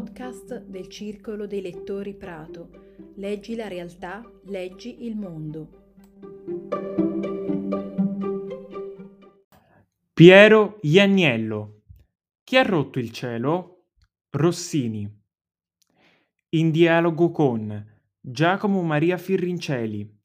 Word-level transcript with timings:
podcast 0.00 0.64
del 0.64 0.88
Circolo 0.88 1.46
dei 1.46 1.60
Lettori 1.60 2.14
Prato. 2.14 2.70
Leggi 3.16 3.54
la 3.54 3.68
realtà, 3.68 4.22
leggi 4.44 5.04
il 5.04 5.14
mondo. 5.14 5.68
Piero 10.14 10.78
Ianniello. 10.80 11.82
Chi 12.42 12.56
ha 12.56 12.62
rotto 12.62 12.98
il 12.98 13.10
cielo? 13.12 13.88
Rossini. 14.30 15.06
In 16.50 16.70
dialogo 16.70 17.30
con 17.30 17.86
Giacomo 18.18 18.80
Maria 18.80 19.18
Firrincelli, 19.18 20.18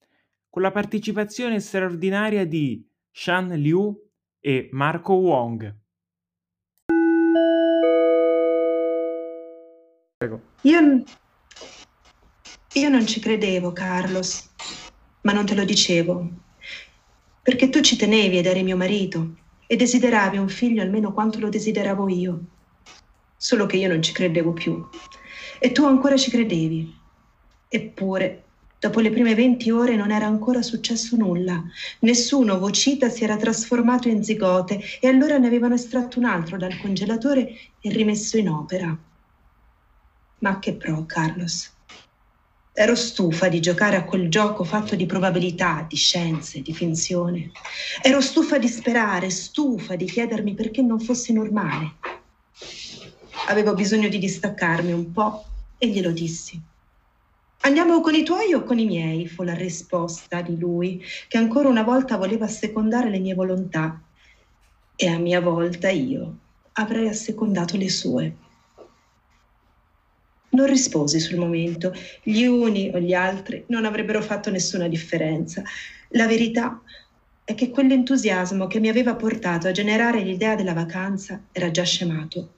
con 0.50 0.61
la 0.61 0.71
partecipazione 0.71 1.60
straordinaria 1.60 2.46
di 2.46 2.89
Shan 3.11 3.50
Liu 3.50 3.93
e 4.39 4.69
Marco 4.71 5.15
Wong. 5.15 5.83
Io, 10.61 11.04
io 12.73 12.89
non 12.89 13.05
ci 13.05 13.19
credevo, 13.19 13.71
Carlos, 13.71 14.50
ma 15.21 15.32
non 15.32 15.46
te 15.46 15.55
lo 15.55 15.63
dicevo, 15.63 16.27
perché 17.41 17.69
tu 17.69 17.82
ci 17.82 17.96
tenevi 17.96 18.37
ed 18.37 18.46
eri 18.46 18.63
mio 18.63 18.77
marito 18.77 19.36
e 19.68 19.75
desideravi 19.75 20.37
un 20.37 20.49
figlio 20.49 20.82
almeno 20.82 21.13
quanto 21.13 21.39
lo 21.39 21.49
desideravo 21.49 22.10
io. 22.10 22.39
Solo 23.37 23.65
che 23.65 23.77
io 23.77 23.87
non 23.87 24.01
ci 24.01 24.11
credevo 24.11 24.54
più 24.54 24.87
e 25.60 25.71
tu 25.71 25.86
ancora 25.86 26.18
ci 26.18 26.29
credevi. 26.29 26.93
Eppure, 27.68 28.43
dopo 28.79 28.99
le 28.99 29.11
prime 29.11 29.35
20 29.35 29.69
ore 29.71 29.96
non 29.96 30.11
era 30.11 30.25
ancora 30.25 30.61
successo 30.61 31.15
nulla. 31.15 31.63
Nessuno, 31.99 32.59
vocita, 32.59 33.09
si 33.09 33.23
era 33.23 33.38
trasformato 33.38 34.08
in 34.08 34.23
zigote 34.23 34.80
e 34.99 35.08
allora 35.08 35.38
ne 35.38 35.47
avevano 35.47 35.75
estratto 35.75 36.19
un 36.19 36.25
altro 36.25 36.58
dal 36.58 36.77
congelatore 36.77 37.55
e 37.80 37.89
rimesso 37.91 38.38
in 38.38 38.49
opera. 38.49 38.97
Ma 40.39 40.59
che 40.59 40.73
pro, 40.73 41.05
Carlos? 41.05 41.72
Ero 42.78 42.95
stufa 42.95 43.47
di 43.47 43.61
giocare 43.61 43.95
a 43.95 44.03
quel 44.03 44.30
gioco 44.30 44.66
fatto 44.66 44.95
di 44.95 45.05
probabilità, 45.05 45.86
di 45.88 45.95
scienze, 45.95 46.61
di 46.61 46.73
finzione. 46.73 47.52
Ero 48.02 48.19
stufa 48.19 48.58
di 48.58 48.67
sperare, 48.67 49.30
stufa 49.30 49.95
di 49.95 50.05
chiedermi 50.05 50.53
perché 50.55 50.81
non 50.81 51.00
fossi 51.00 51.31
normale. 51.31 51.94
Avevo 53.47 53.73
bisogno 53.73 54.09
di 54.09 54.17
distaccarmi 54.17 54.92
un 54.92 55.11
po' 55.14 55.45
e 55.77 55.88
glielo 55.88 56.11
dissi. 56.11 56.61
Andiamo 57.61 58.02
con 58.02 58.14
i 58.14 58.23
tuoi 58.23 58.53
o 58.53 58.64
con 58.64 58.77
i 58.77 58.86
miei? 58.86 59.27
fu 59.27 59.44
la 59.44 59.53
risposta 59.53 60.42
di 60.42 60.58
lui, 60.58 61.02
che 61.30 61.38
ancora 61.38 61.70
una 61.70 61.83
volta 61.83 62.17
voleva 62.17 62.44
assecondare 62.44 63.09
le 63.09 63.20
mie 63.20 63.36
volontà. 63.36 64.02
E 64.97 65.08
a 65.08 65.17
mia 65.17 65.39
volta 65.39 65.89
io 65.89 66.38
avrei 66.73 67.08
assecondato 67.08 67.77
le 67.77 67.89
sue. 67.89 68.36
Non 70.56 70.67
risposi 70.67 71.20
sul 71.20 71.38
momento. 71.38 71.94
Gli 72.23 72.45
uni 72.45 72.89
o 72.94 73.00
gli 73.00 73.14
altri 73.14 73.66
non 73.67 73.84
avrebbero 73.84 74.22
fatto 74.22 74.50
nessuna 74.50 74.88
differenza. 74.88 75.61
La 76.11 76.28
verità 76.28 76.81
è 77.44 77.53
che 77.56 77.70
quell'entusiasmo 77.70 78.66
che 78.67 78.80
mi 78.80 78.88
aveva 78.88 79.16
portato 79.16 79.67
a 79.67 79.72
generare 79.72 80.22
l'idea 80.22 80.56
della 80.56 80.73
vacanza 80.73 81.42
era 81.52 81.70
già 81.72 81.83
scemato. 81.83 82.50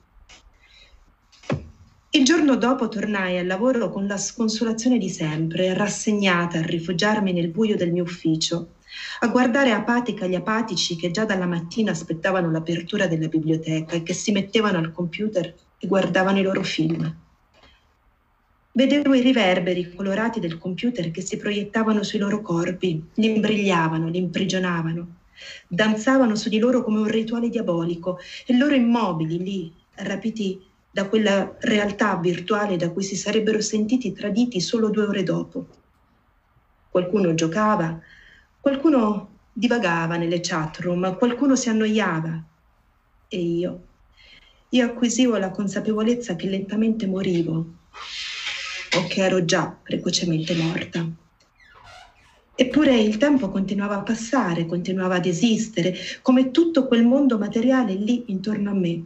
Il 2.10 2.24
giorno 2.24 2.54
dopo 2.54 2.88
tornai 2.88 3.36
al 3.36 3.48
lavoro 3.48 3.90
con 3.90 4.06
la 4.06 4.16
sconsolazione 4.16 4.96
di 4.96 5.10
sempre, 5.10 5.74
rassegnata 5.74 6.58
a 6.58 6.62
rifugiarmi 6.62 7.32
nel 7.32 7.48
buio 7.48 7.76
del 7.76 7.90
mio 7.90 8.04
ufficio, 8.04 8.74
a 9.20 9.26
guardare 9.26 9.72
apatica 9.72 10.26
gli 10.26 10.36
apatici 10.36 10.94
che 10.94 11.10
già 11.10 11.24
dalla 11.24 11.46
mattina 11.46 11.90
aspettavano 11.90 12.50
l'apertura 12.50 13.08
della 13.08 13.26
biblioteca 13.26 13.96
e 13.96 14.04
che 14.04 14.14
si 14.14 14.30
mettevano 14.30 14.78
al 14.78 14.92
computer 14.92 15.52
e 15.78 15.86
guardavano 15.88 16.38
i 16.38 16.42
loro 16.42 16.62
film. 16.62 17.26
Vedevo 18.78 19.12
i 19.12 19.22
riverberi 19.22 19.92
colorati 19.92 20.38
del 20.38 20.56
computer 20.56 21.10
che 21.10 21.20
si 21.20 21.36
proiettavano 21.36 22.04
sui 22.04 22.20
loro 22.20 22.40
corpi, 22.40 23.04
li 23.14 23.34
imbrigliavano, 23.34 24.06
li 24.06 24.18
imprigionavano, 24.18 25.16
danzavano 25.66 26.36
su 26.36 26.48
di 26.48 26.60
loro 26.60 26.84
come 26.84 27.00
un 27.00 27.08
rituale 27.08 27.48
diabolico 27.48 28.20
e 28.46 28.56
loro 28.56 28.76
immobili 28.76 29.42
lì, 29.42 29.74
rapiti 29.94 30.64
da 30.88 31.08
quella 31.08 31.56
realtà 31.58 32.18
virtuale 32.18 32.76
da 32.76 32.90
cui 32.90 33.02
si 33.02 33.16
sarebbero 33.16 33.60
sentiti 33.60 34.12
traditi 34.12 34.60
solo 34.60 34.90
due 34.90 35.06
ore 35.06 35.24
dopo. 35.24 35.66
Qualcuno 36.88 37.34
giocava, 37.34 38.00
qualcuno 38.60 39.38
divagava 39.52 40.16
nelle 40.16 40.38
chat 40.38 40.78
room, 40.78 41.16
qualcuno 41.16 41.56
si 41.56 41.68
annoiava. 41.68 42.44
E 43.26 43.40
io, 43.40 43.86
io 44.68 44.86
acquisivo 44.86 45.36
la 45.36 45.50
consapevolezza 45.50 46.36
che 46.36 46.48
lentamente 46.48 47.08
morivo 47.08 47.74
o 48.96 49.06
che 49.06 49.22
ero 49.22 49.44
già 49.44 49.76
precocemente 49.82 50.54
morta. 50.54 51.06
Eppure 52.60 52.98
il 52.98 53.18
tempo 53.18 53.50
continuava 53.50 53.96
a 53.96 54.02
passare, 54.02 54.66
continuava 54.66 55.14
ad 55.14 55.26
esistere, 55.26 55.94
come 56.22 56.50
tutto 56.50 56.88
quel 56.88 57.04
mondo 57.04 57.38
materiale 57.38 57.94
lì 57.94 58.24
intorno 58.28 58.70
a 58.70 58.74
me. 58.74 59.04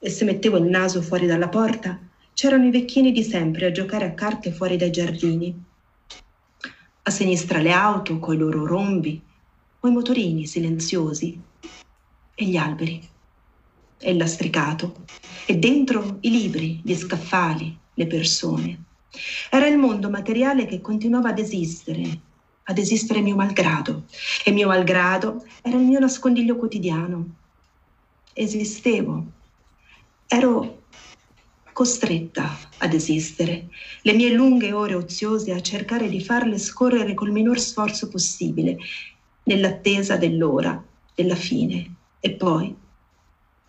E 0.00 0.10
se 0.10 0.24
mettevo 0.24 0.56
il 0.56 0.64
naso 0.64 1.00
fuori 1.00 1.26
dalla 1.26 1.48
porta, 1.48 2.00
c'erano 2.34 2.66
i 2.66 2.72
vecchini 2.72 3.12
di 3.12 3.22
sempre 3.22 3.66
a 3.66 3.70
giocare 3.70 4.06
a 4.06 4.12
carte 4.12 4.50
fuori 4.50 4.76
dai 4.76 4.90
giardini. 4.90 5.64
A 7.02 7.10
sinistra 7.10 7.60
le 7.60 7.70
auto 7.70 8.18
coi 8.18 8.36
loro 8.36 8.66
rombi, 8.66 9.22
o 9.80 9.88
i 9.88 9.92
motorini 9.92 10.44
silenziosi, 10.44 11.40
e 12.34 12.44
gli 12.44 12.56
alberi, 12.56 13.00
e 13.98 14.10
il 14.10 14.16
lastricato, 14.16 15.04
e 15.46 15.56
dentro 15.56 16.18
i 16.20 16.30
libri, 16.30 16.80
gli 16.82 16.94
scaffali, 16.94 17.78
le 17.98 18.06
persone. 18.06 18.84
Era 19.50 19.66
il 19.66 19.76
mondo 19.76 20.08
materiale 20.08 20.66
che 20.66 20.80
continuava 20.80 21.30
ad 21.30 21.38
esistere, 21.38 22.20
ad 22.62 22.78
esistere 22.78 23.20
mio 23.20 23.34
malgrado. 23.34 24.04
E 24.44 24.52
mio 24.52 24.68
malgrado 24.68 25.44
era 25.62 25.76
il 25.76 25.84
mio 25.84 25.98
nascondiglio 25.98 26.56
quotidiano. 26.56 27.26
Esistevo. 28.32 29.26
Ero 30.28 30.82
costretta 31.72 32.58
ad 32.78 32.92
esistere, 32.92 33.68
le 34.02 34.12
mie 34.12 34.32
lunghe 34.32 34.72
ore 34.72 34.94
oziose 34.94 35.52
a 35.52 35.60
cercare 35.60 36.08
di 36.08 36.20
farle 36.20 36.58
scorrere 36.58 37.14
col 37.14 37.30
minor 37.30 37.58
sforzo 37.60 38.08
possibile, 38.08 38.76
nell'attesa 39.44 40.16
dell'ora, 40.16 40.82
della 41.14 41.36
fine, 41.36 41.94
e 42.18 42.32
poi 42.32 42.74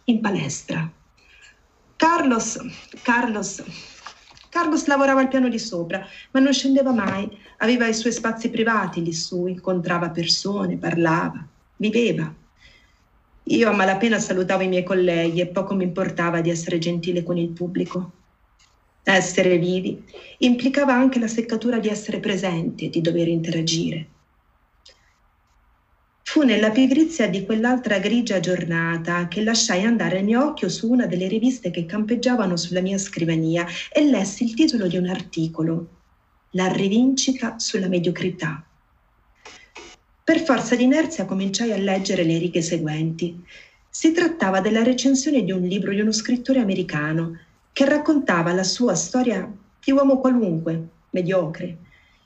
in 0.06 0.22
palestra. 0.22 0.92
Carlos, 1.96 2.58
Carlos, 3.04 3.64
Carlos 4.50 4.88
lavorava 4.88 5.22
al 5.22 5.28
piano 5.28 5.48
di 5.48 5.60
sopra, 5.60 6.06
ma 6.32 6.40
non 6.40 6.52
scendeva 6.52 6.92
mai. 6.92 7.30
Aveva 7.58 7.88
i 7.88 7.94
suoi 7.94 8.12
spazi 8.12 8.50
privati 8.50 9.04
lì 9.04 9.14
su, 9.14 9.46
incontrava 9.46 10.10
persone, 10.10 10.78
parlava, 10.78 11.46
viveva. 11.78 12.34
Io 13.44 13.70
a 13.70 13.74
malapena 13.74 14.20
salutavo 14.20 14.64
i 14.64 14.68
miei 14.68 14.84
colleghi 14.84 15.40
e 15.40 15.48
poco 15.48 15.76
mi 15.76 15.84
importava 15.84 16.42
di 16.42 16.50
essere 16.50 16.78
gentile 16.78 17.24
con 17.24 17.38
il 17.38 17.50
pubblico. 17.50 18.12
Essere 19.04 19.58
vivi 19.58 20.04
implicava 20.40 20.94
anche 20.94 21.20
la 21.20 21.28
seccatura 21.28 21.80
di 21.80 21.88
essere 21.88 22.20
presenti 22.20 22.86
e 22.86 22.90
di 22.90 23.02
dover 23.02 23.28
interagire. 23.28 24.08
Fu 26.32 26.44
nella 26.44 26.70
pigrizia 26.70 27.28
di 27.28 27.44
quell'altra 27.44 27.98
grigia 27.98 28.40
giornata 28.40 29.28
che 29.28 29.44
lasciai 29.44 29.84
andare 29.84 30.20
il 30.20 30.26
mio 30.26 30.46
occhio 30.46 30.70
su 30.70 30.88
una 30.88 31.08
delle 31.08 31.28
riviste 31.28 31.72
che 31.72 31.88
campeggiavano 31.88 32.56
sulla 32.56 32.82
mia 32.82 33.00
scrivania 33.00 33.66
e 33.92 34.08
lessi 34.08 34.44
il 34.44 34.54
titolo 34.54 34.86
di 34.86 34.96
un 34.96 35.08
articolo, 35.08 35.88
La 36.52 36.72
rivincita 36.72 37.58
sulla 37.58 37.88
mediocrità. 37.88 38.64
Per 40.24 40.40
forza 40.42 40.76
di 40.76 40.84
inerzia 40.84 41.26
cominciai 41.26 41.72
a 41.72 41.78
leggere 41.78 42.22
le 42.24 42.38
righe 42.38 42.62
seguenti. 42.62 43.44
Si 43.90 44.12
trattava 44.12 44.62
della 44.62 44.84
recensione 44.84 45.44
di 45.44 45.52
un 45.52 45.64
libro 45.64 45.92
di 45.94 46.02
uno 46.02 46.12
scrittore 46.12 46.60
americano 46.60 47.40
che 47.74 47.86
raccontava 47.86 48.54
la 48.54 48.64
sua 48.64 48.94
storia 48.94 49.52
di 49.84 49.92
uomo 49.92 50.20
qualunque, 50.20 50.80
mediocre, 51.10 51.78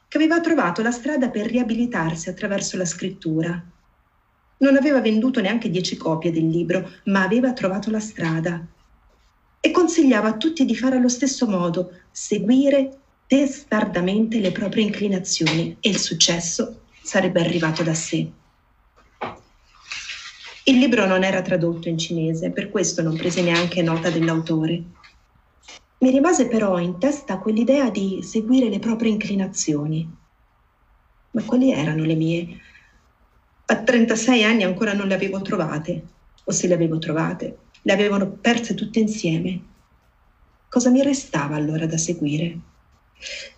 che 0.10 0.18
aveva 0.18 0.42
trovato 0.42 0.82
la 0.82 0.92
strada 0.92 1.30
per 1.30 1.46
riabilitarsi 1.46 2.28
attraverso 2.28 2.76
la 2.76 2.86
scrittura 2.86 3.68
non 4.64 4.78
aveva 4.78 5.02
venduto 5.02 5.42
neanche 5.42 5.70
dieci 5.70 5.98
copie 5.98 6.32
del 6.32 6.48
libro, 6.48 6.90
ma 7.06 7.24
aveva 7.24 7.52
trovato 7.52 7.92
la 7.92 8.00
strada. 8.00 8.66
E 9.60 9.72
consigliava 9.72 10.30
a 10.30 10.38
tutti 10.38 10.64
di 10.64 10.76
fare 10.76 10.96
allo 10.96 11.10
stesso 11.10 11.46
modo, 11.46 11.92
seguire 12.12 13.00
testardamente 13.28 14.40
le 14.40 14.52
proprie 14.52 14.84
inclinazioni 14.84 15.76
e 15.82 15.90
il 15.90 15.98
successo 15.98 16.84
sarebbe 17.02 17.42
arrivato 17.42 17.84
da 17.84 17.94
sé. 17.94 18.32
Il 20.66 20.78
libro 20.78 21.06
non 21.06 21.26
era 21.26 21.42
tradotto 21.42 21.90
in 21.90 21.98
cinese, 21.98 22.52
per 22.52 22.70
questo 22.70 23.02
non 23.02 23.18
prese 23.18 23.42
neanche 23.42 23.82
nota 23.82 24.10
dell'autore. 24.10 24.82
Mi 25.98 26.10
rimase 26.10 26.48
però 26.48 26.80
in 26.80 27.00
testa 27.00 27.38
quell'idea 27.38 27.90
di 27.90 28.22
seguire 28.24 28.70
le 28.70 28.80
proprie 28.80 29.12
inclinazioni. 29.12 30.10
Ma 31.32 31.44
quali 31.44 31.72
erano 31.72 32.06
le 32.06 32.16
mie? 32.16 32.62
A 33.66 33.82
36 33.82 34.44
anni 34.44 34.64
ancora 34.64 34.94
non 34.94 35.08
le 35.08 35.14
avevo 35.14 35.42
trovate, 35.42 36.04
o 36.44 36.52
se 36.52 36.68
le 36.68 36.74
avevo 36.74 36.98
trovate, 37.00 37.60
le 37.82 37.94
avevano 37.94 38.30
perse 38.32 38.74
tutte 38.74 39.00
insieme. 39.00 39.62
Cosa 40.68 40.90
mi 40.90 41.02
restava 41.02 41.56
allora 41.56 41.86
da 41.86 41.98
seguire? 41.98 42.60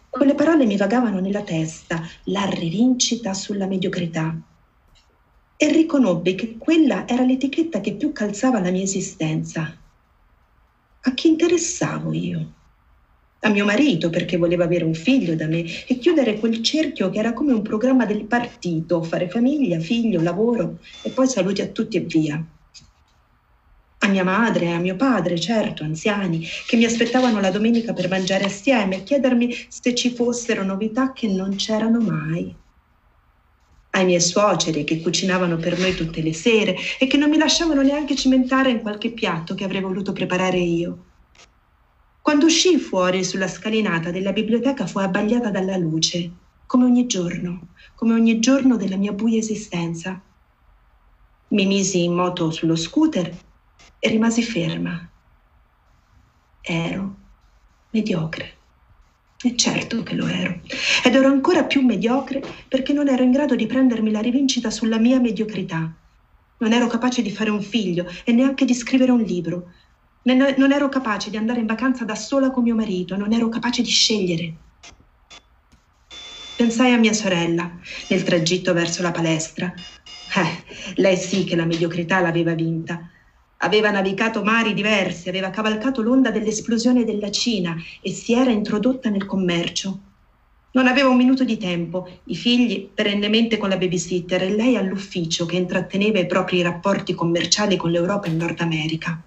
Quelle 0.08 0.36
parole 0.36 0.66
mi 0.66 0.78
vagavano 0.78 1.20
nella 1.20 1.42
testa, 1.42 2.02
la 2.26 2.46
rivincita 2.46 3.34
sulla 3.34 3.66
mediocrità. 3.66 4.40
E 5.58 5.72
riconobbi 5.72 6.36
che 6.36 6.58
quella 6.58 7.08
era 7.08 7.24
l'etichetta 7.24 7.80
che 7.80 7.96
più 7.96 8.12
calzava 8.12 8.60
la 8.60 8.70
mia 8.70 8.84
esistenza. 8.84 9.76
A 11.02 11.14
chi 11.14 11.28
interessavo 11.30 12.14
io? 12.14 12.54
A 13.46 13.50
mio 13.50 13.64
marito 13.64 14.10
perché 14.10 14.38
voleva 14.38 14.64
avere 14.64 14.86
un 14.86 14.96
figlio 14.96 15.36
da 15.36 15.46
me 15.46 15.64
e 15.86 16.00
chiudere 16.00 16.40
quel 16.40 16.64
cerchio 16.64 17.12
che 17.12 17.20
era 17.20 17.32
come 17.34 17.54
un 17.54 17.62
programma 17.62 18.08
del 18.08 18.26
partito, 18.26 19.04
fare 19.04 19.30
famiglia, 19.30 19.80
figlio, 19.80 20.20
lavoro 20.20 20.80
e 21.04 21.12
poi 21.12 21.28
saluti 21.28 21.62
a 21.62 21.68
tutti 21.68 21.98
e 21.98 22.00
via. 22.00 22.44
A 24.00 24.08
mia 24.08 24.24
madre 24.24 24.72
a 24.72 24.80
mio 24.80 24.96
padre, 24.96 25.40
certo, 25.40 25.84
anziani, 25.84 26.44
che 26.66 26.76
mi 26.76 26.86
aspettavano 26.86 27.40
la 27.40 27.52
domenica 27.52 27.94
per 27.94 28.10
mangiare 28.10 28.46
assieme 28.46 28.98
e 28.98 29.04
chiedermi 29.04 29.54
se 29.70 29.94
ci 29.94 30.10
fossero 30.10 30.64
novità 30.64 31.14
che 31.14 31.28
non 31.28 31.56
c'erano 31.56 32.00
mai 32.00 32.56
ai 33.92 34.06
miei 34.06 34.22
suoceri 34.22 34.84
che 34.84 35.00
cucinavano 35.02 35.56
per 35.58 35.80
noi 35.80 35.94
tutte 35.96 36.22
le 36.22 36.34
sere 36.34 36.76
e 37.00 37.08
che 37.08 37.16
non 37.16 37.30
mi 37.30 37.38
lasciavano 37.38 37.82
neanche 37.82 38.16
cimentare 38.16 38.72
in 38.72 38.82
qualche 38.82 39.12
piatto 39.12 39.56
che 39.56 39.64
avrei 39.64 39.82
voluto 39.82 40.12
preparare 40.14 40.58
io. 40.58 41.15
Quando 42.26 42.48
uscii 42.48 42.80
fuori 42.80 43.24
sulla 43.24 43.48
scalinata 43.48 44.10
della 44.10 44.34
biblioteca 44.34 44.88
fu 44.88 44.98
abbagliata 44.98 45.52
dalla 45.52 45.78
luce, 45.78 46.32
come 46.66 46.86
ogni 46.86 47.06
giorno, 47.06 47.68
come 47.94 48.14
ogni 48.14 48.40
giorno 48.40 48.78
della 48.78 48.96
mia 48.96 49.12
buia 49.12 49.38
esistenza. 49.38 50.20
Mi 51.50 51.68
misi 51.68 52.04
in 52.04 52.16
moto 52.16 52.50
sullo 52.50 52.76
scooter 52.76 53.32
e 54.00 54.10
rimasi 54.10 54.42
ferma. 54.42 55.08
Ero 56.62 57.16
mediocre. 57.92 58.54
E 59.44 59.56
certo 59.56 60.02
che 60.02 60.16
lo 60.16 60.26
ero. 60.26 60.62
Ed 61.04 61.14
ero 61.14 61.28
ancora 61.28 61.66
più 61.66 61.82
mediocre 61.82 62.42
perché 62.68 62.92
non 62.92 63.08
ero 63.08 63.22
in 63.22 63.30
grado 63.30 63.54
di 63.54 63.68
prendermi 63.68 64.10
la 64.10 64.22
rivincita 64.22 64.72
sulla 64.72 64.98
mia 64.98 65.20
mediocrità. 65.20 65.94
Non 66.58 66.74
ero 66.74 66.88
capace 66.88 67.22
di 67.22 67.30
fare 67.30 67.52
un 67.52 67.62
figlio 67.62 68.08
e 68.24 68.32
neanche 68.32 68.66
di 68.66 68.74
scrivere 68.74 69.12
un 69.12 69.22
libro. 69.22 69.74
Non 70.26 70.72
ero 70.72 70.90
capace 70.90 71.30
di 71.30 71.38
andare 71.38 71.60
in 71.60 71.68
vacanza 71.68 72.04
da 72.04 72.16
sola 72.16 72.50
con 72.50 72.64
mio 72.64 72.74
marito, 72.74 73.16
non 73.16 73.32
ero 73.32 73.48
capace 73.48 73.84
di 73.84 73.92
scegliere. 73.92 74.54
Pensai 76.58 76.94
a 76.94 76.98
mia 76.98 77.14
sorella 77.14 77.72
nel 78.10 78.24
tragitto 78.24 78.74
verso 78.74 79.04
la 79.04 79.12
palestra. 79.12 79.72
Eh, 79.72 80.96
lei 80.96 81.16
sì 81.16 81.44
che 81.44 81.56
la 81.56 81.66
mediocrità 81.66 82.22
l'aveva 82.22 82.56
vinta. 82.56 83.08
Aveva 83.58 83.92
navigato 83.92 84.42
mari 84.44 84.74
diversi, 84.74 85.30
aveva 85.30 85.52
cavalcato 85.52 86.02
l'onda 86.02 86.32
dell'esplosione 86.32 87.04
della 87.04 87.30
Cina 87.30 87.76
e 88.02 88.10
si 88.10 88.34
era 88.34 88.50
introdotta 88.50 89.12
nel 89.12 89.28
commercio. 89.28 90.00
Non 90.72 90.88
aveva 90.88 91.10
un 91.10 91.18
minuto 91.18 91.44
di 91.44 91.58
tempo, 91.58 92.10
i 92.24 92.36
figli 92.36 92.90
perennemente 92.92 93.58
con 93.58 93.70
la 93.70 93.78
babysitter 93.78 94.42
e 94.42 94.56
lei 94.56 94.76
all'ufficio 94.76 95.46
che 95.46 95.58
intratteneva 95.58 96.18
i 96.18 96.26
propri 96.26 96.64
rapporti 96.64 97.14
commerciali 97.14 97.78
con 97.78 97.92
l'Europa 97.92 98.26
e 98.26 98.32
il 98.32 98.38
Nord 98.38 98.60
America. 98.62 99.22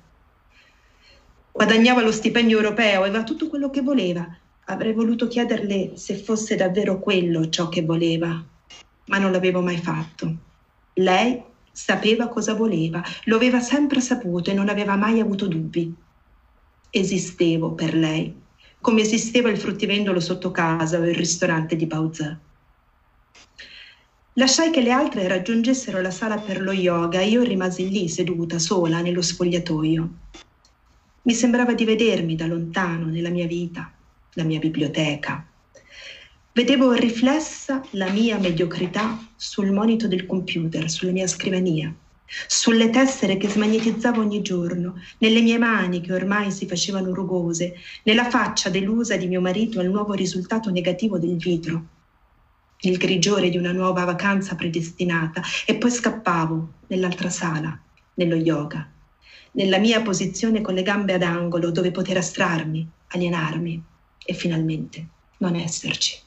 Guadagnava 1.59 2.03
lo 2.03 2.13
stipendio 2.13 2.59
europeo, 2.59 3.01
aveva 3.01 3.25
tutto 3.25 3.49
quello 3.49 3.69
che 3.69 3.81
voleva. 3.81 4.25
Avrei 4.67 4.93
voluto 4.93 5.27
chiederle 5.27 5.97
se 5.97 6.15
fosse 6.15 6.55
davvero 6.55 7.01
quello 7.01 7.49
ciò 7.49 7.69
che 7.69 7.83
voleva, 7.83 8.41
ma 9.07 9.19
non 9.19 9.33
l'avevo 9.33 9.61
mai 9.61 9.77
fatto. 9.79 10.37
Lei 10.93 11.43
sapeva 11.73 12.29
cosa 12.29 12.55
voleva, 12.55 13.03
lo 13.25 13.35
aveva 13.35 13.59
sempre 13.59 14.01
saputo 14.01 14.51
e 14.51 14.55
non 14.55 14.69
aveva 14.69 14.95
mai 14.95 15.19
avuto 15.19 15.49
dubbi. 15.49 15.93
Esistevo 16.91 17.73
per 17.73 17.93
lei, 17.93 18.33
come 18.81 19.01
esisteva 19.01 19.51
il 19.51 19.59
fruttivendolo 19.59 20.21
sotto 20.21 20.53
casa 20.53 21.01
o 21.01 21.05
il 21.05 21.17
ristorante 21.17 21.75
di 21.75 21.87
Bauzà. 21.87 22.39
Lasciai 24.35 24.71
che 24.71 24.81
le 24.81 24.93
altre 24.93 25.27
raggiungessero 25.27 26.01
la 26.01 26.13
sala 26.13 26.39
per 26.39 26.63
lo 26.63 26.71
yoga 26.71 27.19
e 27.19 27.31
io 27.31 27.43
rimasi 27.43 27.91
lì 27.91 28.09
seduta 28.09 28.61
sola 28.61 29.01
nello 29.01 29.23
spogliatoio. 29.23 30.11
Mi 31.29 31.35
sembrava 31.35 31.75
di 31.75 31.85
vedermi 31.85 32.37
da 32.37 32.47
lontano 32.47 33.05
nella 33.05 33.29
mia 33.29 33.47
vita, 33.47 33.93
la 34.33 34.45
mia 34.45 34.59
biblioteca, 34.59 35.47
Vedevo 36.55 36.93
riflessa 36.93 37.83
la 37.91 38.09
mia 38.09 38.39
mediocrità 38.39 39.23
sul 39.37 39.71
monito 39.71 40.09
del 40.09 40.25
computer, 40.25 40.91
sulla 40.91 41.13
mia 41.13 41.27
scrivania, 41.27 41.95
sulle 42.47 42.89
tessere 42.89 43.37
che 43.37 43.47
smagnetizzavo 43.47 44.23
ogni 44.23 44.41
giorno, 44.41 44.95
nelle 45.19 45.43
mie 45.43 45.59
mani 45.59 46.01
che 46.01 46.15
ormai 46.15 46.51
si 46.51 46.67
facevano 46.67 47.13
rugose, 47.13 47.75
nella 48.05 48.31
faccia 48.31 48.71
delusa 48.71 49.17
di 49.19 49.29
mio 49.29 49.43
marito 49.43 49.81
al 49.81 49.91
nuovo 49.91 50.15
risultato 50.15 50.71
negativo 50.71 51.19
del 51.19 51.37
vitro, 51.37 51.85
il 52.81 52.97
grigiore 52.97 53.51
di 53.51 53.59
una 53.59 53.73
nuova 53.73 54.05
vacanza 54.05 54.55
predestinata 54.55 55.43
e 55.67 55.77
poi 55.77 55.91
scappavo 55.91 56.73
nell'altra 56.87 57.29
sala, 57.29 57.79
nello 58.15 58.37
yoga, 58.37 58.91
nella 59.53 59.79
mia 59.79 60.03
posizione 60.03 60.61
con 60.61 60.75
le 60.75 60.83
gambe 60.83 61.15
ad 61.15 61.23
angolo 61.23 61.71
dove 61.71 61.91
poter 61.91 62.19
astrarmi, 62.19 62.89
alienarmi 63.09 63.83
e 64.25 64.33
finalmente 64.35 65.07
non 65.39 65.55
esserci. 65.55 66.27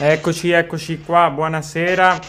Eccoci, 0.00 0.50
eccoci 0.50 1.00
qua, 1.00 1.28
buonasera, 1.28 2.20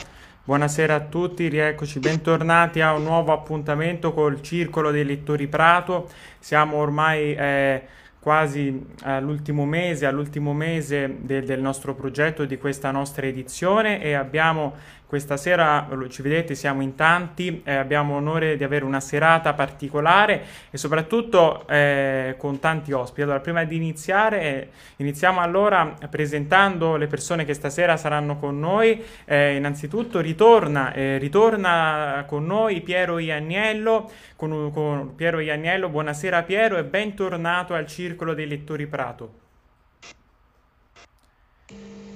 buonasera 0.44 0.96
a 0.96 1.02
tutti, 1.02 1.48
rieccoci, 1.48 2.00
bentornati 2.00 2.82
a 2.82 2.94
un 2.94 3.04
nuovo 3.04 3.32
appuntamento 3.32 4.12
col 4.12 4.42
Circolo 4.42 4.90
dei 4.90 5.06
Lettori 5.06 5.48
Prato. 5.48 6.10
Siamo 6.40 6.78
ormai 6.78 7.36
eh, 7.36 7.88
quasi 8.20 8.86
all'ultimo 9.04 9.66
mese, 9.66 10.06
all'ultimo 10.06 10.54
mese 10.54 11.18
del, 11.22 11.46
del 11.46 11.62
nostro 11.62 11.96
progetto, 11.96 12.46
di 12.46 12.58
questa 12.58 12.92
nostra 12.92 13.26
edizione 13.26 14.02
e 14.02 14.14
abbiamo 14.14 14.74
questa 15.10 15.38
sera, 15.38 15.88
ci 16.10 16.22
vedete, 16.22 16.54
siamo 16.54 16.84
in 16.84 16.94
tanti, 16.94 17.64
eh, 17.66 17.74
abbiamo 17.74 18.14
l'onore 18.14 18.56
di 18.56 18.64
avere 18.64 18.86
una 18.86 19.00
serata 19.00 19.54
particolare 19.54 20.44
e 20.70 20.78
soprattutto 20.78 21.68
eh, 21.68 22.36
con 22.38 22.60
tanti 22.60 22.92
ospiti. 22.92 23.24
Allora, 23.24 23.40
prima 23.40 23.64
di 23.64 23.76
iniziare, 23.76 24.70
iniziamo 24.98 25.40
allora 25.40 25.96
presentando 26.12 26.96
le 26.96 27.08
persone 27.08 27.44
che 27.44 27.56
stasera 27.56 27.98
saranno 27.98 28.38
con 28.38 28.60
noi. 28.60 29.04
Eh, 29.26 29.56
innanzitutto 29.56 30.20
ritorna, 30.20 30.94
eh, 30.94 31.18
ritorna 31.18 32.24
con 32.28 32.46
noi 32.46 32.82
Piero 32.82 33.18
Ianniello. 33.18 34.12
Con, 34.36 34.72
con 34.72 35.16
Piero 35.16 35.40
Ianniello, 35.40 35.90
buonasera 35.90 36.44
Piero 36.44 36.78
e 36.78 36.84
bentornato 36.84 37.74
al 37.74 37.88
Circolo 37.88 38.36
dei 38.36 38.48
Lettori 38.48 38.86
Prato. 38.86 39.39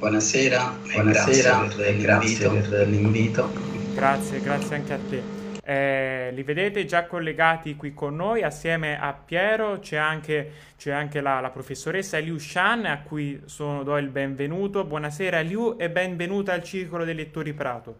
Buonasera, 0.03 0.79
buonasera 0.91 1.59
grazie, 1.59 1.97
grazie 1.97 2.49
per 2.49 2.87
l'invito. 2.89 3.49
Grazie, 3.93 4.41
grazie 4.41 4.75
anche 4.75 4.93
a 4.93 4.99
te. 4.99 5.23
Eh, 5.63 6.31
li 6.33 6.43
vedete 6.43 6.83
già 6.83 7.05
collegati 7.05 7.77
qui 7.77 7.93
con 7.93 8.13
noi 8.13 8.43
assieme 8.43 8.99
a 8.99 9.13
Piero, 9.13 9.79
c'è 9.79 9.95
anche, 9.95 10.51
c'è 10.77 10.91
anche 10.91 11.21
la, 11.21 11.39
la, 11.39 11.51
professoressa 11.51 12.17
Liu 12.17 12.37
Shan 12.37 12.85
a 12.85 12.99
cui 12.99 13.43
sono, 13.45 13.83
do 13.83 13.97
il 13.97 14.09
benvenuto. 14.09 14.83
Buonasera 14.83 15.39
Liu 15.39 15.77
e 15.79 15.89
benvenuta 15.89 16.51
al 16.51 16.63
Circolo 16.63 17.05
dei 17.05 17.15
Lettori 17.15 17.53
Prato. 17.53 17.95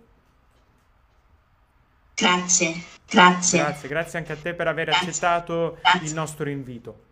Grazie, 2.15 2.83
grazie. 3.09 3.59
Grazie, 3.59 3.87
grazie 3.87 4.19
anche 4.19 4.33
a 4.33 4.35
te 4.35 4.53
per 4.53 4.67
aver 4.67 4.87
grazie. 4.87 5.07
accettato 5.07 5.77
grazie. 5.81 6.05
il 6.05 6.13
nostro 6.13 6.49
invito. 6.49 7.11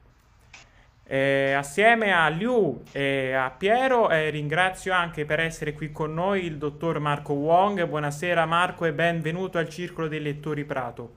Eh, 1.13 1.51
assieme 1.51 2.13
a 2.13 2.29
Liu 2.29 2.83
e 2.93 3.33
a 3.33 3.49
Piero 3.49 4.09
eh, 4.09 4.29
ringrazio 4.29 4.93
anche 4.93 5.25
per 5.25 5.41
essere 5.41 5.73
qui 5.73 5.91
con 5.91 6.13
noi 6.13 6.45
il 6.45 6.55
dottor 6.55 6.99
Marco 6.99 7.33
Wong. 7.33 7.85
Buonasera 7.85 8.45
Marco 8.45 8.85
e 8.85 8.93
benvenuto 8.93 9.57
al 9.57 9.67
Circolo 9.67 10.07
dei 10.07 10.21
Lettori 10.21 10.63
Prato. 10.63 11.11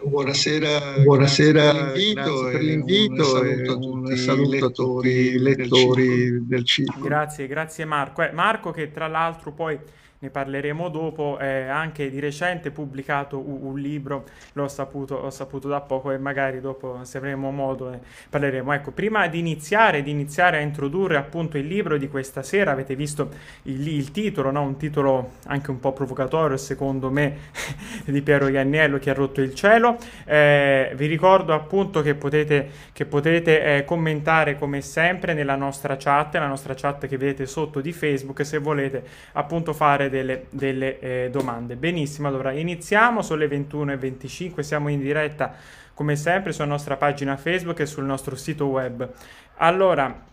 Buonasera, 0.00 1.00
Buonasera 1.02 1.72
grazie 1.92 2.50
per 2.50 2.62
l'invito, 2.62 3.44
e 3.44 3.68
un 3.68 4.16
saluto 4.16 4.64
a 4.64 4.70
tutti 4.70 5.08
i 5.08 5.38
lettori 5.40 6.46
del 6.46 6.64
circolo. 6.64 7.04
Grazie, 7.04 7.46
grazie 7.46 7.84
Marco. 7.84 8.22
Eh, 8.22 8.32
Marco 8.32 8.70
che 8.70 8.90
tra 8.92 9.08
l'altro 9.08 9.52
poi 9.52 9.78
ne 10.26 10.30
parleremo 10.30 10.88
dopo, 10.88 11.38
eh, 11.40 11.66
anche 11.66 12.10
di 12.10 12.18
recente 12.18 12.70
pubblicato 12.70 13.38
un, 13.38 13.58
un 13.62 13.78
libro, 13.78 14.24
l'ho 14.52 14.68
saputo, 14.68 15.14
ho 15.14 15.30
saputo 15.30 15.68
da 15.68 15.80
poco 15.80 16.10
e 16.10 16.18
magari 16.18 16.60
dopo 16.60 16.98
se 17.02 17.18
avremo 17.18 17.50
modo 17.50 17.90
ne 17.90 18.00
parleremo. 18.28 18.72
Ecco, 18.72 18.90
prima 18.90 19.26
di 19.28 19.38
iniziare, 19.38 20.02
di 20.02 20.10
iniziare 20.10 20.58
a 20.58 20.60
introdurre 20.60 21.16
appunto 21.16 21.58
il 21.58 21.66
libro 21.66 21.96
di 21.96 22.08
questa 22.08 22.42
sera, 22.42 22.72
avete 22.72 22.96
visto 22.96 23.30
il, 23.62 23.86
il 23.86 24.10
titolo, 24.10 24.50
no? 24.50 24.62
un 24.62 24.76
titolo 24.76 25.32
anche 25.46 25.70
un 25.70 25.78
po' 25.78 25.92
provocatorio 25.92 26.56
secondo 26.56 27.10
me 27.10 27.36
di 28.04 28.22
Piero 28.22 28.48
Ianniello 28.48 28.98
che 28.98 29.10
ha 29.10 29.14
rotto 29.14 29.40
il 29.40 29.54
cielo. 29.54 29.96
Eh, 30.24 30.92
vi 30.96 31.06
ricordo 31.06 31.54
appunto 31.54 32.02
che 32.02 32.14
potete, 32.14 32.68
che 32.92 33.06
potete 33.06 33.62
eh, 33.62 33.84
commentare 33.84 34.56
come 34.56 34.80
sempre 34.80 35.34
nella 35.34 35.56
nostra 35.56 35.96
chat, 35.96 36.34
la 36.34 36.48
nostra 36.48 36.74
chat 36.74 37.06
che 37.06 37.16
vedete 37.16 37.46
sotto 37.46 37.80
di 37.80 37.92
Facebook, 37.92 38.44
se 38.44 38.58
volete 38.58 39.04
appunto 39.32 39.72
fare 39.72 40.08
delle, 40.16 40.46
delle 40.50 40.98
eh, 40.98 41.28
domande. 41.30 41.76
Benissimo, 41.76 42.28
allora 42.28 42.52
iniziamo, 42.52 43.22
sono 43.22 43.40
le 43.40 43.48
21.25, 43.48 44.60
siamo 44.60 44.88
in 44.88 45.00
diretta 45.00 45.54
come 45.92 46.16
sempre 46.16 46.52
sulla 46.52 46.66
nostra 46.66 46.96
pagina 46.96 47.36
Facebook 47.36 47.80
e 47.80 47.86
sul 47.86 48.04
nostro 48.04 48.36
sito 48.36 48.66
web. 48.66 49.10
Allora, 49.56 50.24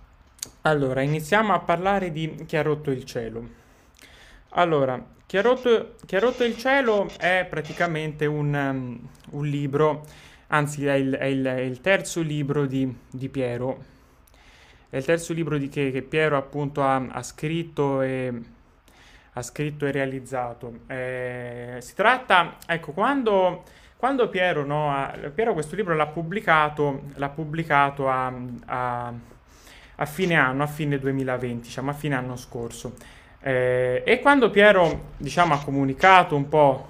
allora 0.61 1.01
iniziamo 1.01 1.53
a 1.53 1.59
parlare 1.59 2.11
di 2.11 2.43
chi 2.45 2.57
ha 2.57 2.61
rotto 2.61 2.91
il 2.91 3.03
cielo. 3.05 3.61
Allora, 4.55 5.01
chi 5.25 5.37
ha, 5.37 5.41
rotto, 5.41 5.95
chi 6.05 6.15
ha 6.15 6.19
rotto 6.19 6.43
il 6.43 6.57
cielo 6.57 7.09
è 7.17 7.45
praticamente 7.49 8.25
un, 8.25 8.53
um, 8.53 8.99
un 9.31 9.45
libro, 9.47 10.05
anzi 10.47 10.85
è 10.85 10.93
il, 10.93 11.13
è, 11.13 11.25
il, 11.25 11.43
è 11.43 11.59
il, 11.59 11.81
terzo 11.81 12.21
libro 12.21 12.65
di, 12.65 12.93
di 13.09 13.29
Piero. 13.29 13.83
È 14.89 14.97
il 14.97 15.05
terzo 15.05 15.33
libro 15.33 15.57
di 15.57 15.69
che, 15.69 15.91
che 15.91 16.03
Piero 16.03 16.37
appunto 16.37 16.83
ha, 16.83 16.97
ha, 16.97 17.23
scritto 17.23 18.01
e, 18.01 18.31
ha 19.33 19.41
scritto 19.41 19.85
e 19.85 19.91
realizzato. 19.91 20.79
Eh, 20.87 21.77
si 21.79 21.95
tratta, 21.95 22.57
ecco, 22.65 22.91
quando, 22.91 23.63
quando 23.97 24.29
Piero, 24.29 24.63
no, 24.63 24.91
ha, 24.91 25.13
Piero, 25.33 25.53
questo 25.53 25.75
libro 25.75 25.95
l'ha 25.95 26.07
pubblicato, 26.07 27.03
l'ha 27.15 27.29
pubblicato 27.29 28.09
a, 28.09 28.33
a, 28.65 29.13
a 29.95 30.05
fine 30.05 30.35
anno, 30.35 30.63
a 30.63 30.67
fine 30.67 30.99
2020, 30.99 31.67
diciamo 31.67 31.89
a 31.89 31.93
fine 31.93 32.15
anno 32.15 32.35
scorso. 32.35 32.93
Eh, 33.41 34.03
e 34.05 34.19
quando 34.19 34.49
Piero, 34.49 35.11
diciamo, 35.17 35.53
ha 35.53 35.63
comunicato 35.63 36.35
un 36.35 36.47
po', 36.47 36.87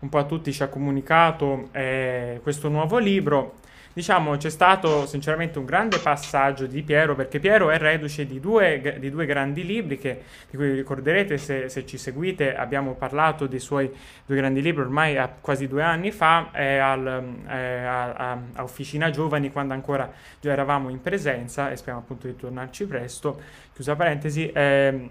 un 0.00 0.08
po' 0.08 0.18
a 0.18 0.24
tutti, 0.24 0.52
ci 0.52 0.62
ha 0.62 0.68
comunicato 0.68 1.68
eh, 1.72 2.40
questo 2.42 2.68
nuovo 2.68 2.98
libro, 2.98 3.54
diciamo, 3.98 4.36
c'è 4.36 4.48
stato 4.48 5.06
sinceramente 5.06 5.58
un 5.58 5.64
grande 5.64 5.98
passaggio 5.98 6.66
di 6.66 6.84
Piero, 6.84 7.16
perché 7.16 7.40
Piero 7.40 7.68
è 7.70 7.78
reduce 7.78 8.26
di 8.26 8.38
due, 8.38 8.96
di 9.00 9.10
due 9.10 9.26
grandi 9.26 9.66
libri 9.66 9.98
che, 9.98 10.22
di 10.48 10.56
cui 10.56 10.70
ricorderete 10.70 11.36
se, 11.36 11.68
se, 11.68 11.84
ci 11.84 11.98
seguite, 11.98 12.54
abbiamo 12.54 12.94
parlato 12.94 13.48
dei 13.48 13.58
suoi 13.58 13.92
due 14.24 14.36
grandi 14.36 14.62
libri 14.62 14.82
ormai 14.82 15.18
quasi 15.40 15.66
due 15.66 15.82
anni 15.82 16.12
fa, 16.12 16.52
eh, 16.52 16.78
al, 16.78 17.06
eh, 17.48 17.84
a, 17.84 18.12
a, 18.12 18.38
a, 18.52 18.62
Officina 18.62 19.10
Giovani, 19.10 19.50
quando 19.50 19.74
ancora 19.74 20.08
già 20.40 20.52
eravamo 20.52 20.90
in 20.90 21.02
presenza, 21.02 21.72
e 21.72 21.74
speriamo 21.74 21.98
appunto 21.98 22.28
di 22.28 22.36
tornarci 22.36 22.86
presto, 22.86 23.40
chiusa 23.74 23.96
parentesi. 23.96 24.48
Eh, 24.52 25.10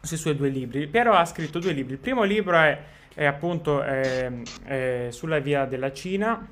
sui 0.00 0.16
suoi 0.16 0.36
due 0.36 0.48
libri. 0.48 0.86
Piero 0.86 1.12
ha 1.12 1.24
scritto 1.24 1.58
due 1.58 1.72
libri. 1.72 1.94
Il 1.94 1.98
primo 1.98 2.22
libro 2.22 2.56
è, 2.56 2.78
è 3.12 3.24
appunto 3.24 3.82
è 3.82 5.08
sulla 5.10 5.40
via 5.40 5.64
della 5.64 5.92
Cina, 5.92 6.46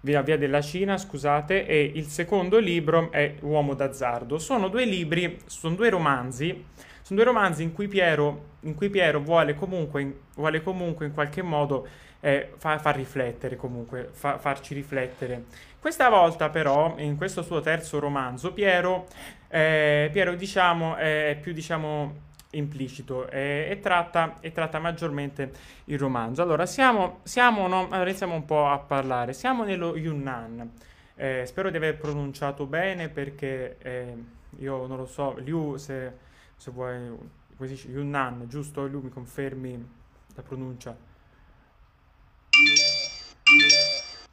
via, 0.00 0.22
via 0.22 0.36
della 0.36 0.60
Cina, 0.60 0.96
scusate, 0.96 1.66
e 1.66 1.92
il 1.94 2.06
secondo 2.06 2.58
libro 2.58 3.10
è 3.10 3.34
Uomo 3.40 3.74
d'azzardo. 3.74 4.38
Sono 4.38 4.68
due 4.68 4.84
libri, 4.84 5.38
sono 5.46 5.74
due 5.74 5.90
romanzi, 5.90 6.64
sono 7.02 7.20
due 7.20 7.24
romanzi 7.24 7.62
in 7.62 7.72
cui 7.72 7.88
Piero, 7.88 8.56
in 8.60 8.74
cui 8.74 8.90
Piero 8.90 9.20
vuole, 9.20 9.54
comunque, 9.54 10.20
vuole 10.34 10.62
comunque 10.62 11.06
in 11.06 11.12
qualche 11.12 11.42
modo 11.42 11.86
eh, 12.20 12.52
far, 12.56 12.94
riflettere, 12.94 13.56
comunque, 13.56 14.08
fa, 14.12 14.38
farci 14.38 14.74
riflettere. 14.74 15.44
Questa 15.80 16.08
volta 16.08 16.48
però, 16.48 16.94
in 16.98 17.16
questo 17.16 17.42
suo 17.42 17.60
terzo 17.60 17.98
romanzo, 17.98 18.52
Piero, 18.52 19.06
eh, 19.48 20.10
Piero 20.12 20.34
diciamo, 20.34 20.96
è 20.96 21.38
più 21.40 21.52
diciamo 21.52 22.26
implicito 22.50 23.28
e, 23.28 23.68
e, 23.70 23.80
tratta, 23.80 24.40
e, 24.40 24.52
tratta, 24.52 24.78
maggiormente 24.78 25.52
il 25.84 25.98
romanzo. 25.98 26.42
Allora, 26.42 26.66
siamo, 26.66 27.20
siamo 27.24 27.68
no, 27.68 27.88
iniziamo 27.90 28.34
un 28.34 28.44
po' 28.44 28.68
a 28.68 28.78
parlare. 28.78 29.32
Siamo 29.32 29.64
nello 29.64 29.96
Yunnan. 29.96 30.70
Eh, 31.14 31.44
spero 31.46 31.70
di 31.70 31.76
aver 31.76 31.98
pronunciato 31.98 32.66
bene 32.66 33.08
perché 33.08 33.76
eh, 33.78 34.16
io 34.58 34.86
non 34.86 34.96
lo 34.96 35.06
so, 35.06 35.36
Liu, 35.38 35.76
se, 35.76 36.12
se 36.56 36.70
vuoi, 36.70 37.08
come 37.56 37.68
si 37.68 37.74
dice, 37.74 37.88
Yunnan, 37.88 38.44
giusto? 38.48 38.86
Liu 38.86 39.00
mi 39.00 39.10
confermi 39.10 39.88
la 40.34 40.42
pronuncia? 40.42 40.96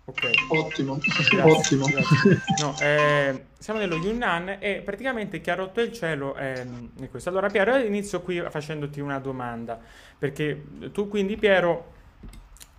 Ok. 0.07 0.29
Ottimo, 0.49 0.97
grazie, 0.99 1.41
ottimo. 1.41 1.85
Grazie. 1.87 2.41
No, 2.61 2.75
eh, 2.79 3.45
siamo 3.57 3.79
nello 3.79 3.95
Yunnan 3.95 4.57
e 4.59 4.81
praticamente 4.85 5.41
chi 5.41 5.49
ha 5.49 5.55
rotto 5.55 5.81
il 5.81 5.91
cielo 5.91 6.35
è, 6.35 6.65
è 6.99 7.09
questo. 7.09 7.29
Allora 7.29 7.49
Piero, 7.49 7.75
inizio 7.77 8.21
qui 8.21 8.43
facendoti 8.49 8.99
una 8.99 9.17
domanda, 9.17 9.79
perché 10.17 10.63
tu 10.91 11.07
quindi 11.09 11.37
Piero 11.37 11.93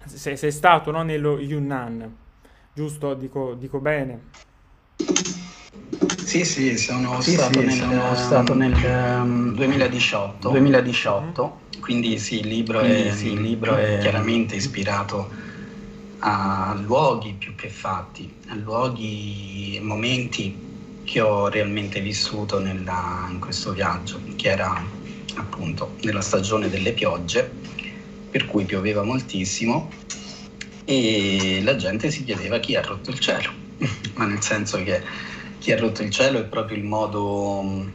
sei, 0.05 0.37
sei 0.37 0.53
stato 0.53 0.93
no, 0.93 1.03
nello 1.03 1.41
Yunnan, 1.41 2.17
giusto? 2.73 3.15
Dico, 3.15 3.55
dico 3.55 3.81
bene? 3.81 4.21
Sì, 6.25 6.45
sì, 6.45 6.77
sono 6.77 7.21
sì, 7.21 7.33
stato, 7.33 7.61
sì, 7.61 7.67
nel, 7.67 7.77
sono 7.77 8.15
stato 8.15 8.55
nel 8.55 8.73
um, 8.73 9.55
2018, 9.55 10.51
2018 10.51 11.43
mm-hmm. 11.43 11.81
quindi 11.83 12.19
sì, 12.19 12.41
il 12.41 12.49
libro, 12.49 12.81
quindi, 12.81 13.03
è, 13.03 13.13
sì, 13.13 13.33
il 13.33 13.41
libro 13.41 13.77
è 13.77 13.99
chiaramente 13.99 14.57
ispirato 14.57 15.31
a 16.29 16.77
luoghi 16.85 17.35
più 17.35 17.55
che 17.55 17.69
fatti, 17.69 18.29
a 18.49 18.57
luoghi 18.57 19.77
e 19.77 19.81
momenti 19.81 20.65
che 21.05 21.21
ho 21.21 21.49
realmente 21.49 22.01
vissuto 22.01 22.59
nella, 22.59 23.29
in 23.31 23.39
questo 23.39 23.73
viaggio, 23.73 24.19
che 24.35 24.49
era 24.49 24.85
appunto 25.37 25.95
nella 26.03 26.21
stagione 26.21 26.69
delle 26.69 26.93
piogge, 26.93 27.49
per 28.29 28.47
cui 28.47 28.65
pioveva 28.65 29.05
moltissimo 29.05 29.89
e 30.85 31.61
la 31.63 31.77
gente 31.77 32.11
si 32.11 32.25
chiedeva 32.25 32.59
chi 32.59 32.75
ha 32.75 32.83
rotto 32.83 33.11
il 33.11 33.21
cielo, 33.21 33.53
ma 34.15 34.25
nel 34.27 34.43
senso 34.43 34.83
che 34.83 35.01
chi 35.61 35.71
ha 35.71 35.79
rotto 35.79 36.03
il 36.03 36.11
cielo 36.11 36.41
è 36.41 36.45
proprio 36.45 36.77
il 36.77 36.83
modo, 36.85 37.89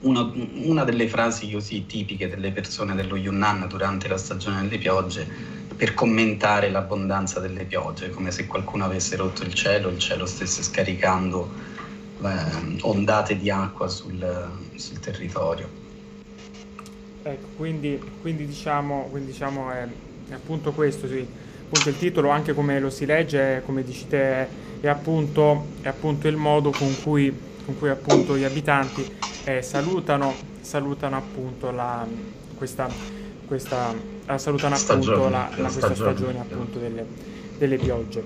una, 0.00 0.32
una 0.34 0.82
delle 0.82 1.06
frasi 1.06 1.48
così 1.52 1.86
tipiche 1.86 2.28
delle 2.28 2.50
persone 2.50 2.96
dello 2.96 3.14
Yunnan 3.14 3.68
durante 3.68 4.08
la 4.08 4.18
stagione 4.18 4.62
delle 4.62 4.78
piogge 4.78 5.53
per 5.76 5.94
commentare 5.94 6.70
l'abbondanza 6.70 7.40
delle 7.40 7.64
piogge, 7.64 8.10
come 8.10 8.30
se 8.30 8.46
qualcuno 8.46 8.84
avesse 8.84 9.16
rotto 9.16 9.42
il 9.42 9.54
cielo, 9.54 9.88
il 9.88 9.98
cielo 9.98 10.26
stesse 10.26 10.62
scaricando 10.62 11.50
eh, 12.22 12.78
ondate 12.82 13.36
di 13.36 13.50
acqua 13.50 13.88
sul, 13.88 14.50
sul 14.76 15.00
territorio. 15.00 15.82
Ecco, 17.22 17.46
quindi, 17.56 18.00
quindi, 18.20 18.46
diciamo, 18.46 19.08
quindi 19.10 19.32
diciamo 19.32 19.70
è, 19.70 19.86
è, 20.28 20.34
appunto 20.34 20.72
questo, 20.72 21.08
sì. 21.08 21.26
appunto 21.64 21.88
il 21.88 21.98
titolo, 21.98 22.28
anche 22.28 22.54
come 22.54 22.78
lo 22.78 22.90
si 22.90 23.06
legge, 23.06 23.62
come 23.64 23.82
dici 23.82 24.06
te, 24.06 24.46
è 24.80 24.88
appunto, 24.88 25.68
è 25.80 25.88
appunto 25.88 26.28
il 26.28 26.36
modo 26.36 26.70
con 26.70 26.94
cui, 27.02 27.34
con 27.64 27.78
cui 27.78 27.88
appunto 27.88 28.36
gli 28.36 28.44
abitanti 28.44 29.10
eh, 29.44 29.62
salutano, 29.62 30.34
salutano 30.60 31.16
appunto 31.16 31.70
la, 31.70 32.06
questa, 32.56 32.88
questa 33.46 34.12
salutano 34.36 34.74
appunto 34.74 35.28
la, 35.28 35.50
la, 35.56 35.68
questa 35.68 35.94
stagione, 35.94 36.40
appunto 36.40 36.78
delle, 36.78 37.04
delle, 37.58 37.76
piogge. 37.76 38.22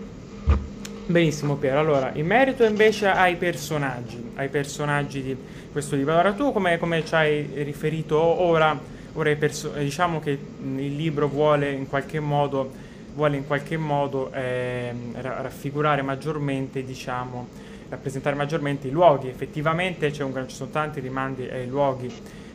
Benissimo 1.07 1.57
Piero, 1.57 1.79
allora 1.79 2.11
in 2.15 2.27
merito 2.27 2.65
invece 2.65 3.09
ai 3.09 3.37
personaggi, 3.37 4.33
ai 4.35 4.49
personaggi 4.49 5.23
di 5.23 5.37
questo 5.73 5.97
libro, 5.97 6.13
allora 6.13 6.33
tu 6.33 6.53
come, 6.53 6.79
come 6.79 7.05
ci 7.05 7.15
hai 7.15 7.49
riferito 7.65 8.19
ora, 8.19 8.79
ora 9.15 9.35
perso- 9.37 9.71
diciamo 9.71 10.21
che 10.21 10.31
il 10.31 10.97
libro 10.97 11.29
vuole 11.29 11.73
in 11.73 11.89
qualche 11.89 12.21
modo, 12.21 12.71
vuole 13.15 13.37
in 13.37 13.47
qualche 13.47 13.77
modo 13.77 14.31
eh, 14.33 14.93
raffigurare 15.15 16.03
maggiormente, 16.03 16.85
diciamo, 16.85 17.49
rappresentare 17.89 18.37
maggiormente 18.37 18.89
i 18.89 18.91
luoghi, 18.91 19.29
effettivamente 19.29 20.13
un, 20.21 20.45
ci 20.47 20.55
sono 20.55 20.71
tanti 20.71 21.01
rimandi 21.01 21.49
ai 21.49 21.67
luoghi, 21.67 22.13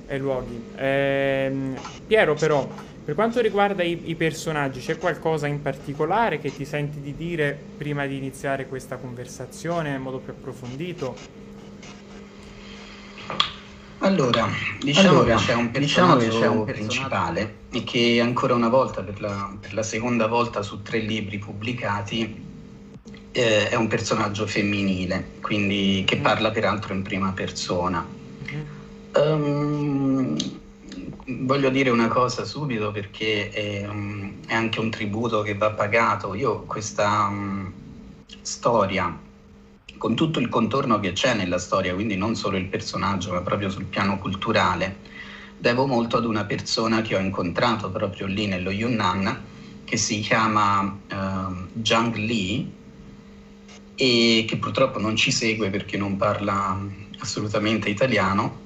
ai 0.07 0.19
luoghi. 0.19 0.63
Eh, 0.75 1.51
Piero 2.05 2.35
però, 2.35 2.67
per 3.03 3.15
quanto 3.15 3.41
riguarda 3.41 3.83
i, 3.83 3.99
i, 4.05 4.15
personaggi, 4.15 4.79
c'è 4.79 4.97
qualcosa 4.97 5.45
in 5.47 5.61
particolare 5.61 6.39
che 6.39 6.55
ti 6.55 6.63
senti 6.63 7.01
di 7.01 7.15
dire 7.15 7.57
prima 7.77 8.05
di 8.05 8.15
iniziare 8.15 8.65
questa 8.67 8.95
conversazione 8.95 9.93
in 9.93 10.01
modo 10.01 10.19
più 10.19 10.31
approfondito? 10.31 11.15
Allora, 13.99 14.47
diciamo 14.79 15.19
allora, 15.19 15.35
che 15.35 15.43
c'è 15.43 15.53
un 15.53 15.71
personaggio, 15.71 16.19
diciamo 16.19 16.39
c'è 16.39 16.47
un 16.47 16.63
principale 16.65 17.55
e 17.71 17.83
che 17.83 18.19
ancora 18.21 18.53
una 18.53 18.69
volta, 18.69 19.01
per 19.01 19.19
la, 19.19 19.53
per 19.59 19.73
la 19.73 19.83
seconda 19.83 20.27
volta 20.27 20.61
su 20.61 20.81
tre 20.81 20.99
libri 20.99 21.39
pubblicati, 21.39 22.41
eh, 23.31 23.69
è 23.69 23.75
un 23.75 23.87
personaggio 23.87 24.45
femminile, 24.45 25.31
quindi 25.41 26.03
che 26.05 26.17
mm. 26.17 26.21
parla 26.21 26.51
peraltro 26.51 26.93
in 26.93 27.01
prima 27.01 27.31
persona. 27.31 28.05
Mm. 28.51 28.61
Um, 29.15 30.61
voglio 31.25 31.69
dire 31.69 31.89
una 31.89 32.07
cosa 32.07 32.43
subito 32.43 32.91
perché 32.91 33.49
è, 33.49 33.87
um, 33.87 34.33
è, 34.45 34.53
anche 34.53 34.79
un 34.79 34.89
tributo 34.89 35.41
che 35.41 35.55
va 35.55 35.71
pagato. 35.71 36.33
Io 36.33 36.63
questa 36.63 37.27
um, 37.27 37.71
storia, 38.41 39.17
con 39.97 40.15
tutto 40.15 40.39
il 40.39 40.49
contorno 40.49 40.99
che 40.99 41.13
c'è 41.13 41.33
nella 41.33 41.59
storia, 41.59 41.93
quindi 41.93 42.15
non 42.15 42.35
solo 42.35 42.57
il 42.57 42.65
personaggio, 42.65 43.31
ma 43.31 43.41
proprio 43.41 43.69
sul 43.69 43.85
piano 43.85 44.17
culturale, 44.19 44.97
devo 45.57 45.85
molto 45.85 46.17
ad 46.17 46.25
una 46.25 46.43
persona 46.45 47.01
che 47.01 47.15
ho 47.15 47.19
incontrato 47.19 47.89
proprio 47.89 48.25
lì 48.25 48.47
nello 48.47 48.71
Yunnan, 48.71 49.51
che 49.85 49.97
si 49.97 50.19
chiama 50.19 50.81
uh, 50.81 51.81
Zhang 51.81 52.15
Li 52.15 52.81
e 53.95 54.45
che 54.47 54.57
purtroppo 54.57 54.99
non 54.99 55.15
ci 55.15 55.31
segue 55.31 55.69
perché 55.69 55.97
non 55.97 56.17
parla 56.17 56.77
assolutamente 57.19 57.89
italiano, 57.89 58.62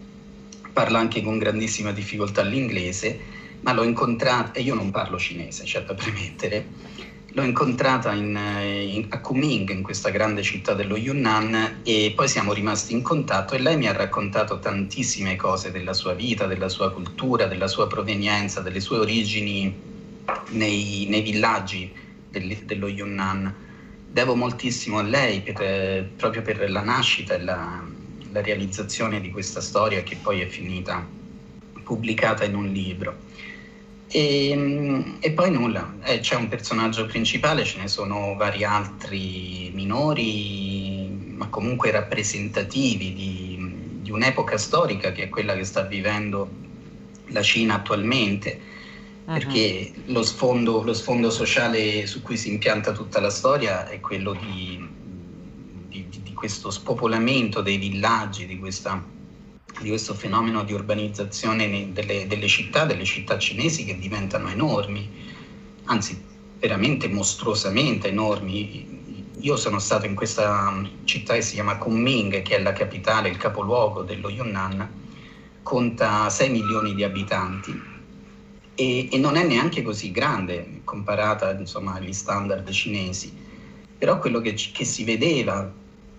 parla 0.77 0.99
anche 0.99 1.23
con 1.23 1.39
grandissima 1.39 1.91
difficoltà 1.91 2.43
l'inglese, 2.43 3.19
ma 3.61 3.73
l'ho 3.73 3.81
incontrata, 3.81 4.59
e 4.59 4.61
io 4.61 4.75
non 4.75 4.91
parlo 4.91 5.17
cinese, 5.17 5.63
c'è 5.65 5.81
da 5.81 5.95
premettere, 5.95 6.65
L'ho 7.31 7.43
incontrata 7.43 8.13
in, 8.13 8.35
in, 8.35 9.05
a 9.09 9.19
Kunming, 9.19 9.69
in 9.69 9.83
questa 9.83 10.09
grande 10.09 10.41
città 10.41 10.73
dello 10.73 10.97
Yunnan, 10.97 11.81
e 11.83 12.13
poi 12.15 12.27
siamo 12.27 12.53
rimasti 12.53 12.93
in 12.93 13.01
contatto 13.03 13.53
e 13.53 13.59
lei 13.59 13.77
mi 13.77 13.87
ha 13.87 13.91
raccontato 13.91 14.59
tantissime 14.59 15.35
cose 15.35 15.71
della 15.71 15.93
sua 15.93 16.13
vita, 16.13 16.47
della 16.47 16.69
sua 16.69 16.91
cultura, 16.91 17.45
della 17.45 17.67
sua 17.67 17.85
provenienza, 17.85 18.61
delle 18.61 18.79
sue 18.79 18.97
origini 18.97 19.75
nei, 20.49 21.05
nei 21.09 21.21
villaggi 21.21 21.91
del, 22.29 22.55
dello 22.65 22.87
Yunnan. 22.87 23.53
Devo 24.09 24.35
moltissimo 24.35 24.97
a 24.97 25.03
lei 25.03 25.41
per, 25.41 26.09
proprio 26.15 26.41
per 26.41 26.71
la 26.71 26.81
nascita 26.81 27.35
e 27.35 27.43
la, 27.43 27.83
la 28.31 28.41
realizzazione 28.41 29.21
di 29.21 29.31
questa 29.31 29.61
storia 29.61 30.03
che 30.03 30.17
poi 30.21 30.41
è 30.41 30.47
finita 30.47 31.05
pubblicata 31.83 32.43
in 32.43 32.55
un 32.55 32.67
libro. 32.67 33.25
E, 34.09 35.17
e, 35.19 35.31
poi 35.31 35.51
nulla, 35.51 35.95
eh, 36.03 36.19
c'è 36.19 36.35
un 36.35 36.47
personaggio 36.47 37.05
principale, 37.05 37.65
ce 37.65 37.79
ne 37.79 37.87
sono 37.87 38.35
vari 38.35 38.63
altri 38.63 39.69
minori, 39.73 41.33
ma 41.35 41.47
comunque 41.47 41.91
rappresentativi 41.91 43.13
di, 43.13 43.99
di 44.01 44.11
un'epoca 44.11 44.57
storica 44.57 45.11
che 45.11 45.23
è 45.23 45.29
quella 45.29 45.55
che 45.55 45.65
sta 45.65 45.81
vivendo 45.81 46.49
la 47.27 47.41
Cina 47.41 47.75
attualmente, 47.75 48.57
perché 49.25 49.91
lo 50.05 50.23
sfondo, 50.23 50.83
lo 50.83 50.93
sfondo, 50.93 51.29
sociale 51.29 52.07
su 52.07 52.21
cui 52.21 52.37
si 52.37 52.49
impianta 52.49 52.93
tutta 52.93 53.19
la 53.19 53.29
storia 53.29 53.89
è 53.89 53.99
quello 53.99 54.31
di 54.33 54.87
questo 56.37 56.69
spopolamento 56.69 57.61
dei 57.61 57.77
villaggi, 57.77 58.45
di 58.45 58.59
questa 58.59 59.15
di 59.81 59.89
questo 59.89 60.13
fenomeno 60.13 60.63
di 60.63 60.73
urbanizzazione 60.73 61.91
delle, 61.91 62.25
delle, 62.25 62.47
città, 62.47 62.85
delle 62.85 63.03
città 63.03 63.37
cinesi 63.37 63.85
che 63.85 63.97
diventano 63.97 64.49
enormi, 64.49 65.07
anzi 65.85 66.19
veramente 66.59 67.07
mostruosamente 67.07 68.07
enormi. 68.07 69.25
Io 69.39 69.55
sono 69.55 69.77
stato 69.77 70.07
in 70.07 70.15
questa 70.15 70.83
città 71.03 71.35
che 71.35 71.41
si 71.43 71.55
chiama 71.55 71.77
Kunming, 71.77 72.41
che 72.41 72.55
è 72.55 72.61
la 72.61 72.73
capitale, 72.73 73.29
il 73.29 73.37
capoluogo 73.37 74.01
dello 74.01 74.29
Yunnan, 74.29 74.89
conta 75.61 76.29
6 76.29 76.49
milioni 76.49 76.95
di 76.95 77.03
abitanti 77.03 77.95
e, 78.73 79.09
e 79.11 79.17
non 79.17 79.35
è 79.35 79.45
neanche 79.45 79.81
così 79.83 80.11
grande 80.11 80.81
comparata 80.83 81.51
insomma, 81.51 81.95
agli 81.95 82.13
standard 82.13 82.67
cinesi, 82.71 83.31
però 83.97 84.17
quello 84.17 84.39
che, 84.39 84.53
che 84.53 84.85
si 84.85 85.03
vedeva 85.03 85.71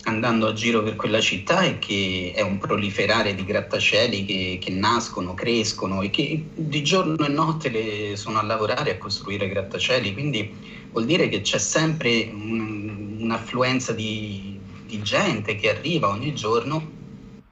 andando 0.09 0.49
a 0.49 0.53
giro 0.53 0.83
per 0.83 0.97
quella 0.97 1.21
città 1.21 1.61
è 1.61 1.79
che 1.79 2.33
è 2.35 2.41
un 2.41 2.59
proliferare 2.59 3.35
di 3.35 3.45
grattacieli 3.45 4.25
che, 4.25 4.59
che, 4.61 4.71
nascono, 4.71 5.35
crescono 5.35 6.03
e 6.03 6.11
che 6.11 6.45
di 6.55 6.83
giorno 6.83 7.25
e 7.25 7.29
notte 7.29 8.17
sono 8.17 8.39
a 8.39 8.43
lavorare 8.43 8.93
a 8.93 8.99
costruire 8.99 9.49
grattacieli, 9.49 10.13
quindi 10.13 10.53
vuol 10.91 11.05
dire 11.05 11.29
che 11.29 11.43
c'è 11.43 11.59
sempre 11.59 12.31
un, 12.33 13.17
un'affluenza 13.19 13.93
di, 13.93 14.59
di 14.87 15.03
gente 15.03 15.55
che 15.57 15.71
arriva 15.71 16.09
ogni 16.09 16.35
giorno 16.35 16.97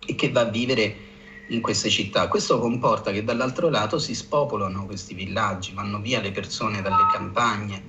e 0.04 0.14
che 0.14 0.30
va 0.30 0.40
a 0.40 0.50
vivere 0.50 1.04
in 1.48 1.60
queste 1.60 1.90
città. 1.90 2.26
Questo 2.28 2.58
comporta 2.58 3.12
che 3.12 3.22
dall'altro 3.22 3.68
lato 3.68 3.98
si 3.98 4.14
spopolano 4.14 4.86
questi 4.86 5.14
villaggi, 5.14 5.72
vanno 5.74 6.00
via 6.00 6.20
le 6.20 6.32
persone 6.32 6.82
dalle 6.82 7.06
campagne, 7.12 7.82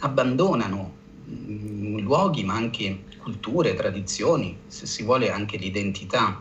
abbandonano 0.00 0.92
mh, 1.24 2.00
luoghi 2.00 2.44
ma 2.44 2.54
anche 2.54 3.12
culture, 3.24 3.74
tradizioni, 3.74 4.58
se 4.66 4.84
si 4.86 5.02
vuole 5.02 5.30
anche 5.30 5.56
l'identità, 5.56 6.40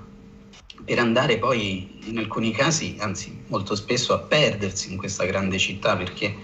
per 0.83 0.99
andare 0.99 1.39
poi 1.39 2.01
in 2.09 2.17
alcuni 2.17 2.51
casi, 2.51 2.97
anzi 2.99 3.43
molto 3.47 3.73
spesso, 3.73 4.13
a 4.13 4.19
perdersi 4.19 4.91
in 4.91 4.97
questa 4.97 5.23
grande 5.25 5.57
città 5.57 5.95
perché 5.95 6.35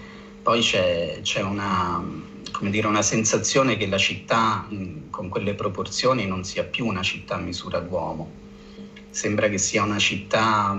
poi 0.42 0.60
c'è, 0.62 1.20
c'è 1.22 1.42
una, 1.42 2.02
dire, 2.62 2.86
una, 2.86 3.02
sensazione 3.02 3.76
che 3.76 3.86
la 3.86 3.98
città 3.98 4.66
con 5.10 5.28
quelle 5.28 5.54
proporzioni 5.54 6.26
non 6.26 6.42
sia 6.44 6.64
più 6.64 6.86
una 6.86 7.02
città 7.02 7.34
a 7.34 7.38
misura 7.38 7.80
d'uomo, 7.80 8.30
sembra 9.10 9.48
che 9.48 9.58
sia 9.58 9.82
una 9.82 9.98
città 9.98 10.74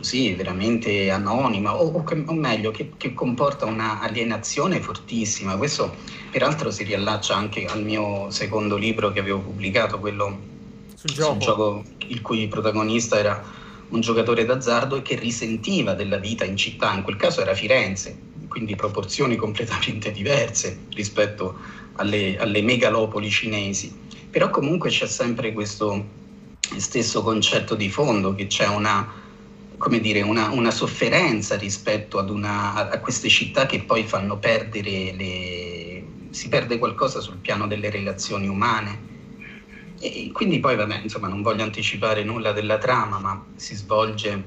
così 0.00 0.32
veramente 0.32 1.10
anonima 1.10 1.76
o, 1.76 1.92
o, 1.92 2.04
o 2.26 2.32
meglio 2.32 2.70
che, 2.70 2.92
che 2.96 3.12
comporta 3.12 3.66
una 3.66 4.00
alienazione 4.00 4.80
fortissima. 4.80 5.56
Questo 5.56 5.94
peraltro 6.30 6.70
si 6.70 6.84
riallaccia 6.84 7.36
anche 7.36 7.66
al 7.66 7.82
mio 7.82 8.30
secondo 8.30 8.76
libro 8.76 9.12
che 9.12 9.20
avevo 9.20 9.40
pubblicato, 9.40 9.98
quello 9.98 10.38
sul 10.94 11.10
gioco, 11.10 11.32
sul 11.32 11.40
gioco 11.40 11.84
il 12.06 12.22
cui 12.22 12.48
protagonista 12.48 13.18
era 13.18 13.42
un 13.90 14.00
giocatore 14.00 14.46
d'azzardo 14.46 14.96
e 14.96 15.02
che 15.02 15.16
risentiva 15.16 15.92
della 15.92 16.16
vita 16.16 16.46
in 16.46 16.56
città, 16.56 16.94
in 16.94 17.02
quel 17.02 17.16
caso 17.16 17.42
era 17.42 17.52
Firenze, 17.52 18.18
quindi 18.48 18.74
proporzioni 18.76 19.36
completamente 19.36 20.12
diverse 20.12 20.86
rispetto 20.94 21.58
alle, 21.96 22.38
alle 22.38 22.62
megalopoli 22.62 23.28
cinesi. 23.28 23.94
Però 24.30 24.48
comunque 24.48 24.88
c'è 24.88 25.06
sempre 25.06 25.52
questo 25.52 26.18
stesso 26.76 27.22
concetto 27.22 27.74
di 27.74 27.90
fondo, 27.90 28.34
che 28.34 28.46
c'è 28.46 28.66
una 28.66 29.28
come 29.80 29.98
dire, 29.98 30.20
una, 30.20 30.50
una 30.50 30.70
sofferenza 30.70 31.56
rispetto 31.56 32.18
una, 32.18 32.90
a, 32.90 32.98
queste 32.98 33.30
città 33.30 33.64
che 33.64 33.80
poi 33.80 34.04
fanno 34.04 34.36
perdere 34.36 35.14
le... 35.16 36.04
si 36.28 36.50
perde 36.50 36.78
qualcosa 36.78 37.20
sul 37.20 37.38
piano 37.38 37.66
delle 37.66 37.88
relazioni 37.88 38.46
umane. 38.46 39.08
E 39.98 40.30
quindi 40.34 40.60
poi, 40.60 40.76
vabbè, 40.76 41.00
insomma, 41.02 41.28
non 41.28 41.40
voglio 41.40 41.62
anticipare 41.62 42.22
nulla 42.24 42.52
della 42.52 42.76
trama, 42.76 43.18
ma 43.20 43.42
si 43.56 43.74
svolge 43.74 44.44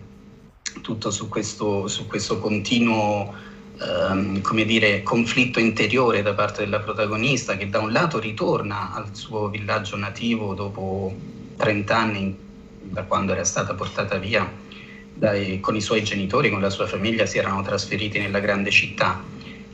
tutto 0.82 1.10
su 1.10 1.28
questo, 1.30 1.88
su 1.88 2.06
questo 2.06 2.38
continuo, 2.38 3.34
ehm, 3.82 4.40
come 4.42 4.66
dire, 4.66 5.02
conflitto 5.02 5.60
interiore 5.60 6.22
da 6.22 6.36
parte 6.36 6.64
della 6.64 6.80
protagonista, 6.80 7.58
che 7.58 7.72
da 7.72 7.80
un 7.80 7.92
lato 7.92 8.20
ritorna 8.20 8.94
al 8.94 9.16
suo 9.16 9.50
villaggio 9.50 9.98
nativo 9.98 10.54
dopo 10.54 11.12
30 11.58 11.98
anni 11.98 12.38
da 12.84 13.02
quando 13.02 13.32
era 13.32 13.44
stata 13.44 13.74
portata 13.74 14.18
via 14.18 14.62
dai, 15.14 15.60
con 15.60 15.76
i 15.76 15.82
suoi 15.82 16.04
genitori, 16.04 16.50
con 16.50 16.62
la 16.62 16.70
sua 16.70 16.88
famiglia, 16.88 17.26
si 17.26 17.38
erano 17.38 17.62
trasferiti 17.62 18.20
nella 18.20 18.40
grande 18.40 18.72
città. 18.72 19.24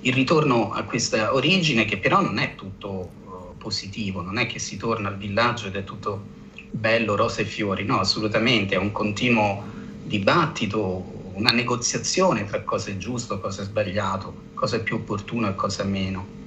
Il 0.01 0.13
ritorno 0.13 0.71
a 0.71 0.83
questa 0.83 1.33
origine, 1.33 1.85
che 1.85 1.97
però 1.97 2.21
non 2.21 2.37
è 2.37 2.55
tutto 2.55 2.89
uh, 2.89 3.57
positivo, 3.57 4.21
non 4.21 4.37
è 4.37 4.45
che 4.45 4.59
si 4.59 4.77
torna 4.77 5.09
al 5.09 5.17
villaggio 5.17 5.67
ed 5.67 5.75
è 5.75 5.83
tutto 5.83 6.37
bello, 6.71 7.15
rose 7.15 7.41
e 7.41 7.45
fiori, 7.45 7.83
no, 7.83 7.99
assolutamente, 7.99 8.75
è 8.75 8.77
un 8.77 8.91
continuo 8.91 9.63
dibattito, 10.03 11.31
una 11.33 11.51
negoziazione 11.51 12.45
tra 12.45 12.61
cosa 12.63 12.91
è 12.91 12.97
giusto, 12.97 13.39
cosa 13.39 13.61
è 13.61 13.65
sbagliato, 13.65 14.33
cosa 14.53 14.77
è 14.77 14.83
più 14.83 14.95
opportuno 14.95 15.49
e 15.49 15.55
cosa 15.55 15.83
meno. 15.83 16.38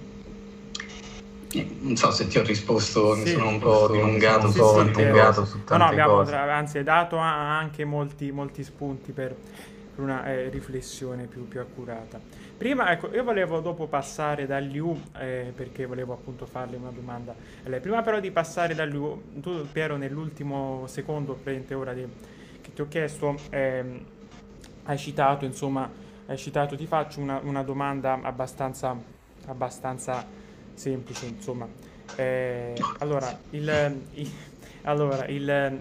Non 1.80 1.96
so 1.96 2.10
se 2.10 2.26
ti 2.28 2.38
ho 2.38 2.42
risposto, 2.42 3.14
sì, 3.14 3.20
mi 3.20 3.26
sono 3.26 3.48
un 3.48 3.58
po' 3.58 3.88
dilungato, 3.90 4.50
sì, 4.50 4.58
un 4.58 4.64
po' 4.64 4.82
dilungato 4.82 5.44
su 5.44 5.64
tante 5.64 5.72
no, 5.72 5.78
no, 5.78 5.84
abbiamo, 5.84 6.14
cose. 6.14 6.34
Anzi, 6.34 6.82
dato 6.82 7.16
anche 7.16 7.84
molti, 7.84 8.30
molti 8.32 8.64
spunti 8.64 9.12
per 9.12 9.36
una 9.96 10.24
eh, 10.26 10.48
riflessione 10.48 11.26
più, 11.26 11.46
più, 11.46 11.60
accurata. 11.60 12.18
Prima, 12.56 12.90
ecco, 12.90 13.12
io 13.12 13.22
volevo 13.24 13.60
dopo 13.60 13.86
passare 13.86 14.46
da 14.46 14.58
Liu, 14.58 14.98
eh, 15.18 15.52
perché 15.54 15.84
volevo 15.84 16.14
appunto 16.14 16.46
farle 16.46 16.76
una 16.76 16.90
domanda 16.90 17.34
a 17.64 17.68
lei. 17.68 17.80
Prima 17.80 18.00
però 18.02 18.18
di 18.20 18.30
passare 18.30 18.74
da 18.74 18.84
Liu, 18.84 19.40
tu 19.40 19.66
Piero 19.70 19.96
nell'ultimo 19.96 20.84
secondo, 20.86 21.34
presente 21.34 21.74
ora 21.74 21.92
di, 21.92 22.06
che 22.60 22.72
ti 22.72 22.80
ho 22.80 22.88
chiesto, 22.88 23.36
ehm, 23.50 24.00
hai 24.84 24.98
citato, 24.98 25.44
insomma, 25.44 25.90
hai 26.26 26.38
citato, 26.38 26.76
ti 26.76 26.86
faccio 26.86 27.20
una, 27.20 27.40
una 27.42 27.62
domanda 27.62 28.18
abbastanza, 28.22 28.96
abbastanza 29.46 30.40
semplice, 30.74 31.26
insomma. 31.26 31.66
Eh, 32.16 32.74
allora, 32.98 33.38
il, 33.50 34.00
il, 34.14 34.30
allora 34.82 35.26
il, 35.26 35.80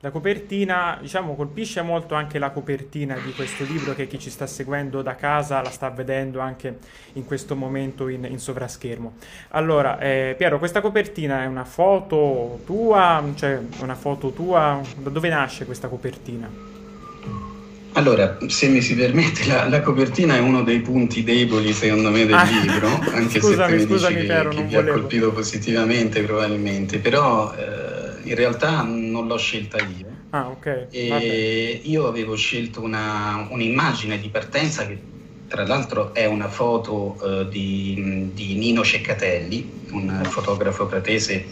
la 0.00 0.10
copertina, 0.10 0.98
diciamo, 1.00 1.36
colpisce 1.36 1.80
molto 1.80 2.14
anche 2.14 2.38
la 2.40 2.50
copertina 2.50 3.16
di 3.16 3.32
questo 3.32 3.62
libro 3.64 3.94
che 3.94 4.08
chi 4.08 4.18
ci 4.18 4.30
sta 4.30 4.48
seguendo 4.48 5.00
da 5.00 5.14
casa 5.14 5.62
la 5.62 5.70
sta 5.70 5.90
vedendo 5.90 6.40
anche 6.40 6.78
in 7.12 7.24
questo 7.24 7.54
momento 7.54 8.08
in, 8.08 8.24
in 8.24 8.38
sovraschermo. 8.38 9.14
Allora, 9.50 9.98
eh, 10.00 10.34
Piero, 10.36 10.58
questa 10.58 10.80
copertina 10.80 11.44
è 11.44 11.46
una 11.46 11.64
foto 11.64 12.60
tua, 12.64 13.22
cioè 13.34 13.60
una 13.80 13.94
foto 13.94 14.32
tua, 14.32 14.80
da 14.96 15.10
dove 15.10 15.28
nasce 15.28 15.64
questa 15.64 15.86
copertina? 15.86 16.71
Allora, 17.94 18.38
se 18.46 18.68
mi 18.68 18.80
si 18.80 18.94
permette, 18.94 19.46
la, 19.46 19.68
la, 19.68 19.82
copertina 19.82 20.34
è 20.34 20.38
uno 20.38 20.62
dei 20.62 20.80
punti 20.80 21.22
deboli 21.22 21.72
secondo 21.74 22.10
me 22.10 22.24
del 22.24 22.34
ah, 22.34 22.44
libro, 22.44 22.88
anche 23.12 23.38
scusami, 23.38 23.78
se 23.78 23.86
tu 23.86 23.92
mi 23.92 23.98
dici 23.98 24.14
che, 24.14 24.22
Piero, 24.22 24.48
che 24.50 24.62
vi 24.62 24.76
ha 24.76 24.84
colpito 24.84 25.32
positivamente 25.32 26.22
probabilmente, 26.22 26.98
però 26.98 27.52
eh, 27.54 28.20
in 28.22 28.34
realtà 28.34 28.82
non 28.82 29.26
l'ho 29.26 29.36
scelta 29.36 29.76
io. 29.78 30.06
Ah, 30.30 30.48
ok. 30.48 30.86
E 30.90 31.80
io 31.84 32.06
avevo 32.06 32.34
scelto 32.34 32.80
una, 32.80 33.46
un'immagine 33.50 34.18
di 34.18 34.28
partenza 34.28 34.86
che 34.86 34.98
tra 35.46 35.66
l'altro 35.66 36.14
è 36.14 36.24
una 36.24 36.48
foto 36.48 37.18
eh, 37.22 37.48
di, 37.50 38.30
di, 38.32 38.54
Nino 38.54 38.82
Ceccatelli, 38.82 39.70
un 39.90 40.22
fotografo 40.24 40.86
pratese, 40.86 41.44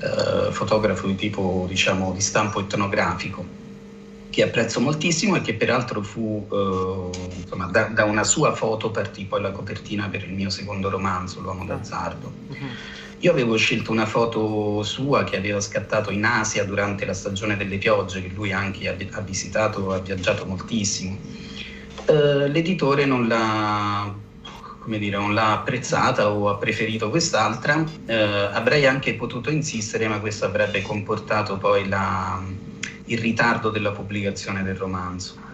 eh, 0.00 0.50
fotografo 0.50 1.06
di 1.06 1.14
tipo 1.14 1.66
diciamo 1.68 2.12
di 2.12 2.20
stampo 2.20 2.58
etnografico, 2.58 3.58
che 4.30 4.44
apprezzo 4.44 4.80
moltissimo 4.80 5.36
e 5.36 5.40
che 5.40 5.54
peraltro 5.54 6.02
fu, 6.02 6.46
eh, 6.50 7.36
insomma, 7.42 7.66
da, 7.66 7.84
da, 7.88 8.04
una 8.04 8.24
sua 8.24 8.54
foto 8.54 8.90
partì 8.90 9.24
poi 9.24 9.42
la 9.42 9.50
copertina 9.50 10.08
per 10.08 10.22
il 10.24 10.32
mio 10.32 10.50
secondo 10.50 10.88
romanzo, 10.88 11.40
L'uomo 11.40 11.64
d'azzardo. 11.64 12.32
Uh-huh. 12.48 12.56
Io 13.18 13.30
avevo 13.30 13.56
scelto 13.56 13.90
una 13.90 14.06
foto 14.06 14.82
sua 14.82 15.24
che 15.24 15.36
aveva 15.36 15.60
scattato 15.60 16.10
in 16.10 16.24
Asia 16.24 16.64
durante 16.64 17.04
la 17.04 17.12
stagione 17.12 17.56
delle 17.56 17.76
piogge, 17.76 18.22
che 18.22 18.30
lui 18.32 18.50
anche 18.52 18.88
ha, 18.88 18.96
ha 19.10 19.20
visitato, 19.20 19.92
ha 19.92 19.98
viaggiato 19.98 20.46
moltissimo. 20.46 21.18
Uh, 22.06 22.46
l'editore 22.46 23.04
non 23.04 23.28
l'ha, 23.28 24.14
dire, 24.86 25.18
non 25.18 25.34
l'ha, 25.34 25.52
apprezzata 25.52 26.30
o 26.30 26.48
ha 26.48 26.56
preferito 26.56 27.10
quest'altra. 27.10 27.76
Uh, 27.76 28.12
avrei 28.52 28.86
anche 28.86 29.12
potuto 29.14 29.50
insistere, 29.50 30.08
ma 30.08 30.18
questo 30.18 30.46
avrebbe 30.46 30.80
comportato 30.80 31.58
poi 31.58 31.88
la, 31.88 32.42
il 33.10 33.18
ritardo 33.18 33.70
della 33.70 33.90
pubblicazione 33.90 34.62
del 34.62 34.76
romanzo. 34.76 35.48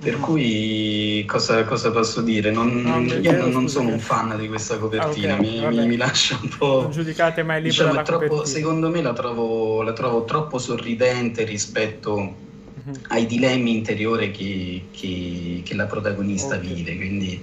Per 0.00 0.16
mm. 0.16 0.22
cui 0.22 1.24
cosa, 1.26 1.64
cosa, 1.64 1.90
posso 1.90 2.22
dire? 2.22 2.50
Non, 2.50 2.80
no, 2.80 3.02
io 3.02 3.36
non, 3.36 3.50
non 3.50 3.68
sono 3.68 3.90
un 3.90 3.98
fan 3.98 4.34
di 4.38 4.48
questa 4.48 4.78
copertina, 4.78 5.34
okay, 5.34 5.60
mi, 5.60 5.76
mi, 5.76 5.86
mi, 5.86 5.96
lascia 5.96 6.38
un 6.40 6.48
po'. 6.56 6.82
Non 6.82 6.90
giudicate 6.90 7.42
mai 7.42 7.58
il 7.58 7.68
libro 7.68 7.88
diciamo, 7.88 8.02
troppo, 8.02 8.44
Secondo 8.46 8.88
me 8.88 9.02
la 9.02 9.12
trovo, 9.12 9.82
la 9.82 9.92
trovo, 9.92 10.24
troppo 10.24 10.58
sorridente 10.58 11.44
rispetto 11.44 12.14
uh-huh. 12.14 12.92
ai 13.08 13.26
dilemmi 13.26 13.76
interiori 13.76 14.30
che, 14.30 14.84
che, 14.90 15.60
che 15.62 15.74
la 15.74 15.84
protagonista 15.84 16.54
okay. 16.54 16.74
vive. 16.74 16.96
Quindi 16.96 17.40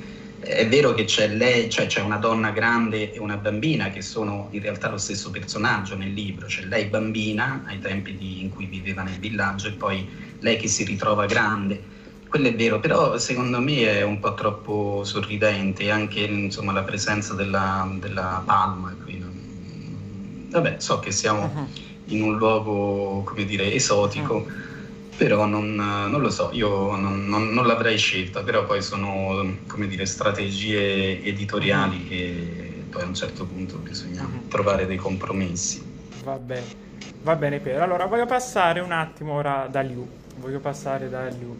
è 0.47 0.67
vero 0.67 0.93
che 0.93 1.05
c'è 1.05 1.27
lei, 1.27 1.69
cioè 1.69 1.85
c'è 1.87 2.01
una 2.01 2.17
donna 2.17 2.51
grande 2.51 3.13
e 3.13 3.19
una 3.19 3.37
bambina 3.37 3.89
che 3.89 4.01
sono 4.01 4.47
in 4.51 4.61
realtà 4.61 4.89
lo 4.89 4.97
stesso 4.97 5.29
personaggio 5.29 5.95
nel 5.95 6.13
libro, 6.13 6.47
c'è 6.47 6.63
lei 6.63 6.85
bambina 6.85 7.63
ai 7.67 7.79
tempi 7.79 8.17
di, 8.17 8.41
in 8.41 8.49
cui 8.49 8.65
viveva 8.65 9.03
nel 9.03 9.19
villaggio 9.19 9.67
e 9.67 9.71
poi 9.71 10.07
lei 10.39 10.57
che 10.57 10.67
si 10.67 10.83
ritrova 10.83 11.25
grande 11.25 11.95
quello 12.27 12.47
è 12.47 12.55
vero, 12.55 12.79
però 12.79 13.17
secondo 13.17 13.61
me 13.61 13.99
è 13.99 14.01
un 14.03 14.19
po' 14.19 14.33
troppo 14.33 15.03
sorridente 15.03 15.89
anche 15.89 16.19
insomma, 16.19 16.73
la 16.73 16.83
presenza 16.83 17.33
della, 17.33 17.89
della 17.99 18.43
palma 18.45 18.95
qui. 19.03 19.23
Vabbè, 20.49 20.75
so 20.79 20.99
che 20.99 21.11
siamo 21.11 21.51
uh-huh. 21.53 21.67
in 22.05 22.23
un 22.23 22.37
luogo, 22.37 23.23
come 23.23 23.45
dire, 23.45 23.73
esotico, 23.73 24.35
uh-huh. 24.35 24.51
Però 25.17 25.45
non, 25.45 25.73
non, 25.75 26.21
lo 26.21 26.29
so, 26.29 26.49
io 26.53 26.95
non, 26.95 27.25
non, 27.27 27.49
non, 27.49 27.65
l'avrei 27.65 27.97
scelta, 27.97 28.43
però 28.43 28.65
poi 28.65 28.81
sono, 28.81 29.57
come 29.67 29.87
dire, 29.87 30.05
strategie 30.05 31.23
editoriali 31.23 32.05
uh-huh. 32.07 32.13
e 32.13 32.83
poi 32.89 33.01
a 33.01 33.05
un 33.05 33.15
certo 33.15 33.45
punto 33.45 33.77
bisogna 33.77 34.29
trovare 34.47 34.85
dei 34.85 34.97
compromessi. 34.97 35.83
Va 36.23 36.37
bene, 36.37 36.65
va 37.23 37.35
bene 37.35 37.59
Piero. 37.59 37.83
Allora 37.83 38.05
voglio 38.05 38.25
passare 38.25 38.79
un 38.79 38.91
attimo 38.91 39.33
ora 39.33 39.67
da 39.69 39.81
Liu, 39.81 40.07
voglio 40.37 40.59
passare 40.59 41.09
da 41.09 41.25
Liu 41.27 41.57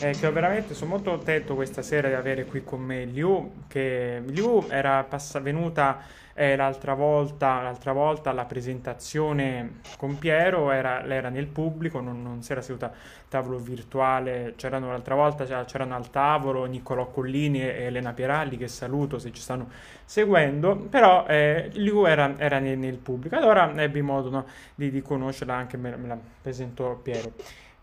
eh, 0.00 0.10
che 0.10 0.30
veramente 0.30 0.74
sono 0.74 0.90
molto 0.90 1.10
contento 1.10 1.54
questa 1.54 1.82
sera 1.82 2.08
di 2.08 2.14
avere 2.14 2.44
qui 2.44 2.62
con 2.62 2.80
me 2.80 3.04
Liu, 3.04 3.64
che 3.68 4.22
Liu 4.26 4.66
era 4.68 5.04
pass- 5.04 5.40
venuta 5.40 6.02
eh, 6.38 6.54
l'altra, 6.54 6.92
volta, 6.92 7.62
l'altra 7.62 7.92
volta 7.92 8.28
alla 8.28 8.44
presentazione 8.44 9.80
con 9.96 10.18
Piero, 10.18 10.70
era, 10.70 11.02
era 11.02 11.30
nel 11.30 11.46
pubblico, 11.46 12.00
non, 12.00 12.22
non 12.22 12.42
si 12.42 12.52
era 12.52 12.60
seduta 12.60 12.86
al 12.88 12.92
tavolo 13.26 13.58
virtuale, 13.58 14.52
c'erano 14.56 14.90
l'altra 14.90 15.14
volta 15.14 15.64
c'erano 15.64 15.94
al 15.96 16.10
tavolo 16.10 16.66
Niccolò 16.66 17.06
Collini 17.08 17.62
e 17.62 17.84
Elena 17.84 18.12
Pieralli, 18.12 18.58
che 18.58 18.68
saluto 18.68 19.18
se 19.18 19.32
ci 19.32 19.40
stanno 19.40 19.70
seguendo, 20.04 20.76
però 20.76 21.24
eh, 21.26 21.70
Liu 21.72 22.04
era, 22.04 22.34
era 22.36 22.58
nel, 22.58 22.76
nel, 22.76 22.98
pubblico, 22.98 23.34
allora 23.36 23.72
ebbi 23.74 24.02
modo 24.02 24.28
no, 24.28 24.46
di, 24.74 24.90
di, 24.90 25.00
conoscerla, 25.00 25.54
anche 25.54 25.78
me, 25.78 25.96
me 25.96 26.06
la 26.06 26.18
presentò 26.42 26.94
Piero. 26.96 27.32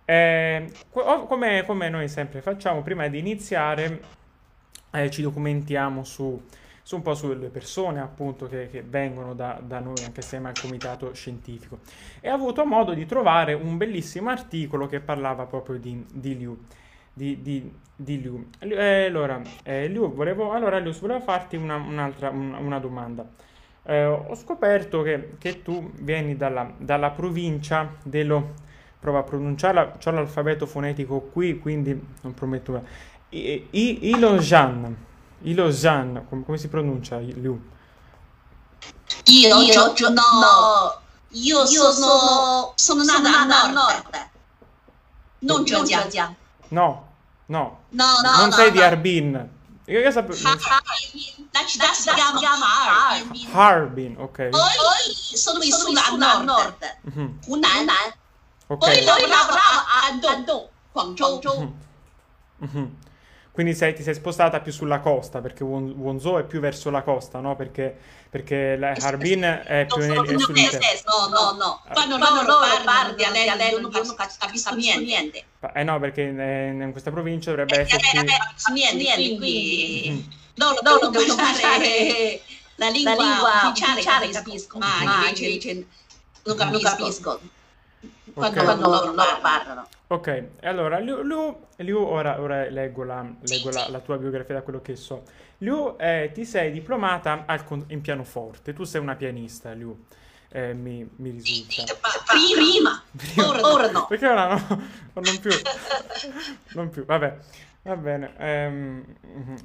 Eh, 0.05 0.71
come, 0.91 1.63
come, 1.65 1.89
noi 1.89 2.07
sempre 2.07 2.41
facciamo, 2.41 2.83
prima 2.83 3.07
di 3.07 3.17
iniziare 3.17 4.01
eh, 4.91 5.09
ci 5.09 5.23
documentiamo 5.23 6.03
su, 6.03 6.39
su, 6.83 6.97
un 6.97 7.01
po' 7.01 7.15
sulle 7.15 7.47
persone 7.47 8.01
appunto 8.01 8.47
che, 8.47 8.67
che 8.69 8.83
vengono 8.83 9.33
da, 9.33 9.59
da, 9.65 9.79
noi 9.79 10.03
anche 10.03 10.19
assieme 10.19 10.49
al 10.49 10.59
comitato 10.59 11.13
scientifico 11.13 11.79
e 12.19 12.29
ho 12.29 12.35
avuto 12.35 12.65
modo 12.65 12.93
di 12.93 13.05
trovare 13.05 13.53
un 13.53 13.77
bellissimo 13.77 14.29
articolo 14.29 14.87
che 14.87 14.99
parlava 14.99 15.45
proprio 15.45 15.79
di, 15.79 16.05
di 16.11 16.37
Liu. 16.37 16.57
Di, 17.15 17.41
di, 17.43 17.71
di 17.95 18.21
Liu. 18.21 18.49
Eh, 18.57 19.05
allora, 19.05 19.39
eh, 19.61 19.87
Liu, 19.87 20.11
volevo, 20.11 20.51
allora, 20.51 20.79
Liu, 20.79 20.91
volevo 20.93 21.19
farti 21.19 21.55
una, 21.55 21.75
un'altra 21.75 22.29
una, 22.29 22.57
una 22.57 22.79
domanda. 22.79 23.23
Eh, 23.83 24.05
ho 24.05 24.33
scoperto 24.33 25.03
che, 25.03 25.35
che 25.37 25.61
tu 25.61 25.91
vieni 25.99 26.35
dalla, 26.35 26.73
dalla 26.75 27.11
provincia 27.11 27.95
dello 28.01 28.53
prova 29.03 29.19
a 29.19 29.23
pronunciarla, 29.23 29.97
ho 30.01 30.11
l'alfabeto 30.11 30.65
fonetico 30.65 31.19
qui, 31.19 31.59
quindi 31.59 32.01
non 32.21 32.33
prometto. 32.33 32.81
I, 33.29 33.67
I, 33.71 34.07
Ilojan, 34.07 34.95
Ilojan, 35.43 36.25
come, 36.29 36.43
come 36.43 36.57
si 36.57 36.67
pronuncia? 36.67 37.17
Liu? 37.17 37.71
Io, 39.25 39.61
io, 39.61 39.93
io 39.95 40.09
no, 40.09 41.01
io, 41.29 41.63
io 41.63 41.91
sono, 41.91 42.73
sono 42.75 43.03
nata 43.03 43.61
a 43.63 43.71
nord, 43.71 44.29
non 45.39 45.65
Zhejiang. 45.65 46.35
No, 46.69 47.07
no, 47.47 47.79
no, 47.89 48.05
no 48.21 48.37
non 48.37 48.49
no, 48.49 48.51
sei 48.51 48.65
no. 48.67 48.71
di 48.71 48.81
Harbin. 48.81 49.49
Io, 49.85 49.99
io 49.99 50.11
sapevo... 50.11 50.37
La 51.51 51.65
città 51.65 51.93
si 51.93 52.09
chiama 52.09 52.65
Harbin. 53.09 53.49
Harbin, 53.51 54.15
ok. 54.17 54.49
Poi 54.49 55.13
sono 55.13 55.59
vissuta 55.59 56.05
a 56.05 56.41
nord, 56.41 56.97
mm-hmm. 57.09 57.27
Hunan. 57.47 57.89
Okay. 58.67 59.03
Poi 59.03 59.27
lavorava 59.27 59.85
a 59.85 60.71
Guangzhou. 60.93 61.73
Mm-hmm. 62.63 62.85
Quindi 63.53 63.75
sei, 63.75 63.93
ti 63.93 64.01
sei 64.01 64.15
spostata 64.15 64.61
più 64.61 64.71
sulla 64.71 64.99
costa, 64.99 65.39
perché 65.39 65.63
Wonzhou 65.63 66.39
è 66.39 66.43
più 66.43 66.59
verso 66.59 66.89
la 66.89 67.03
costa, 67.03 67.39
no? 67.39 67.55
Perché, 67.55 67.95
perché 68.27 68.75
la 68.75 68.95
Harbin 68.99 69.43
è 69.63 69.85
più 69.85 70.01
nel, 70.01 70.25
è 70.25 70.39
sull'interno. 70.39 71.27
No, 71.29 71.51
no, 71.51 71.57
no. 71.57 71.81
Quando 71.93 72.17
loro 72.17 72.65
parlano 72.83 73.13
dialetto 73.13 73.79
non 73.79 73.91
capisco 73.91 74.73
niente. 74.73 75.45
Eh 75.71 75.83
no, 75.83 75.99
perché 75.99 76.23
in, 76.23 76.81
in 76.81 76.91
questa 76.91 77.11
provincia 77.11 77.51
dovrebbe 77.51 77.81
esserci... 77.81 78.17
Niente, 78.71 78.97
niente, 78.97 79.37
qui... 79.37 80.27
Loro 80.55 80.79
devono 80.81 81.19
usare 81.19 82.41
la 82.77 82.89
lingua 82.89 83.69
ufficiale, 83.69 84.29
capisco, 84.31 84.79
ma 84.79 85.27
invece 85.29 85.85
non 86.43 86.55
capisco 86.57 87.39
quando, 88.33 88.59
okay. 88.59 88.63
quando 88.63 88.89
loro 88.89 89.13
parlano. 89.41 89.87
Ok, 90.07 90.49
allora 90.61 90.99
Liu, 90.99 91.23
Liu, 91.23 91.65
Liu 91.77 91.97
ora, 91.97 92.39
ora, 92.39 92.69
leggo, 92.69 93.03
la, 93.03 93.25
leggo 93.41 93.71
la, 93.71 93.87
la, 93.89 93.99
tua 93.99 94.17
biografia 94.17 94.55
da 94.55 94.61
quello 94.61 94.81
che 94.81 94.95
so. 94.95 95.23
Liu, 95.59 95.95
eh, 95.97 96.29
ti 96.33 96.45
sei 96.45 96.71
diplomata 96.71 97.45
al, 97.47 97.63
in 97.87 98.01
pianoforte, 98.01 98.73
tu 98.73 98.83
sei 98.83 99.01
una 99.01 99.15
pianista, 99.15 99.71
Liu. 99.71 100.05
Eh, 100.49 100.73
mi, 100.73 101.09
mi, 101.15 101.31
risulta. 101.31 101.83
Prima, 102.27 103.01
prima. 103.15 103.47
Ora, 103.47 103.67
ora 103.67 103.91
no. 103.91 104.05
Perché 104.05 104.27
ora 104.27 104.49
no? 104.49 104.81
Non 105.13 105.39
più. 105.39 105.51
non 106.73 106.89
più, 106.89 107.05
vabbè. 107.05 107.37
Va 107.83 107.95
bene. 107.95 108.33
Ehm, 108.37 109.05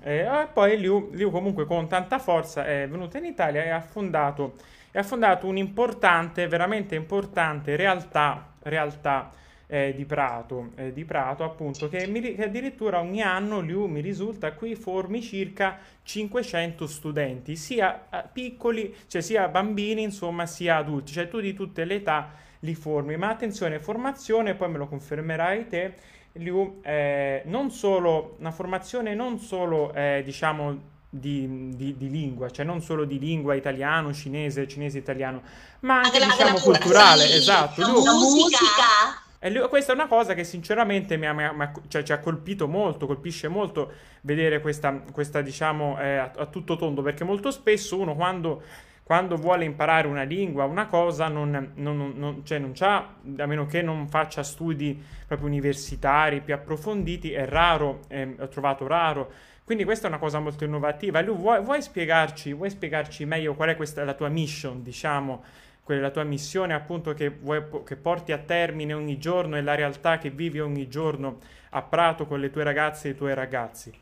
e 0.03 0.49
poi 0.53 0.79
Liu, 0.79 1.11
Liu 1.13 1.31
comunque 1.31 1.67
con 1.67 1.89
tanta 1.89 2.19
forza 2.19 2.65
è 2.65 2.89
venuta 2.89 3.19
in 3.19 3.27
Italia 3.27 3.65
e 3.65 3.69
ha 3.69 3.81
fondato, 3.81 4.55
e 4.91 4.99
ha 4.99 5.03
fondato 5.03 5.47
un'importante, 5.47 6.49
veramente 6.49 6.95
importante 6.95 7.77
realtà 7.77 8.55
realtà 8.63 9.31
eh, 9.71 9.93
di, 9.95 10.07
Prato, 10.07 10.71
eh, 10.77 10.93
di 10.93 11.05
Prato, 11.05 11.45
appunto, 11.45 11.89
che, 11.89 12.07
mi, 12.07 12.21
che, 12.21 12.45
addirittura 12.45 13.01
ogni 13.01 13.21
anno 13.21 13.61
Liu 13.61 13.85
mi 13.85 14.01
risulta 14.01 14.53
qui 14.53 14.75
formi 14.75 15.21
circa 15.23 15.79
500 16.03 16.87
studenti, 16.87 17.55
sia 17.55 18.09
eh, 18.11 18.25
piccoli, 18.33 18.95
cioè 19.07 19.21
sia 19.21 19.47
bambini, 19.49 20.03
insomma, 20.03 20.47
sia 20.47 20.77
adulti, 20.77 21.13
cioè 21.13 21.29
tu 21.29 21.39
di 21.41 21.53
tutte 21.53 21.85
le 21.85 21.97
età 21.97 22.31
li 22.61 22.75
formi. 22.75 23.17
Ma 23.19 23.29
attenzione, 23.29 23.79
formazione, 23.79 24.55
poi 24.55 24.71
me 24.71 24.79
lo 24.79 24.89
confermerai 24.89 25.69
te, 25.69 25.95
Liu, 26.33 26.81
eh, 26.83 27.43
non 27.45 27.71
solo, 27.71 28.37
una 28.39 28.51
formazione 28.51 29.15
non 29.15 29.39
solo, 29.39 29.93
eh, 29.93 30.23
diciamo, 30.25 30.97
di, 31.11 31.75
di, 31.75 31.97
di, 31.97 32.11
lingua, 32.11 32.51
cioè 32.51 32.65
non 32.65 32.81
solo 32.81 33.05
di 33.05 33.19
lingua 33.19 33.55
italiano, 33.55 34.15
cinese, 34.15 34.67
cinese 34.67 34.99
italiano, 34.99 35.43
ma 35.81 36.01
anche, 36.01 36.19
anche 36.19 36.37
diciamo 36.37 36.59
culturale, 36.59 37.27
sì, 37.27 37.37
esatto. 37.37 37.83
Musica. 37.87 39.27
E 39.41 39.51
lui, 39.51 39.69
questa 39.69 39.93
è 39.93 39.95
una 39.95 40.09
cosa 40.09 40.35
che 40.35 40.43
sinceramente 40.43 41.17
mi 41.17 41.27
ha, 41.27 41.33
mi 41.33 41.45
ha, 41.45 41.73
cioè, 41.87 42.03
ci 42.03 42.13
ha 42.13 42.19
colpito 42.19 42.67
molto, 42.67 43.07
colpisce 43.07 43.49
molto 43.49 43.93
vedere 44.23 44.61
questa, 44.61 44.93
questa 45.13 45.41
diciamo, 45.41 46.01
eh, 46.01 46.17
a, 46.17 46.33
a, 46.37 46.47
tutto 46.47 46.77
tondo, 46.77 47.03
perché 47.03 47.25
molto 47.25 47.51
spesso 47.51 47.99
uno 47.99 48.15
quando 48.15 48.63
quando 49.09 49.37
vuole 49.37 49.65
imparare 49.65 50.07
una 50.07 50.23
lingua, 50.23 50.65
una 50.65 50.85
cosa, 50.85 51.29
non, 51.29 51.73
non, 51.77 52.13
non, 52.15 52.43
cioè 52.45 52.59
non 52.59 52.73
c'ha, 52.75 53.15
a 53.39 53.47
meno 53.47 53.65
che 53.65 53.81
non 53.81 54.07
faccia 54.07 54.43
studi 54.43 55.03
proprio 55.27 55.49
universitari 55.49 56.43
più 56.43 56.53
approfonditi, 56.53 57.33
è 57.33 57.47
raro, 57.47 58.01
eh, 58.09 58.37
ho 58.39 58.49
trovato 58.49 58.87
raro. 58.87 59.33
Quindi 59.65 59.85
questa 59.85 60.09
è 60.09 60.11
una 60.11 60.19
cosa 60.19 60.41
molto 60.41 60.65
innovativa. 60.65 61.23
Lu, 61.23 61.39
vuoi, 61.39 61.63
vuoi, 61.63 61.81
spiegarci, 61.81 62.53
vuoi 62.53 62.69
spiegarci 62.69 63.25
meglio 63.25 63.55
qual 63.55 63.71
è 63.71 63.77
questa, 63.77 64.05
la 64.05 64.13
tua 64.13 64.29
mission, 64.29 64.83
diciamo, 64.83 65.43
quella, 65.89 66.03
la 66.03 66.11
tua 66.11 66.25
missione 66.25 66.75
appunto 66.75 67.15
che, 67.15 67.31
vuoi, 67.31 67.65
che 67.85 67.97
porti 67.97 68.33
a 68.33 68.39
termine 68.39 68.93
ogni 68.93 69.17
giorno 69.19 69.57
e 69.57 69.63
la 69.63 69.75
realtà 69.75 70.19
che 70.19 70.29
vivi 70.29 70.61
ogni 70.61 70.87
giorno 70.89 71.39
a 71.71 71.83
Prato 71.83 72.27
con 72.27 72.41
le 72.41 72.51
tue 72.51 72.63
ragazze 72.63 73.09
e 73.09 73.11
i 73.13 73.17
tuoi 73.17 73.33
ragazzi? 73.35 73.99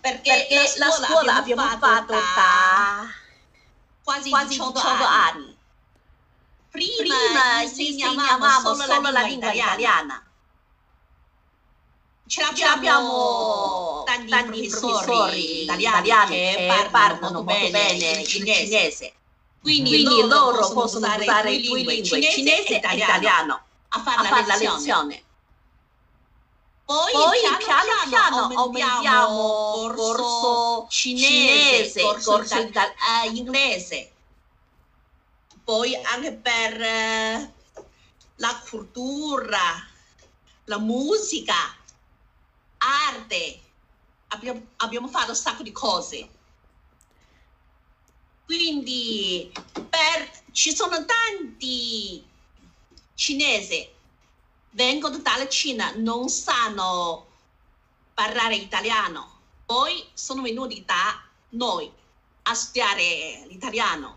Perché, 0.00 0.46
Perché 0.48 0.54
la, 0.78 0.90
scuola 0.90 0.96
la 0.98 1.06
scuola 1.06 1.34
abbiamo, 1.34 1.62
abbiamo 1.64 1.76
fatto 1.76 2.12
da 2.12 3.14
quasi, 4.02 4.30
quasi 4.30 4.46
18, 4.46 4.72
18 4.72 5.04
anni. 5.04 5.04
anni. 5.04 5.58
Prima, 6.70 7.14
Prima 7.16 7.62
insegnavamo 7.62 8.48
solo, 8.50 8.86
solo 8.86 9.10
la 9.10 9.22
lingua 9.22 9.52
italiana. 9.52 9.52
italiana. 9.52 10.22
Ce 12.26 12.40
l'abbiamo 12.42 14.02
tanti, 14.04 14.28
tanti 14.28 14.68
professori, 14.68 15.04
professori 15.04 15.62
italiani, 15.62 16.08
italiani 16.08 16.54
che 16.54 16.88
parlano 16.90 17.42
molto 17.42 17.70
bene 17.70 18.20
il 18.20 18.26
cinese. 18.26 19.14
Quindi, 19.60 19.90
Quindi 19.90 20.04
loro, 20.04 20.50
loro 20.50 20.72
possono 20.72 20.84
usare, 20.84 21.22
usare 21.22 21.60
due 21.60 21.78
lingue, 21.82 22.02
cinese, 22.04 22.30
cinese 22.32 22.66
e 22.66 22.76
italiano, 22.76 23.12
italiano 23.12 23.62
a 23.88 24.00
fare, 24.00 24.20
a 24.20 24.24
fare 24.24 24.46
la 24.46 24.54
lezione. 24.54 24.76
lezione. 24.76 25.22
Poi, 26.84 27.12
Poi 27.12 27.38
piano, 27.40 27.58
piano, 27.58 28.08
piano 28.08 28.60
aumentiamo 28.60 29.92
corso 29.94 30.86
cinese, 30.88 32.00
corso, 32.00 32.30
corso 32.30 32.58
ital- 32.60 32.94
uh, 32.96 33.34
inglese. 33.34 34.12
Poi 35.64 35.94
anche 35.96 36.32
per 36.32 36.80
uh, 36.80 37.82
la 38.36 38.62
cultura, 38.70 39.86
la 40.64 40.78
musica, 40.78 41.76
arte. 42.78 43.60
Abbiamo, 44.28 44.68
abbiamo 44.76 45.08
fatto 45.08 45.30
un 45.30 45.36
sacco 45.36 45.62
di 45.62 45.72
cose. 45.72 46.28
Quindi 48.48 49.52
per, 49.74 50.30
ci 50.52 50.74
sono 50.74 51.04
tanti 51.04 52.24
cinesi 53.12 53.86
vengono 54.70 55.18
dalla 55.18 55.46
Cina, 55.48 55.92
non 55.96 56.30
sanno 56.30 57.26
parlare 58.14 58.54
italiano, 58.54 59.40
poi 59.66 60.02
sono 60.14 60.40
venuti 60.40 60.82
da 60.82 61.22
noi 61.50 61.92
a 62.44 62.54
studiare 62.54 63.44
l'italiano. 63.48 64.16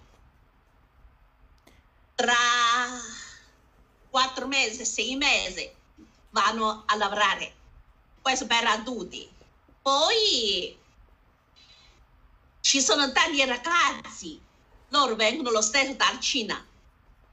Tra 2.16 2.34
quattro 4.10 4.48
mesi, 4.48 4.86
sei 4.86 5.18
mesi 5.18 5.70
vanno 6.30 6.84
a 6.86 6.96
lavorare. 6.96 7.54
Questo 8.22 8.48
per 8.48 8.66
adulti. 8.66 9.30
Poi 9.82 10.80
ci 12.62 12.82
sono 12.82 13.12
tanti 13.12 13.44
ragazzi, 13.46 14.40
loro 14.90 15.16
vengono 15.16 15.52
lo 15.52 15.62
stesso 15.62 15.94
dalla 15.94 16.20
Cina 16.20 16.66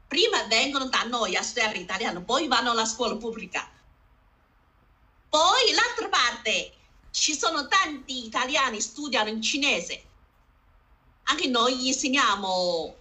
prima 0.08 0.42
vengono 0.44 0.86
da 0.86 1.02
noi 1.02 1.36
a 1.36 1.42
studiare 1.42 1.78
italiano, 1.78 2.22
poi 2.22 2.48
vanno 2.48 2.70
alla 2.70 2.86
scuola 2.86 3.16
pubblica. 3.16 3.70
Poi 5.28 5.72
l'altra 5.74 6.08
parte, 6.08 6.72
ci 7.10 7.36
sono 7.36 7.68
tanti 7.68 8.24
italiani 8.24 8.78
che 8.78 8.82
studiano 8.82 9.28
in 9.28 9.42
cinese. 9.42 10.02
Anche 11.24 11.46
noi 11.48 11.86
insegniamo 11.86 12.96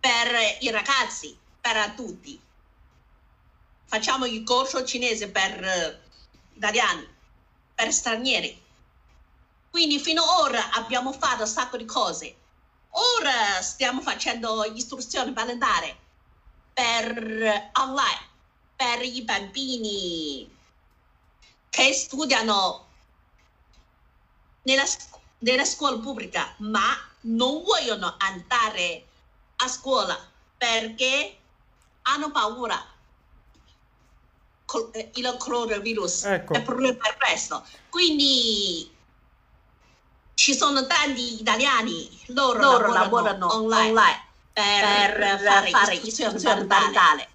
per 0.00 0.58
i 0.60 0.70
ragazzi, 0.70 1.36
per 1.60 1.92
tutti. 1.94 2.38
Facciamo 3.84 4.26
il 4.26 4.42
corso 4.42 4.84
cinese 4.84 5.28
per 5.28 6.02
italiani, 6.54 7.06
per 7.72 7.92
stranieri. 7.92 8.62
Quindi 9.74 9.98
fino 9.98 10.22
ad 10.22 10.38
ora 10.38 10.70
abbiamo 10.70 11.12
fatto 11.12 11.42
un 11.42 11.48
sacco 11.48 11.76
di 11.76 11.84
cose 11.84 12.36
Ora 12.96 13.60
stiamo 13.60 14.00
facendo 14.02 14.62
istruzione 14.62 15.32
parentale 15.32 15.96
per 16.72 17.70
online, 17.72 18.28
per 18.76 19.02
i 19.02 19.22
bambini 19.22 20.48
che 21.70 21.92
studiano 21.92 22.86
nella, 24.62 24.84
nella 25.38 25.64
scuola 25.64 25.98
pubblica, 25.98 26.54
ma 26.58 26.96
non 27.22 27.64
vogliono 27.64 28.14
andare 28.18 29.06
a 29.56 29.66
scuola 29.66 30.16
perché 30.56 31.36
hanno 32.02 32.30
paura 32.30 32.80
eh, 34.92 35.10
il 35.14 35.34
coronavirus 35.36 36.24
ecco. 36.26 36.54
è 36.54 36.62
per 36.62 37.16
questo. 37.18 37.66
Quindi 37.88 38.93
ci 40.34 40.54
sono 40.54 40.86
tanti 40.86 41.40
italiani, 41.40 42.08
loro, 42.28 42.58
loro 42.58 42.92
lavorano, 42.92 43.48
lavorano 43.48 43.54
online, 43.54 43.88
online 43.88 44.22
per, 44.52 45.16
per, 45.16 45.38
fare, 45.40 45.70
fare 45.70 45.94
istruzione 45.94 46.64
parentale. 46.64 47.28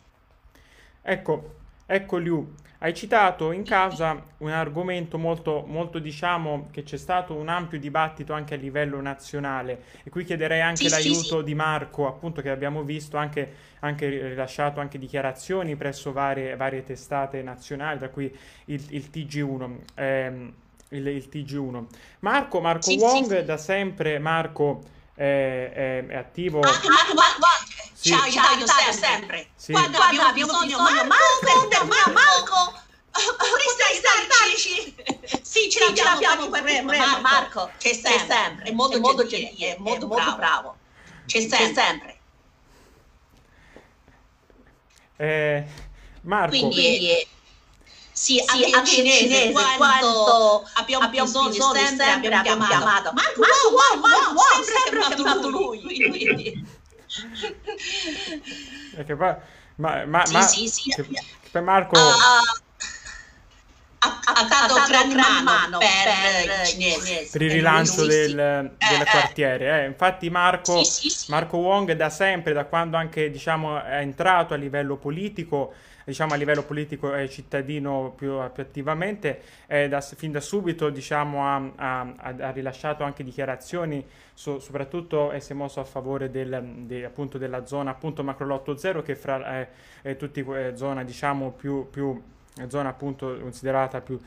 Ecco, 1.01 1.55
ecco 1.85 2.17
Liu, 2.17 2.55
hai 2.79 2.93
citato 2.93 3.51
in 3.51 3.63
causa 3.63 4.23
un 4.37 4.51
argomento 4.51 5.17
molto, 5.17 5.65
molto, 5.67 5.99
diciamo, 5.99 6.69
che 6.71 6.83
c'è 6.83 6.97
stato 6.97 7.33
un 7.33 7.49
ampio 7.49 7.77
dibattito 7.77 8.31
anche 8.33 8.53
a 8.53 8.57
livello 8.57 9.01
nazionale 9.01 9.83
e 10.03 10.09
qui 10.09 10.23
chiederei 10.23 10.61
anche 10.61 10.87
sì, 10.87 10.89
l'aiuto 10.89 11.19
sì, 11.19 11.37
sì. 11.37 11.43
di 11.43 11.55
Marco, 11.55 12.07
appunto 12.07 12.41
che 12.41 12.49
abbiamo 12.49 12.83
visto 12.83 13.17
anche, 13.17 13.55
anche 13.79 14.07
rilasciato 14.07 14.79
anche 14.79 14.97
dichiarazioni 14.97 15.75
presso 15.75 16.13
varie, 16.13 16.55
varie 16.55 16.83
testate 16.83 17.41
nazionali, 17.41 17.99
tra 17.99 18.09
cui 18.09 18.33
il, 18.65 18.85
il 18.89 19.09
TG1. 19.11 19.77
Eh, 19.95 20.53
il, 20.89 21.07
il 21.07 21.29
TG1. 21.31 21.85
Marco, 22.19 22.61
Marco 22.61 22.89
sì, 22.89 22.97
Wong 22.97 23.39
sì, 23.39 23.43
da 23.45 23.57
sempre, 23.57 24.19
Marco 24.19 24.81
è, 25.13 25.71
è, 25.73 26.05
è 26.07 26.15
attivo. 26.15 26.59
Marco, 26.59 26.87
Marco, 26.87 27.13
Marco, 27.13 27.39
Marco. 27.39 27.67
Sì. 27.93 28.09
Ciao, 28.09 28.29
ciao, 28.29 28.57
io 28.57 28.65
sempre. 28.65 28.93
sempre. 28.93 29.47
Sì. 29.55 29.71
Quando, 29.71 29.97
Quando 29.97 30.21
abbiamo 30.21 30.33
bisogno, 30.33 30.77
bisogno 30.77 31.05
Marco, 31.05 31.15
Marco, 31.67 31.85
Marco, 31.85 32.11
Marco 32.11 32.87
vorresti 33.11 34.97
Sì, 35.41 35.69
ce 35.69 35.79
l'abbiamo, 35.79 36.09
l'abbiamo 36.11 36.47
quel 36.49 36.61
problema, 36.63 37.19
Marco, 37.19 37.71
c'è 37.77 37.93
sempre, 37.93 38.35
sempre. 38.35 38.65
è 38.65 38.71
molto, 38.71 38.97
è 38.97 38.99
molto 38.99 39.25
gentile, 39.25 39.75
è 39.75 39.79
molto, 39.79 40.07
bravo. 40.07 40.35
bravo. 40.35 40.77
C'è 41.25 41.39
sempre. 41.39 41.57
C'è 41.57 41.73
sempre. 41.73 42.17
Eh, 45.17 45.65
Marco, 46.21 46.49
quindi, 46.49 47.27
sì, 48.19 48.43
anche, 48.45 48.65
sì, 48.65 48.73
anche 48.73 48.89
cinese, 48.91 49.17
cinese 49.17 49.51
quanto, 49.53 49.77
quanto 49.77 50.69
abbiamo, 50.73 51.05
abbiamo 51.05 51.27
bisogno, 51.27 51.49
bisogno 51.49 51.73
sempre, 51.73 52.05
sempre 52.05 52.35
abbiamo, 52.35 52.63
abbiamo 52.65 52.83
chiamato. 52.83 53.13
Marco, 53.13 53.39
Marco, 53.39 53.69
wow, 53.69 53.99
wow, 54.01 54.11
wow, 54.11 54.33
wow, 54.33 54.61
sempre, 54.61 55.01
sempre 55.01 55.15
chiamato 55.15 55.49
lui. 55.49 55.81
lui. 55.81 56.67
Perché 58.93 59.15
poi, 59.15 59.35
ma, 59.75 60.05
ma, 60.05 60.25
sì, 60.25 60.33
ma, 60.33 60.41
sì, 60.41 60.67
sì. 60.67 60.89
Che, 60.89 61.07
che 61.49 61.61
Marco... 61.61 61.97
Uh, 61.97 62.67
dato 64.49 64.73
ha 64.73 64.85
gran 64.85 65.13
mano, 65.13 65.43
mano 65.43 65.77
per, 65.77 65.87
per, 66.45 66.67
cinesi, 66.67 67.29
per 67.31 67.41
il 67.41 67.51
rilancio 67.51 68.05
del, 68.05 68.35
del 68.35 69.01
eh, 69.01 69.05
quartiere. 69.09 69.83
Eh. 69.83 69.85
Infatti 69.87 70.29
Marco, 70.29 70.83
sì, 70.83 71.09
sì, 71.09 71.31
Marco 71.31 71.55
Wong 71.55 71.93
da 71.93 72.09
sempre, 72.09 72.51
da 72.51 72.65
quando 72.65 72.97
anche 72.97 73.31
diciamo, 73.31 73.81
è 73.81 73.99
entrato 73.99 74.53
a 74.53 74.57
livello 74.57 74.97
politico, 74.97 75.73
diciamo, 76.09 76.33
a 76.33 76.37
livello 76.37 76.63
politico 76.63 77.15
e 77.15 77.29
cittadino 77.29 78.13
più, 78.17 78.37
più 78.51 78.63
attivamente, 78.63 79.41
da, 79.67 80.01
fin 80.01 80.31
da 80.31 80.39
subito 80.39 80.89
diciamo, 80.89 81.45
ha, 81.45 81.71
ha, 81.75 82.13
ha, 82.17 82.49
rilasciato 82.49 83.03
anche 83.03 83.23
dichiarazioni, 83.23 84.03
so, 84.33 84.59
soprattutto 84.59 85.31
si 85.39 85.51
è 85.51 85.55
mosso 85.55 85.79
a 85.79 85.83
favore 85.83 86.31
del, 86.31 86.61
de, 86.87 87.05
appunto, 87.05 87.37
della 87.37 87.65
zona 87.65 87.91
appunto 87.91 88.23
Macrolotto 88.23 88.75
Zero, 88.75 89.03
che 89.03 89.15
fra 89.15 89.67
eh, 90.01 90.17
tutte 90.17 90.39
eh, 90.41 90.75
zona 90.75 91.03
diciamo, 91.03 91.51
più, 91.51 91.87
più, 91.89 92.19
zona 92.67 92.89
appunto 92.89 93.37
considerata 93.39 94.01
più, 94.01 94.19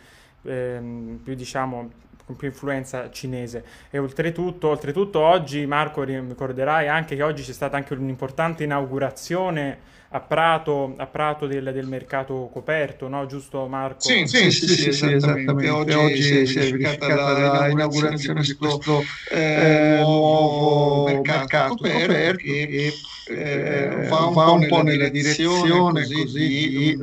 ehm, 0.42 1.20
più 1.22 1.34
diciamo 1.34 1.90
con 2.24 2.36
più 2.36 2.48
influenza 2.48 3.10
cinese 3.10 3.64
e 3.90 3.98
oltretutto, 3.98 4.68
oltretutto 4.68 5.20
oggi 5.20 5.66
Marco 5.66 6.02
ricorderai 6.02 6.88
anche 6.88 7.16
che 7.16 7.22
oggi 7.22 7.42
c'è 7.42 7.52
stata 7.52 7.76
anche 7.76 7.94
un'importante 7.94 8.64
inaugurazione 8.64 9.90
a 10.14 10.20
Prato, 10.20 10.94
a 10.98 11.06
Prato 11.06 11.46
del, 11.46 11.70
del, 11.72 11.86
mercato 11.86 12.50
coperto, 12.52 13.08
no? 13.08 13.24
Giusto 13.26 13.66
Marco? 13.66 14.00
Sì, 14.00 14.26
sì, 14.26 14.50
sì, 14.50 14.66
sì, 14.66 14.74
sì, 14.74 14.92
sì 14.92 15.12
esattamente. 15.12 15.70
Oggi, 15.70 15.92
Oggi 15.92 16.46
si 16.46 16.58
è 16.58 16.70
verificata 16.70 17.66
l'inaugurazione 17.66 18.42
di 18.42 18.52
questo 18.52 19.02
eh, 19.30 20.00
nuovo 20.00 21.04
mercato 21.04 21.76
coperto 21.76 22.36
che 22.36 22.92
eh, 23.28 24.06
va 24.08 24.50
un 24.50 24.66
po' 24.66 24.82
nella 24.82 25.08
direzione 25.08 26.02
così 26.02 26.24
di 26.24 26.98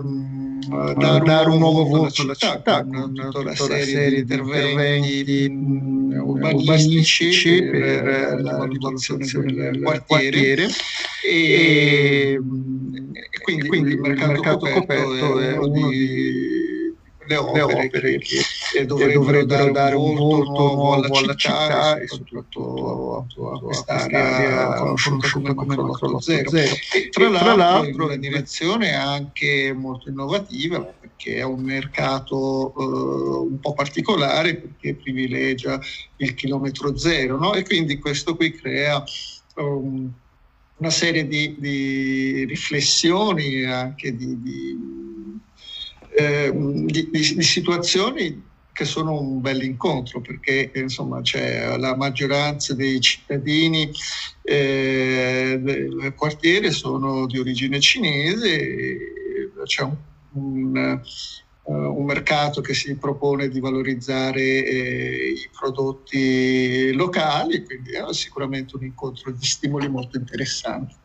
dare, 0.70 1.26
dare, 1.26 1.50
un 1.50 1.58
nuovo 1.58 1.84
volto 1.86 2.22
alla 2.22 2.36
città, 2.36 2.84
con 2.84 3.14
tutta 3.14 3.40
una 3.40 3.56
serie 3.56 4.10
di 4.10 4.20
interventi 4.20 5.48
urbanistici 6.14 7.64
per 7.64 8.42
la 8.42 8.66
rivoluzione 8.66 9.26
del 9.26 9.82
quartiere. 10.06 10.68
e, 11.26 12.40
e 13.32 13.40
quindi, 13.42 13.68
quindi, 13.68 13.92
il 13.92 14.00
mercato, 14.00 14.32
mercato 14.32 14.66
coperto 14.68 15.40
è 15.40 15.58
uno 15.58 15.68
di 15.68 16.59
le 17.30 17.62
opere, 17.62 18.18
che, 18.18 18.42
che 18.74 18.86
dovrebbero, 18.86 19.20
dovrebbero 19.20 19.72
dare 19.72 19.96
un 19.96 20.16
volto 20.16 20.52
nuovo 20.52 20.94
alla 20.94 21.36
città, 21.36 21.36
città 21.36 22.00
e 22.00 22.08
soprattutto 22.08 23.28
a 23.54 23.60
quest'area 23.60 24.94
conosciuta 24.96 25.54
come 25.54 25.76
Macro 25.76 26.20
Zero. 26.20 26.50
E 26.52 27.10
tra, 27.10 27.30
tra 27.30 27.56
l'altro 27.56 28.06
una 28.06 28.16
direzione 28.16 28.94
anche 28.94 29.74
molto 29.74 30.10
innovativa 30.10 30.80
perché 30.80 31.36
è 31.36 31.44
un 31.44 31.62
mercato 31.62 32.74
uh, 32.76 33.48
un 33.50 33.60
po' 33.60 33.74
particolare 33.74 34.56
perché 34.56 34.96
privilegia 34.96 35.80
il 36.18 36.34
chilometro 36.34 36.98
zero 36.98 37.38
no? 37.38 37.54
e 37.54 37.64
quindi 37.64 38.00
questo 38.00 38.36
qui 38.36 38.52
crea 38.52 39.04
um, 39.56 40.12
una 40.78 40.90
serie 40.90 41.28
di, 41.28 41.56
di 41.60 42.46
riflessioni 42.46 43.66
anche 43.66 44.16
di, 44.16 44.42
di 44.42 45.09
eh, 46.20 46.52
di, 46.54 47.10
di, 47.10 47.36
di, 47.36 47.44
situazioni 47.44 48.48
che 48.74 48.86
sono 48.86 49.20
un 49.20 49.42
bel 49.42 49.64
incontro 49.64 50.22
perché 50.22 50.72
insomma 50.74 51.22
c'è 51.22 51.78
la 51.78 51.96
maggioranza 51.96 52.74
dei 52.74 53.00
cittadini 53.02 53.92
eh, 54.42 55.60
del 55.62 56.14
quartiere 56.16 56.72
sono 56.72 57.26
di 57.26 57.40
origine 57.40 57.80
cinese, 57.80 58.98
c'è 59.64 59.84
un, 59.84 59.96
un, 60.32 61.02
uh, 61.64 61.74
un, 61.74 62.06
mercato 62.06 62.62
che 62.62 62.74
si 62.74 62.96
propone 62.96 63.50
di 63.50 63.60
valorizzare 63.60 64.42
eh, 64.42 65.34
i 65.36 65.50
prodotti 65.58 66.94
locali, 66.94 67.64
quindi 67.64 67.92
è 67.92 68.14
sicuramente 68.14 68.76
un 68.76 68.86
incontro 68.86 69.32
di 69.32 69.46
stimoli 69.46 69.88
molto 69.90 70.18
interessanti. 70.18 70.96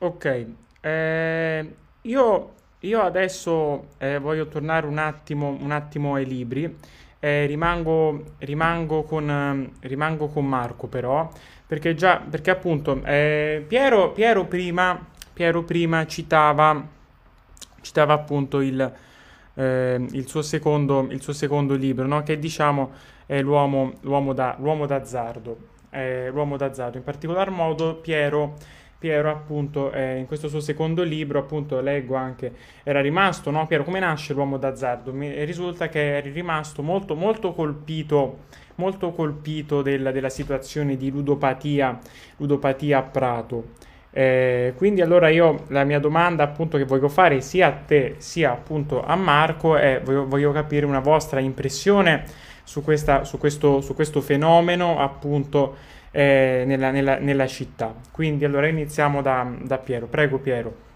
Ok, 0.00 0.46
eh, 0.80 1.74
io 2.02 2.54
io 2.80 3.00
adesso 3.00 3.88
eh, 3.98 4.18
voglio 4.18 4.46
tornare 4.46 4.86
un 4.86 4.98
attimo, 4.98 5.56
un 5.60 5.70
attimo 5.72 6.14
ai 6.14 6.26
libri. 6.26 6.76
Eh, 7.20 7.46
rimango, 7.46 8.34
rimango, 8.38 9.02
con, 9.02 9.72
rimango, 9.80 10.28
con, 10.28 10.46
Marco 10.46 10.86
però, 10.86 11.28
perché 11.66 11.96
già, 11.96 12.18
perché 12.18 12.50
appunto 12.50 13.02
eh, 13.04 13.64
Piero, 13.66 14.12
Piero, 14.12 14.44
prima, 14.44 15.04
Piero 15.32 15.64
prima 15.64 16.06
citava, 16.06 16.86
citava 17.80 18.12
appunto 18.12 18.60
il, 18.60 18.92
eh, 19.54 20.06
il, 20.12 20.28
suo 20.28 20.42
secondo, 20.42 21.08
il 21.10 21.20
suo 21.20 21.32
secondo 21.32 21.74
libro, 21.74 22.06
no? 22.06 22.22
che 22.22 22.38
diciamo 22.38 22.92
è 23.26 23.42
l'uomo, 23.42 23.94
l'uomo, 24.02 24.32
da, 24.32 24.54
l'uomo 24.60 24.86
d'azzardo. 24.86 25.58
Eh, 25.90 26.30
l'uomo 26.30 26.56
d'azzardo. 26.56 26.98
In 26.98 27.02
particolar 27.02 27.50
modo 27.50 27.96
Piero 27.96 28.54
Piero 28.98 29.30
appunto 29.30 29.92
eh, 29.92 30.16
in 30.16 30.26
questo 30.26 30.48
suo 30.48 30.58
secondo 30.58 31.04
libro 31.04 31.38
appunto 31.38 31.80
leggo 31.80 32.16
anche 32.16 32.52
era 32.82 33.00
rimasto 33.00 33.52
no 33.52 33.66
Piero 33.68 33.84
come 33.84 34.00
nasce 34.00 34.32
l'uomo 34.32 34.58
d'azzardo? 34.58 35.12
Mi 35.12 35.44
risulta 35.44 35.88
che 35.88 36.16
eri 36.16 36.30
rimasto 36.30 36.82
molto 36.82 37.14
molto 37.14 37.52
colpito 37.52 38.46
molto 38.74 39.12
colpito 39.12 39.82
del, 39.82 40.10
della 40.12 40.28
situazione 40.28 40.96
di 40.96 41.10
ludopatia 41.10 41.98
ludopatia 42.36 42.98
a 42.98 43.02
Prato. 43.02 43.64
Eh, 44.10 44.72
quindi 44.76 45.00
allora 45.00 45.28
io 45.28 45.64
la 45.68 45.84
mia 45.84 46.00
domanda 46.00 46.42
appunto 46.42 46.78
che 46.78 46.84
voglio 46.84 47.08
fare 47.08 47.40
sia 47.40 47.68
a 47.68 47.72
te 47.72 48.14
sia 48.18 48.50
appunto 48.50 49.04
a 49.04 49.14
Marco 49.16 49.76
è 49.76 50.00
voglio, 50.02 50.26
voglio 50.26 50.50
capire 50.50 50.86
una 50.86 51.00
vostra 51.00 51.40
impressione 51.40 52.24
su, 52.64 52.82
questa, 52.82 53.24
su, 53.24 53.38
questo, 53.38 53.80
su 53.80 53.94
questo 53.94 54.20
fenomeno 54.20 54.98
appunto 54.98 55.76
eh, 56.10 56.64
nella, 56.66 56.90
nella, 56.90 57.18
nella, 57.18 57.46
città. 57.46 57.94
Quindi 58.10 58.44
allora 58.44 58.66
iniziamo 58.66 59.22
da, 59.22 59.46
da 59.62 59.78
Piero. 59.78 60.06
Prego 60.06 60.38
Piero. 60.38 60.86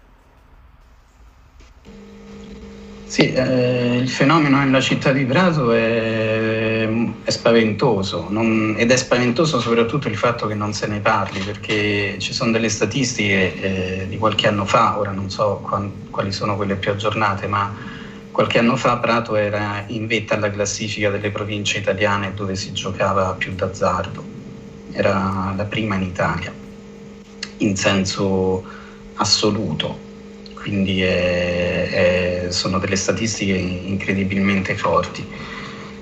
Sì, 3.05 3.31
eh, 3.31 3.97
il 3.97 4.09
fenomeno 4.09 4.57
nella 4.57 4.81
città 4.81 5.11
di 5.11 5.23
Prato 5.23 5.71
è, 5.71 6.89
è 7.23 7.29
spaventoso 7.29 8.25
non, 8.29 8.73
ed 8.75 8.89
è 8.89 8.95
spaventoso 8.95 9.59
soprattutto 9.59 10.07
il 10.07 10.15
fatto 10.15 10.47
che 10.47 10.55
non 10.55 10.73
se 10.73 10.87
ne 10.87 10.99
parli 10.99 11.39
perché 11.41 12.15
ci 12.17 12.33
sono 12.33 12.49
delle 12.49 12.69
statistiche 12.69 14.01
eh, 14.01 14.07
di 14.07 14.17
qualche 14.17 14.47
anno 14.47 14.65
fa, 14.65 14.97
ora 14.97 15.11
non 15.11 15.29
so 15.29 15.63
quali, 16.09 16.31
sono 16.31 16.55
quelle 16.55 16.75
più 16.75 16.89
aggiornate, 16.89 17.45
ma 17.45 17.71
qualche 18.31 18.57
anno 18.57 18.75
fa 18.77 18.97
Prato 18.97 19.35
era 19.35 19.83
in 19.89 20.07
vetta 20.07 20.33
alla 20.33 20.49
classifica 20.49 21.11
delle 21.11 21.29
province 21.29 21.77
italiane 21.77 22.33
dove 22.33 22.55
si 22.55 22.71
giocava 22.73 23.35
più 23.37 23.53
d'azzardo 23.53 24.42
era 24.93 25.53
la 25.55 25.65
prima 25.65 25.95
in 25.95 26.03
Italia, 26.03 26.53
in 27.57 27.75
senso 27.75 28.63
assoluto, 29.15 29.97
quindi 30.53 31.01
è, 31.01 32.45
è, 32.45 32.51
sono 32.51 32.79
delle 32.79 32.95
statistiche 32.95 33.53
incredibilmente 33.53 34.75
forti. 34.75 35.25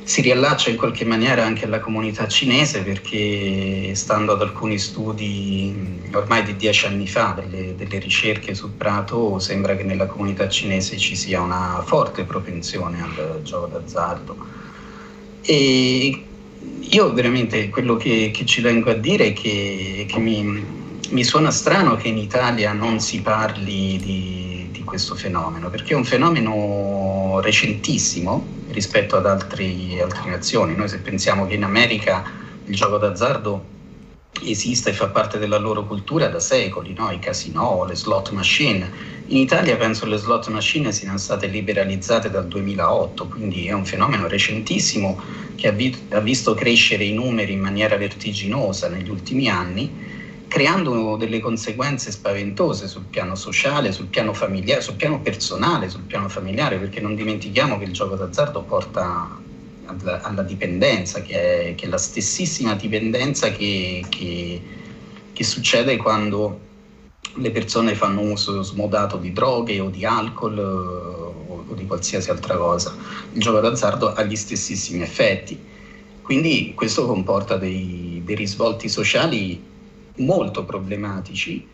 Si 0.03 0.19
riallaccia 0.21 0.69
in 0.69 0.75
qualche 0.75 1.05
maniera 1.05 1.45
anche 1.45 1.65
alla 1.65 1.79
comunità 1.79 2.27
cinese 2.27 2.81
perché 2.81 3.93
stando 3.95 4.33
ad 4.33 4.41
alcuni 4.41 4.77
studi 4.77 5.99
ormai 6.11 6.43
di 6.43 6.55
dieci 6.57 6.85
anni 6.85 7.07
fa, 7.07 7.33
delle, 7.39 7.75
delle 7.75 7.99
ricerche 7.99 8.53
sul 8.53 8.71
prato, 8.71 9.39
sembra 9.39 9.75
che 9.75 9.83
nella 9.83 10.07
comunità 10.07 10.49
cinese 10.49 10.97
ci 10.97 11.15
sia 11.15 11.39
una 11.39 11.81
forte 11.85 12.23
propensione 12.25 13.01
al 13.01 13.39
gioco 13.43 13.67
d'azzardo. 13.67 14.35
E 15.43 16.25
io 16.91 17.13
veramente 17.13 17.69
quello 17.69 17.95
che, 17.95 18.31
che, 18.33 18.45
ci 18.45 18.61
vengo 18.61 18.89
a 18.89 18.95
dire 18.95 19.27
è 19.27 19.33
che, 19.33 20.05
che 20.07 20.19
mi, 20.19 20.63
mi, 21.09 21.23
suona 21.23 21.51
strano 21.51 21.95
che 21.95 22.09
in 22.09 22.17
Italia 22.17 22.73
non 22.73 22.99
si 22.99 23.21
parli 23.21 23.97
di, 23.97 24.67
di, 24.71 24.83
questo 24.83 25.15
fenomeno, 25.15 25.69
perché 25.69 25.93
è 25.93 25.95
un 25.95 26.03
fenomeno 26.03 27.39
recentissimo 27.41 28.45
rispetto 28.71 29.15
ad 29.15 29.25
altri, 29.25 30.01
altre 30.01 30.29
nazioni. 30.29 30.75
Noi 30.75 30.89
se 30.89 30.97
pensiamo 30.99 31.47
che 31.47 31.53
in 31.53 31.63
America 31.63 32.23
il 32.65 32.75
gioco 32.75 32.97
d'azzardo 32.97 33.63
esiste 34.43 34.89
e 34.89 34.93
fa 34.93 35.09
parte 35.09 35.37
della 35.37 35.57
loro 35.57 35.85
cultura 35.85 36.27
da 36.27 36.39
secoli, 36.39 36.93
no? 36.93 37.11
i 37.11 37.19
casinò, 37.19 37.85
le 37.85 37.95
slot 37.95 38.31
machine. 38.31 38.89
In 39.25 39.37
Italia 39.37 39.77
penso 39.77 40.05
le 40.05 40.17
slot 40.17 40.47
machine 40.49 40.91
siano 40.91 41.17
state 41.17 41.47
liberalizzate 41.47 42.29
dal 42.29 42.47
2008, 42.47 43.27
quindi 43.27 43.67
è 43.67 43.73
un 43.73 43.85
fenomeno 43.85 44.27
recentissimo 44.27 45.21
che 45.55 45.67
ha, 45.67 45.71
vi- 45.71 45.95
ha 46.09 46.19
visto 46.19 46.53
crescere 46.53 47.03
i 47.03 47.13
numeri 47.13 47.53
in 47.53 47.59
maniera 47.59 47.97
vertiginosa 47.97 48.89
negli 48.89 49.09
ultimi 49.09 49.47
anni, 49.47 49.95
creando 50.47 51.15
delle 51.15 51.39
conseguenze 51.39 52.11
spaventose 52.11 52.87
sul 52.87 53.05
piano 53.05 53.35
sociale, 53.35 53.91
sul 53.91 54.07
piano 54.07 54.33
familiare, 54.33 54.81
sul 54.81 54.95
piano 54.95 55.21
personale, 55.21 55.87
sul 55.89 56.03
piano 56.05 56.27
familiare, 56.27 56.77
perché 56.77 56.99
non 56.99 57.15
dimentichiamo 57.15 57.77
che 57.77 57.85
il 57.85 57.93
gioco 57.93 58.15
d'azzardo 58.15 58.63
porta 58.63 59.41
alla, 59.99 60.21
alla 60.21 60.41
dipendenza, 60.41 61.21
che 61.21 61.69
è, 61.69 61.75
che 61.75 61.85
è, 61.85 61.89
la 61.89 61.97
stessissima 61.97 62.75
dipendenza 62.75 63.51
che, 63.51 64.03
che, 64.09 64.61
che 65.33 65.43
succede 65.43 65.97
quando 65.97 66.69
le 67.35 67.51
persone 67.51 67.95
fanno 67.95 68.21
uso 68.21 68.61
smodato 68.61 69.17
di 69.17 69.31
droghe 69.31 69.79
o 69.79 69.89
di 69.89 70.05
alcol 70.05 70.57
eh, 70.57 70.61
o, 70.61 71.65
o 71.67 71.73
di 71.73 71.85
qualsiasi 71.85 72.29
altra 72.29 72.57
cosa. 72.57 72.95
Il 73.33 73.41
gioco 73.41 73.59
d'azzardo 73.59 74.13
ha 74.13 74.23
gli 74.23 74.35
stessissimi 74.35 75.01
effetti. 75.01 75.57
Quindi 76.21 76.73
questo 76.75 77.05
comporta 77.05 77.57
dei, 77.57 78.21
dei 78.23 78.35
risvolti 78.35 78.87
sociali 78.87 79.61
molto 80.17 80.65
problematici 80.65 81.67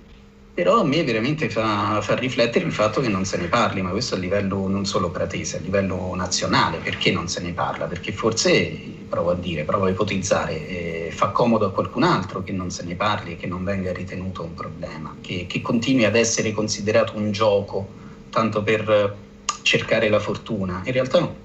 però 0.58 0.80
a 0.80 0.84
me 0.84 1.04
veramente 1.04 1.52
fa, 1.52 2.02
fa, 2.02 2.16
riflettere 2.16 2.66
il 2.66 2.72
fatto 2.72 3.00
che 3.00 3.10
non 3.10 3.26
se 3.26 3.38
ne 3.38 3.46
parli, 3.46 3.84
ma 3.84 3.92
questo 3.92 4.16
a 4.16 4.18
livello 4.18 4.68
non 4.68 4.88
solo 4.88 5.12
pratese, 5.12 5.58
a 5.58 5.60
livello 5.60 6.16
nazionale, 6.16 6.80
perché 6.80 7.12
non 7.12 7.28
se 7.28 7.42
ne 7.42 7.52
parla? 7.52 7.86
Perché 7.86 8.12
forse, 8.12 8.68
provo 9.08 9.30
a 9.30 9.36
dire, 9.36 9.66
provo 9.66 9.86
a 9.86 9.92
ipotizzare, 9.92 10.68
eh, 10.68 11.10
fa 11.12 11.28
comodo 11.28 11.68
a 11.68 11.72
qualcun 11.72 12.02
altro 12.02 12.42
che 12.42 12.54
non 12.54 12.72
se 12.72 12.84
ne 12.86 12.96
parli 12.96 13.38
che 13.38 13.46
non 13.46 13.64
venga 13.64 13.94
ritenuto 13.94 14.42
un 14.42 14.56
problema, 14.56 15.16
che, 15.22 15.46
che 15.48 15.62
continui 15.62 16.06
ad 16.06 16.16
essere 16.16 16.52
considerato 16.54 17.16
un 17.16 17.30
gioco, 17.30 17.88
tanto 18.32 18.64
per 18.64 19.16
cercare 19.62 20.10
la 20.10 20.20
fortuna. 20.20 20.82
In 20.86 20.92
realtà 20.92 21.20
no, 21.20 21.36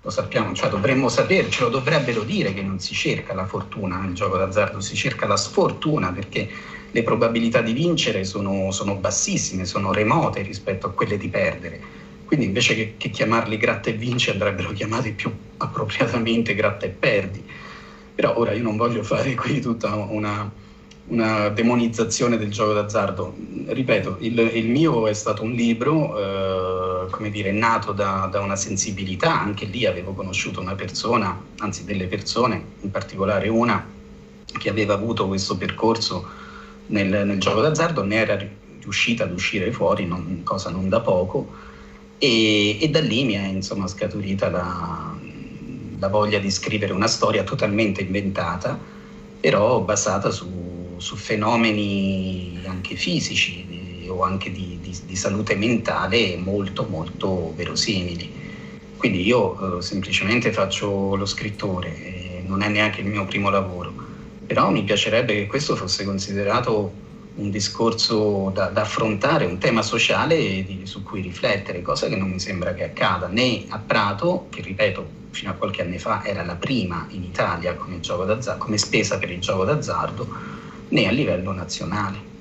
lo 0.00 0.10
sappiamo, 0.10 0.54
cioè 0.54 0.70
dovremmo 0.70 1.10
sapercelo, 1.10 1.68
dovrebbero 1.68 2.22
dire 2.22 2.54
che 2.54 2.62
non 2.62 2.80
si 2.80 2.94
cerca 2.94 3.34
la 3.34 3.44
fortuna 3.44 3.98
nel 3.98 4.14
gioco 4.14 4.38
d'azzardo, 4.38 4.80
si 4.80 4.96
cerca 4.96 5.26
la 5.26 5.36
sfortuna 5.36 6.12
perché 6.12 6.48
le 6.94 7.02
probabilità 7.02 7.60
di 7.60 7.72
vincere 7.72 8.22
sono, 8.22 8.70
sono 8.70 8.94
bassissime, 8.94 9.64
sono 9.64 9.92
remote 9.92 10.42
rispetto 10.42 10.86
a 10.86 10.90
quelle 10.90 11.16
di 11.16 11.28
perdere. 11.28 11.80
Quindi 12.24 12.46
invece 12.46 12.76
che, 12.76 12.94
che 12.96 13.10
chiamarli 13.10 13.56
gratta 13.56 13.90
e 13.90 13.94
vinci 13.94 14.30
andrebbero 14.30 14.70
chiamati 14.70 15.10
più 15.10 15.28
appropriatamente 15.56 16.54
gratta 16.54 16.86
e 16.86 16.90
perdi. 16.90 17.44
Però 18.14 18.38
ora 18.38 18.52
io 18.52 18.62
non 18.62 18.76
voglio 18.76 19.02
fare 19.02 19.34
qui 19.34 19.60
tutta 19.60 19.92
una, 19.92 20.48
una 21.08 21.48
demonizzazione 21.48 22.38
del 22.38 22.52
gioco 22.52 22.74
d'azzardo. 22.74 23.34
Ripeto, 23.66 24.18
il, 24.20 24.38
il, 24.38 24.68
mio 24.68 25.08
è 25.08 25.14
stato 25.14 25.42
un 25.42 25.50
libro 25.50 26.14
come 27.10 27.30
dire, 27.30 27.50
nato 27.50 27.90
da, 27.90 28.28
da, 28.30 28.38
una 28.38 28.54
sensibilità, 28.54 29.40
anche 29.40 29.64
lì 29.64 29.84
avevo 29.84 30.12
conosciuto 30.12 30.60
una 30.60 30.76
persona, 30.76 31.36
anzi 31.58 31.84
delle 31.84 32.06
persone, 32.06 32.64
in 32.82 32.92
particolare 32.92 33.48
una 33.48 33.84
che 34.56 34.68
aveva 34.68 34.94
avuto 34.94 35.26
questo 35.26 35.56
percorso 35.56 36.42
nel, 36.86 37.26
nel 37.26 37.38
gioco 37.38 37.60
d'azzardo, 37.60 38.04
ne 38.04 38.16
era 38.16 38.38
riuscita 38.80 39.24
ad 39.24 39.32
uscire 39.32 39.72
fuori, 39.72 40.06
non, 40.06 40.42
cosa 40.42 40.70
non 40.70 40.88
da 40.88 41.00
poco, 41.00 41.48
e, 42.18 42.80
e, 42.80 42.88
da 42.88 43.00
lì 43.00 43.24
mi 43.24 43.34
è 43.34 43.46
insomma 43.46 43.86
scaturita 43.86 44.48
la, 44.50 45.14
la, 45.98 46.08
voglia 46.08 46.38
di 46.38 46.50
scrivere 46.50 46.92
una 46.92 47.06
storia 47.06 47.42
totalmente 47.42 48.02
inventata, 48.02 48.78
però 49.40 49.80
basata 49.80 50.30
su, 50.30 50.94
su 50.98 51.16
fenomeni 51.16 52.60
anche 52.66 52.94
fisici 52.94 53.64
di, 53.66 54.08
o 54.08 54.22
anche 54.22 54.50
di, 54.52 54.78
di, 54.80 54.96
di, 55.04 55.16
salute 55.16 55.56
mentale 55.56 56.36
molto 56.36 56.86
molto 56.88 57.52
verosimili. 57.54 58.42
Quindi 58.96 59.22
io 59.22 59.78
eh, 59.78 59.82
semplicemente 59.82 60.52
faccio 60.52 61.14
lo 61.14 61.26
scrittore, 61.26 62.42
non 62.46 62.62
è 62.62 62.68
neanche 62.68 63.00
il 63.00 63.06
mio 63.06 63.24
primo 63.26 63.50
lavoro, 63.50 63.92
però 64.46 64.70
mi 64.70 64.82
piacerebbe 64.82 65.34
che 65.34 65.46
questo 65.46 65.76
fosse 65.76 66.04
considerato 66.04 67.02
un 67.36 67.50
discorso 67.50 68.50
da, 68.54 68.66
da 68.66 68.82
affrontare, 68.82 69.44
un 69.44 69.58
tema 69.58 69.82
sociale 69.82 70.36
di, 70.64 70.82
su 70.84 71.02
cui 71.02 71.20
riflettere, 71.20 71.82
cosa 71.82 72.06
che 72.08 72.16
non 72.16 72.30
mi 72.30 72.38
sembra 72.38 72.74
che 72.74 72.84
accada 72.84 73.26
né 73.26 73.64
a 73.68 73.78
Prato, 73.78 74.46
che 74.50 74.62
ripeto 74.62 75.22
fino 75.30 75.50
a 75.50 75.54
qualche 75.54 75.82
anno 75.82 75.98
fa 75.98 76.24
era 76.24 76.44
la 76.44 76.54
prima 76.54 77.06
in 77.10 77.24
Italia 77.24 77.74
come, 77.74 77.98
come 78.58 78.78
spesa 78.78 79.18
per 79.18 79.30
il 79.30 79.40
gioco 79.40 79.64
d'azzardo, 79.64 80.28
né 80.88 81.08
a 81.08 81.10
livello 81.10 81.52
nazionale. 81.52 82.32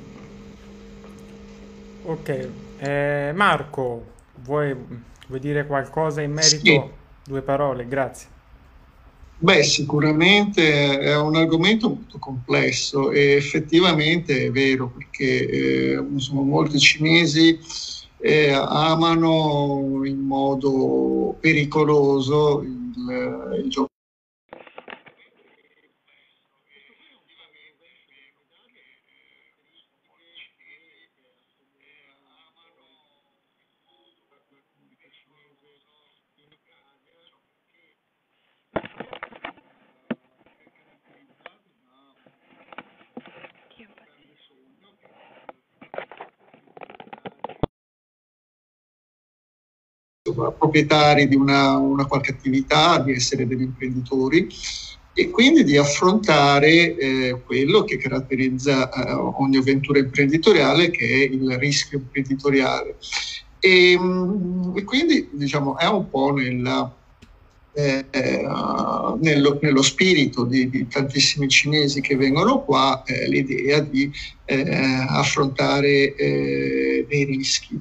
Ok, 2.03 2.49
eh, 2.77 3.31
Marco, 3.33 4.05
vuoi, 4.43 4.75
vuoi, 5.27 5.39
dire 5.39 5.65
qualcosa 5.65 6.21
in 6.21 6.33
merito? 6.33 6.65
Sì. 6.65 6.81
Due 7.25 7.41
parole, 7.41 7.87
grazie. 7.87 8.27
Beh, 9.43 9.61
sicuramente 9.63 10.99
è 10.99 11.17
un 11.17 11.35
argomento 11.35 11.89
molto 11.89 12.17
complesso 12.17 13.11
e 13.11 13.33
effettivamente 13.33 14.45
è 14.45 14.51
vero 14.51 14.87
perché 14.87 15.49
eh, 15.49 15.93
insomma, 15.95 16.43
molti 16.43 16.79
cinesi 16.79 17.59
eh, 18.21 18.51
amano 18.51 19.99
in 20.05 20.19
modo 20.19 21.35
pericoloso 21.41 22.61
il, 22.61 23.61
il 23.65 23.69
gioco 23.69 23.92
proprietari 50.33 51.27
di 51.27 51.35
una, 51.35 51.77
una, 51.77 52.05
qualche 52.05 52.31
attività, 52.31 52.99
di 52.99 53.13
essere 53.13 53.47
degli 53.47 53.61
imprenditori 53.61 54.47
e 55.13 55.29
quindi 55.29 55.63
di 55.63 55.77
affrontare 55.77 56.95
eh, 56.95 57.41
quello 57.45 57.83
che 57.83 57.97
caratterizza 57.97 58.89
eh, 58.89 59.11
ogni 59.13 59.57
avventura 59.57 59.99
imprenditoriale 59.99 60.89
che 60.89 61.05
è 61.05 61.23
il 61.31 61.57
rischio 61.57 61.99
imprenditoriale. 61.99 62.95
E, 63.59 63.97
mm, 63.97 64.75
e 64.75 64.83
quindi 64.83 65.29
diciamo 65.31 65.77
è 65.77 65.85
un 65.85 66.09
po' 66.09 66.33
nella, 66.33 66.91
eh, 67.73 68.05
nello, 69.19 69.59
nello, 69.61 69.81
spirito 69.81 70.45
di, 70.45 70.69
di, 70.69 70.87
tantissimi 70.87 71.47
cinesi 71.47 72.01
che 72.01 72.15
vengono 72.15 72.63
qua 72.63 73.03
eh, 73.03 73.27
l'idea 73.27 73.79
di 73.79 74.11
eh, 74.45 75.05
affrontare 75.07 76.15
eh, 76.15 77.05
dei 77.07 77.23
rischi. 77.23 77.79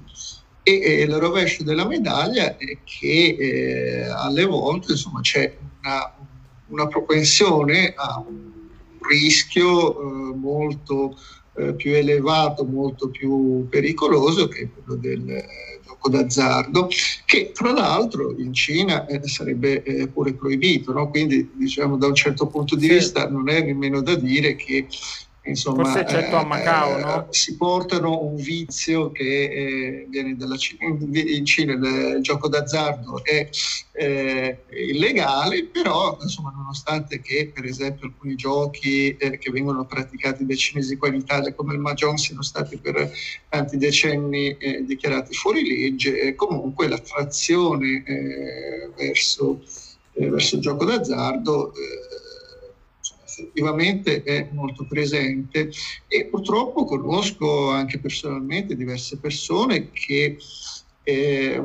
E, 0.64 0.80
e 0.80 1.02
il 1.02 1.14
rovescio 1.16 1.64
della 1.64 1.86
medaglia 1.86 2.56
è 2.56 2.78
che 2.84 3.36
eh, 3.38 4.02
alle 4.04 4.44
volte 4.44 4.92
insomma, 4.92 5.20
c'è 5.20 5.56
una, 5.80 6.14
una, 6.68 6.86
propensione 6.86 7.92
a 7.96 8.24
un 8.24 8.52
rischio 9.00 10.30
eh, 10.30 10.34
molto 10.36 11.18
eh, 11.56 11.74
più 11.74 11.92
elevato, 11.92 12.64
molto 12.64 13.10
più 13.10 13.66
pericoloso 13.68 14.46
che 14.46 14.70
quello 14.70 15.00
del 15.00 15.28
eh, 15.28 15.46
gioco 15.84 16.08
d'azzardo, 16.08 16.88
che 17.24 17.52
tra 17.52 17.72
l'altro 17.72 18.34
in 18.38 18.52
Cina 18.54 19.06
eh, 19.06 19.20
sarebbe 19.28 19.82
eh, 19.82 20.08
pure 20.08 20.34
proibito. 20.34 20.92
No? 20.92 21.10
Quindi 21.10 21.50
diciamo 21.54 21.96
da 21.96 22.06
un 22.06 22.14
certo 22.14 22.46
punto 22.46 22.76
di 22.76 22.86
sì. 22.86 22.94
vista 22.94 23.28
non 23.28 23.48
è 23.48 23.62
nemmeno 23.62 24.00
da 24.00 24.14
dire 24.14 24.56
che 24.56 24.86
Insomma, 25.44 25.82
Forse 25.82 26.00
eccetto 26.00 26.36
a 26.36 26.44
Macao, 26.44 26.98
eh, 26.98 27.00
no? 27.00 27.26
Si 27.30 27.56
portano 27.56 28.22
un 28.22 28.36
vizio 28.36 29.10
che 29.10 29.24
eh, 29.24 30.06
viene 30.08 30.36
dalla 30.36 30.56
Cina. 30.56 30.86
In 30.86 31.44
Cina 31.44 31.72
il, 31.72 32.18
gioco 32.20 32.48
d'azzardo 32.48 33.24
è 33.24 33.48
eh, 33.92 34.58
illegale, 34.70 35.64
però 35.64 36.16
insomma, 36.22 36.52
nonostante 36.54 37.20
che 37.20 37.50
per 37.52 37.64
esempio 37.64 38.06
alcuni 38.06 38.36
giochi 38.36 39.16
eh, 39.16 39.38
che 39.38 39.50
vengono 39.50 39.84
praticati 39.84 40.46
dai 40.46 40.56
cinesi 40.56 40.96
qua 40.96 41.08
in 41.08 41.14
Italia 41.14 41.52
come 41.54 41.74
il 41.74 41.80
Mahjong 41.80 42.16
siano 42.16 42.42
stati 42.42 42.76
per 42.76 43.10
tanti 43.48 43.78
decenni 43.78 44.56
eh, 44.56 44.84
dichiarati 44.84 45.34
fuori 45.34 45.66
legge, 45.66 46.20
eh, 46.20 46.34
comunque 46.36 46.86
l'attrazione 46.86 48.04
verso, 48.96 49.60
verso, 50.12 50.54
il 50.54 50.60
gioco 50.60 50.84
d'azzardo 50.84 51.72
effettivamente 53.42 54.22
è 54.22 54.48
molto 54.52 54.84
presente 54.86 55.70
e 56.08 56.26
purtroppo 56.26 56.84
conosco 56.84 57.70
anche 57.70 57.98
personalmente 57.98 58.76
diverse 58.76 59.18
persone 59.18 59.90
che 59.90 60.36
eh, 61.02 61.62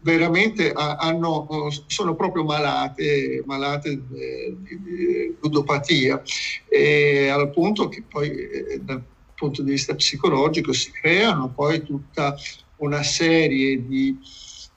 veramente 0.00 0.72
hanno, 0.72 1.70
sono 1.86 2.14
proprio 2.14 2.44
malate, 2.44 3.42
malate 3.46 4.02
di 4.06 5.34
ludopatia, 5.40 6.22
e 6.68 7.28
al 7.28 7.50
punto 7.50 7.88
che 7.88 8.02
poi 8.06 8.28
eh, 8.30 8.80
dal 8.82 9.02
punto 9.34 9.62
di 9.62 9.70
vista 9.70 9.94
psicologico 9.94 10.72
si 10.72 10.90
creano 10.90 11.48
poi 11.48 11.82
tutta 11.82 12.36
una 12.76 13.02
serie 13.02 13.86
di 13.86 14.18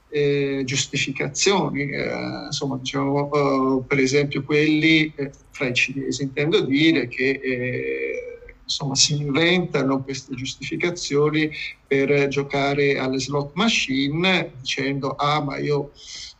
eh, 0.10 0.62
giustificazioni, 0.66 1.92
eh, 1.92 2.46
insomma, 2.46 2.78
diciamo, 2.78 3.30
uh, 3.32 3.86
per 3.86 4.00
esempio 4.00 4.44
quelli 4.44 5.12
eh, 5.16 5.32
fra 5.52 5.68
i 5.68 5.74
cinesi, 5.74 6.24
intendo 6.24 6.62
dire 6.62 7.08
che 7.08 7.40
eh, 7.44 8.28
insomma, 8.64 8.96
si 8.96 9.16
inventano 9.16 10.04
queste 10.04 10.36
giustificazioni 10.36 11.50
per 11.86 12.28
giocare 12.28 12.98
alle 12.98 13.20
slot 13.20 13.52
machine 13.54 14.52
dicendo 14.60 15.16
ah 15.16 15.42
ma 15.42 15.58
io 15.58 15.92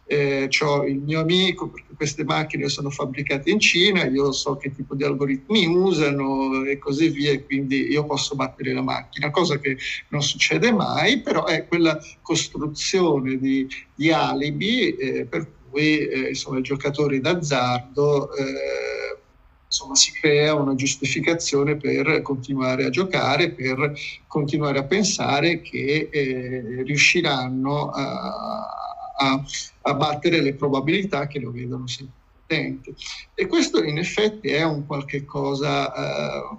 eh, 0.08 0.50
ho 0.64 0.86
il 0.86 1.00
mio 1.00 1.20
amico, 1.20 1.68
perché 1.68 1.94
queste 1.96 2.24
macchine 2.24 2.70
sono 2.70 2.90
fabbricate 2.90 3.50
in 3.50 3.60
Cina, 3.60 4.06
io 4.06 4.32
so 4.32 4.56
che 4.56 4.74
tipo 4.74 4.96
di 4.96 5.04
algoritmi 5.04 5.66
usano 5.66 6.64
e 6.64 6.78
così 6.78 7.10
via, 7.10 7.40
quindi 7.44 7.90
io 7.90 8.06
posso 8.06 8.36
battere 8.36 8.74
la 8.74 8.82
macchina, 8.82 9.30
cosa 9.30 9.60
che 9.60 9.78
non 10.10 10.24
succede 10.24 10.72
mai, 10.72 11.20
però 11.22 11.46
è 11.46 11.68
quella 11.68 12.00
costruzione 12.22 13.38
di, 13.38 13.68
di 13.94 14.12
alibi 14.12 14.96
eh, 14.96 15.26
per 15.26 15.46
cui 15.70 15.98
eh, 16.08 16.30
insomma, 16.30 16.60
i 16.60 16.64
giocatori 16.64 17.20
d'azzardo 17.20 18.34
eh, 18.34 19.18
insomma, 19.66 19.96
si 19.96 20.14
crea 20.14 20.54
una 20.54 20.76
giustificazione 20.76 21.76
per 21.76 22.22
continuare 22.22 22.86
a 22.86 22.90
giocare, 22.90 23.52
per 23.52 23.94
continuare 24.26 24.80
a 24.80 24.84
pensare 24.86 25.62
che 25.62 26.08
eh, 26.10 26.84
riusciranno 26.84 27.90
a 27.90 28.87
a, 29.18 29.44
a 29.82 30.20
le 30.22 30.54
probabilità 30.54 31.28
che 31.28 31.40
lo 31.40 31.52
vedono 31.52 31.86
sempre. 31.88 32.94
E 33.34 33.46
questo 33.48 33.84
in 33.84 33.98
effetti 33.98 34.50
è 34.50 34.64
un 34.64 34.86
qualche 34.86 35.26
cosa 35.26 35.94
eh, 35.94 36.58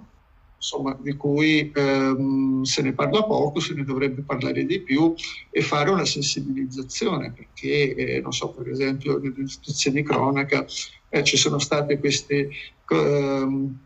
insomma, 0.59 0.95
di 0.99 1.15
cui 1.15 1.71
ehm, 1.73 2.63
se 2.63 2.81
ne 2.81 2.93
parla 2.93 3.23
poco, 3.23 3.59
se 3.59 3.73
ne 3.73 3.83
dovrebbe 3.83 4.21
parlare 4.21 4.65
di 4.65 4.81
più 4.81 5.13
e 5.49 5.61
fare 5.61 5.89
una 5.89 6.05
sensibilizzazione, 6.05 7.31
perché 7.31 7.95
eh, 7.95 8.21
non 8.21 8.33
so, 8.33 8.49
per 8.49 8.69
esempio, 8.69 9.17
nelle 9.17 9.33
notizie 9.37 9.91
cronaca 10.03 10.65
eh, 11.09 11.23
ci 11.23 11.37
sono 11.37 11.59
state 11.59 11.97
queste... 11.97 12.49
Ehm, 12.91 13.79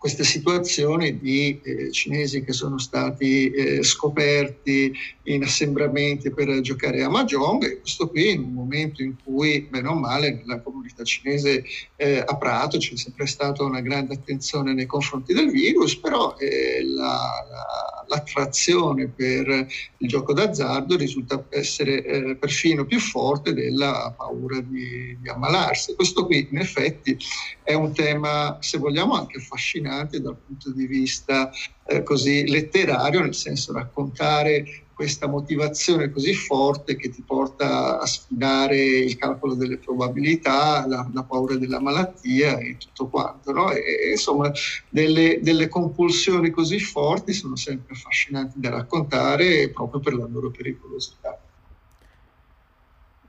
queste 0.00 0.24
situazioni 0.24 1.18
di 1.18 1.60
eh, 1.62 1.90
cinesi 1.90 2.42
che 2.42 2.54
sono 2.54 2.78
stati 2.78 3.50
eh, 3.50 3.82
scoperti 3.82 4.90
in 5.24 5.42
assembramenti 5.42 6.32
per 6.32 6.58
giocare 6.62 7.02
a 7.02 7.10
Mahjong 7.10 7.62
e 7.64 7.80
questo 7.80 8.08
qui 8.08 8.30
in 8.30 8.44
un 8.44 8.54
momento 8.54 9.02
in 9.02 9.16
cui, 9.22 9.68
bene 9.68 9.88
o 9.88 9.94
male, 9.94 10.32
nella 10.32 10.62
comunità 10.62 11.04
cinese 11.04 11.64
eh, 11.96 12.24
a 12.26 12.34
Prato 12.38 12.78
c'è 12.78 12.96
sempre 12.96 13.26
stata 13.26 13.62
una 13.62 13.82
grande 13.82 14.14
attenzione 14.14 14.72
nei 14.72 14.86
confronti 14.86 15.34
del 15.34 15.50
virus, 15.50 15.94
però 15.96 16.34
eh, 16.38 16.82
la, 16.82 17.44
la, 17.50 18.04
l'attrazione 18.08 19.06
per 19.06 19.66
il 19.98 20.08
gioco 20.08 20.32
d'azzardo 20.32 20.96
risulta 20.96 21.44
essere 21.50 22.02
eh, 22.02 22.36
perfino 22.36 22.86
più 22.86 22.98
forte 22.98 23.52
della 23.52 24.14
paura 24.16 24.60
di, 24.62 25.14
di 25.20 25.28
ammalarsi. 25.28 25.94
Questo 25.94 26.24
qui 26.24 26.48
in 26.50 26.58
effetti 26.58 27.18
è 27.62 27.74
un 27.74 27.92
tema, 27.92 28.56
se 28.62 28.78
vogliamo, 28.78 29.12
anche 29.12 29.36
affascinante 29.36 29.88
dal 30.20 30.36
punto 30.36 30.72
di 30.72 30.86
vista 30.86 31.50
eh, 31.86 32.02
così 32.02 32.48
letterario, 32.48 33.20
nel 33.20 33.34
senso 33.34 33.72
raccontare 33.72 34.84
questa 35.00 35.26
motivazione 35.26 36.10
così 36.10 36.34
forte 36.34 36.94
che 36.94 37.08
ti 37.08 37.22
porta 37.22 37.98
a 37.98 38.04
sfidare 38.04 38.76
il 38.76 39.16
calcolo 39.16 39.54
delle 39.54 39.78
probabilità, 39.78 40.86
la, 40.86 41.08
la 41.10 41.22
paura 41.22 41.56
della 41.56 41.80
malattia 41.80 42.58
e 42.58 42.76
tutto 42.76 43.06
quanto. 43.08 43.50
No? 43.50 43.70
E, 43.70 44.10
insomma, 44.10 44.52
delle, 44.90 45.38
delle, 45.40 45.68
compulsioni 45.68 46.50
così 46.50 46.78
forti 46.78 47.32
sono 47.32 47.56
sempre 47.56 47.94
affascinanti 47.94 48.60
da 48.60 48.68
raccontare 48.68 49.70
proprio 49.70 50.00
per 50.00 50.12
la 50.12 50.26
loro 50.30 50.50
pericolosità. 50.50 51.38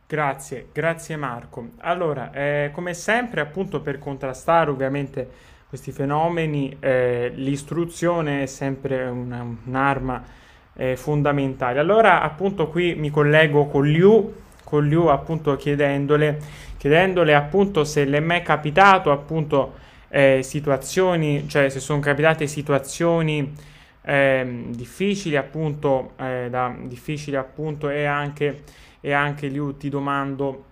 Grazie, 0.07 0.67
grazie 0.73 1.15
Marco. 1.15 1.69
Allora, 1.77 2.33
eh, 2.33 2.71
come 2.73 2.93
sempre, 2.93 3.39
appunto 3.39 3.79
per 3.79 3.97
contrastare 3.97 4.69
ovviamente 4.69 5.29
questi 5.71 5.93
fenomeni, 5.93 6.75
eh, 6.81 7.31
l'istruzione 7.33 8.43
è 8.43 8.45
sempre 8.45 9.05
una, 9.05 9.55
un'arma 9.65 10.21
eh, 10.73 10.97
fondamentali. 10.97 11.79
Allora 11.79 12.21
appunto 12.21 12.67
qui 12.67 12.93
mi 12.95 13.09
collego 13.09 13.67
con 13.67 13.85
Liu, 13.87 14.33
con 14.65 14.85
Liu 14.85 15.05
appunto 15.05 15.55
chiedendole, 15.55 16.41
chiedendole 16.75 17.33
appunto 17.33 17.85
se 17.85 18.03
le 18.03 18.17
è 18.17 18.19
mai 18.19 18.41
capitato 18.41 19.13
appunto 19.13 19.75
eh, 20.09 20.41
situazioni, 20.43 21.47
cioè 21.47 21.69
se 21.69 21.79
sono 21.79 22.01
capitate 22.01 22.47
situazioni 22.47 23.55
eh, 24.01 24.65
difficili 24.71 25.37
appunto, 25.37 26.15
eh, 26.17 26.47
da, 26.49 26.75
difficili 26.81 27.37
appunto 27.37 27.89
e 27.89 28.03
anche, 28.03 28.63
e 28.99 29.13
anche 29.13 29.47
Liu 29.47 29.77
ti 29.77 29.87
domando 29.87 30.65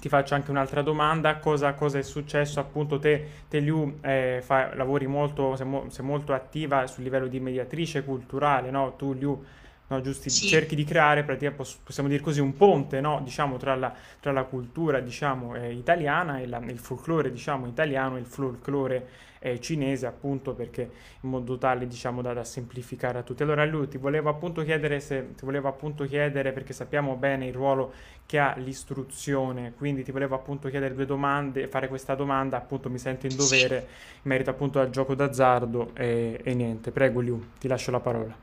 ti 0.00 0.08
faccio 0.08 0.34
anche 0.34 0.50
un'altra 0.50 0.82
domanda, 0.82 1.36
cosa, 1.38 1.72
cosa 1.74 1.98
è 1.98 2.02
successo 2.02 2.60
appunto 2.60 2.98
te, 2.98 3.26
te 3.48 3.58
Liu, 3.58 3.98
eh, 4.00 4.40
fa, 4.42 4.74
lavori 4.74 5.06
molto, 5.06 5.56
sei, 5.56 5.66
mo, 5.66 5.86
sei, 5.88 6.04
molto 6.04 6.32
attiva 6.32 6.86
sul 6.86 7.02
livello 7.02 7.26
di 7.26 7.40
mediatrice 7.40 8.04
culturale, 8.04 8.70
no? 8.70 8.94
Tu 8.96 9.12
Liu, 9.14 9.44
no, 9.88 10.00
giusti, 10.00 10.30
sì. 10.30 10.46
cerchi 10.46 10.74
di 10.74 10.84
creare, 10.84 11.24
possiamo 11.24 12.08
dire 12.08 12.22
così, 12.22 12.40
un 12.40 12.56
ponte, 12.56 13.00
no? 13.00 13.20
diciamo, 13.22 13.56
tra, 13.56 13.74
la, 13.74 13.92
tra 14.20 14.32
la 14.32 14.44
cultura 14.44 15.00
diciamo, 15.00 15.54
eh, 15.56 15.72
italiana 15.72 16.38
e 16.38 16.46
la, 16.46 16.58
il 16.58 16.78
folklore 16.78 17.30
diciamo, 17.30 17.66
italiano 17.66 18.16
e 18.16 18.20
il 18.20 18.26
folklore 18.26 19.08
eh, 19.38 19.60
cinese 19.60 20.06
appunto 20.06 20.54
perché 20.54 20.90
in 21.20 21.30
modo 21.30 21.58
tale 21.58 21.86
diciamo 21.86 22.22
da, 22.22 22.32
da, 22.32 22.44
semplificare 22.44 23.18
a 23.18 23.22
tutti. 23.22 23.42
Allora 23.42 23.64
lui 23.64 23.88
ti 23.88 23.98
volevo 23.98 24.28
appunto 24.28 24.62
chiedere 24.62 25.00
se 25.00 25.34
ti 25.34 25.44
volevo 25.44 25.68
appunto 25.68 26.04
chiedere 26.04 26.52
perché 26.52 26.72
sappiamo 26.72 27.16
bene 27.16 27.46
il 27.46 27.54
ruolo 27.54 27.92
che 28.26 28.38
ha 28.38 28.54
l'istruzione, 28.56 29.72
quindi 29.76 30.02
ti 30.02 30.12
volevo 30.12 30.34
appunto 30.34 30.68
chiedere 30.68 30.94
due 30.94 31.06
domande, 31.06 31.66
fare 31.68 31.88
questa 31.88 32.14
domanda, 32.14 32.58
appunto 32.58 32.90
mi 32.90 32.98
sento 32.98 33.26
in 33.26 33.34
dovere 33.34 33.76
in 34.16 34.22
merito 34.24 34.50
appunto 34.50 34.80
al 34.80 34.90
gioco 34.90 35.14
d'azzardo 35.14 35.92
e, 35.94 36.40
e 36.42 36.54
niente. 36.54 36.90
Prego 36.90 37.20
Liu, 37.20 37.52
ti 37.58 37.68
lascio 37.68 37.90
la 37.90 38.00
parola. 38.00 38.36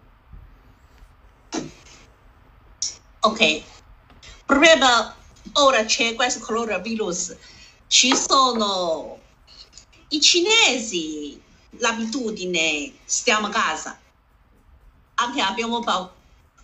Ok, 3.22 3.62
problema 4.46 5.16
ora 5.54 5.84
c'è 5.86 6.14
questo 6.16 6.43
coronavirus, 6.46 7.36
ci 7.88 8.16
sono 8.16 9.20
i 10.16 10.22
cinesi 10.22 11.41
l'abitudine 11.80 12.93
stiamo 13.03 13.47
a 13.47 13.49
casa, 13.49 13.99
anche 15.16 15.41
abbiamo 15.41 15.84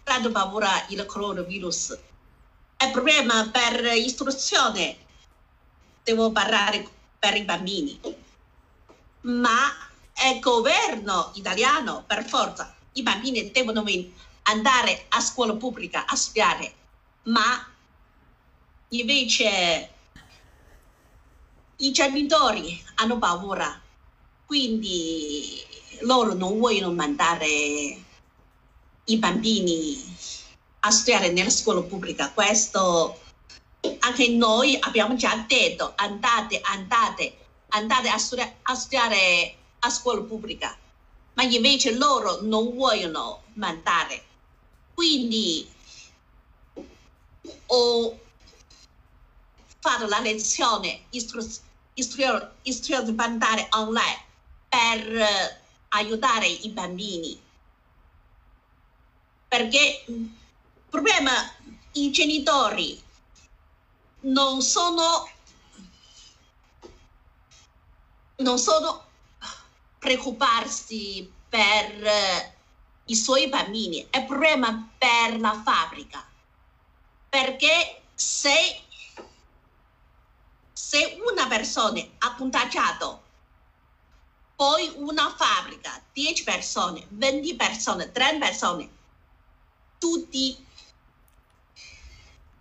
tanto 0.04 0.32
paura 0.32 0.86
il 0.88 1.06
coronavirus. 1.06 2.00
Il 2.80 2.92
problema 2.92 3.50
per 3.50 3.84
istruzione, 3.98 4.98
devo 6.04 6.32
parlare 6.32 6.88
per 7.20 7.36
i 7.36 7.44
bambini, 7.44 8.00
ma 9.22 9.70
il 10.32 10.40
governo 10.40 11.32
italiano 11.36 12.06
per 12.08 12.26
forza, 12.26 12.74
i 12.94 13.04
bambini 13.04 13.52
devono 13.52 13.84
andare 14.44 15.06
a 15.10 15.20
scuola 15.20 15.56
pubblica 15.56 16.06
a 16.06 16.16
studiare, 16.16 16.74
ma 17.24 17.70
invece 18.90 19.90
i 21.82 21.92
genitori 21.92 22.84
hanno 22.96 23.18
paura, 23.18 23.80
quindi 24.46 25.64
loro 26.02 26.34
non 26.34 26.60
vogliono 26.60 26.94
mandare 26.94 28.04
i 29.06 29.18
bambini 29.18 30.00
a 30.82 30.92
studiare 30.92 31.32
nella 31.32 31.50
scuola 31.50 31.82
pubblica. 31.82 32.32
Questo 32.32 33.20
anche 34.00 34.28
noi 34.30 34.78
abbiamo 34.80 35.16
già 35.16 35.44
detto, 35.48 35.94
andate, 35.96 36.62
andate, 36.62 37.38
andate 37.70 38.10
a 38.10 38.18
studiare 38.18 38.58
a, 38.62 38.76
studiare 38.76 39.56
a 39.80 39.90
scuola 39.90 40.22
pubblica, 40.22 40.78
ma 41.34 41.44
invece 41.44 41.96
loro 41.96 42.42
non 42.42 42.76
vogliono 42.76 43.42
mandare. 43.54 44.24
Quindi 44.94 45.68
ho 47.66 48.20
fatto 49.80 50.06
la 50.06 50.20
lezione 50.20 51.06
istruzione 51.10 51.70
istruzione, 52.02 52.52
istruzione 52.64 53.12
mandare 53.14 53.68
online 53.72 54.24
per 54.68 55.08
uh, 55.08 55.56
aiutare 55.90 56.48
i 56.48 56.70
bambini. 56.70 57.42
Perché 59.48 60.04
il 60.08 60.30
problema 60.90 61.32
i 61.94 62.12
genitori 62.12 63.02
non 64.22 64.62
sono 64.62 65.30
non 68.38 68.58
sono 68.58 69.06
preoccuparsi 70.00 71.32
per 71.48 72.02
uh, 72.02 72.60
i 73.06 73.16
suoi 73.16 73.50
bambini, 73.50 74.08
è 74.10 74.24
problema 74.26 74.90
per 74.98 75.40
la 75.40 75.62
fabbrica. 75.64 76.26
Perché 77.30 78.02
se 78.16 78.82
se 80.92 81.18
una 81.26 81.48
persona 81.48 82.02
ha 82.18 82.36
contagiato, 82.36 83.22
poi 84.58 84.92
una 84.98 85.34
fabbrica, 85.34 86.04
10 86.12 86.44
persone, 86.44 87.06
20 87.08 87.56
persone, 87.56 88.12
30 88.12 88.46
persone, 88.46 88.90
tutti 89.98 90.66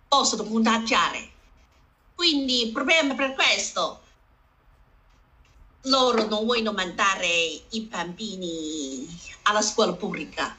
possono 0.07 0.45
contagiare. 0.45 1.29
Quindi 2.15 2.67
il 2.67 2.71
problema 2.71 3.15
per 3.15 3.33
questo, 3.33 4.01
loro 5.81 6.25
non 6.25 6.45
vogliono 6.45 6.71
mandare 6.71 7.27
i 7.27 7.81
bambini 7.81 9.05
alla 9.41 9.61
scuola 9.61 9.91
pubblica. 9.91 10.57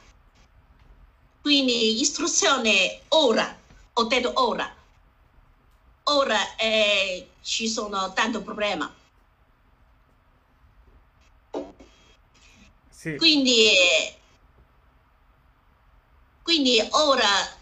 Quindi 1.41 1.99
istruzione 1.99 3.01
ora, 3.07 3.57
ho 3.93 4.03
detto 4.03 4.31
ora, 4.35 4.71
ora 6.03 6.55
eh, 6.57 7.29
ci 7.43 7.67
sono 7.67 8.13
tanti 8.13 8.39
problemi. 8.39 8.87
Sì. 12.89 13.17
Quindi, 13.17 13.69
quindi 16.41 16.79
ora 16.91 17.61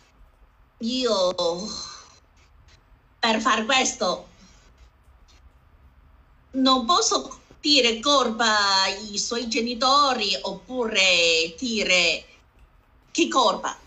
io 0.78 1.34
per 3.20 3.42
fare 3.42 3.66
questo 3.66 4.30
non 6.52 6.86
posso 6.86 7.42
dire 7.60 8.00
colpa 8.00 8.84
ai 8.84 9.18
suoi 9.18 9.48
genitori 9.48 10.38
oppure 10.42 11.56
dire 11.58 12.26
che 13.10 13.28
colpa. 13.28 13.80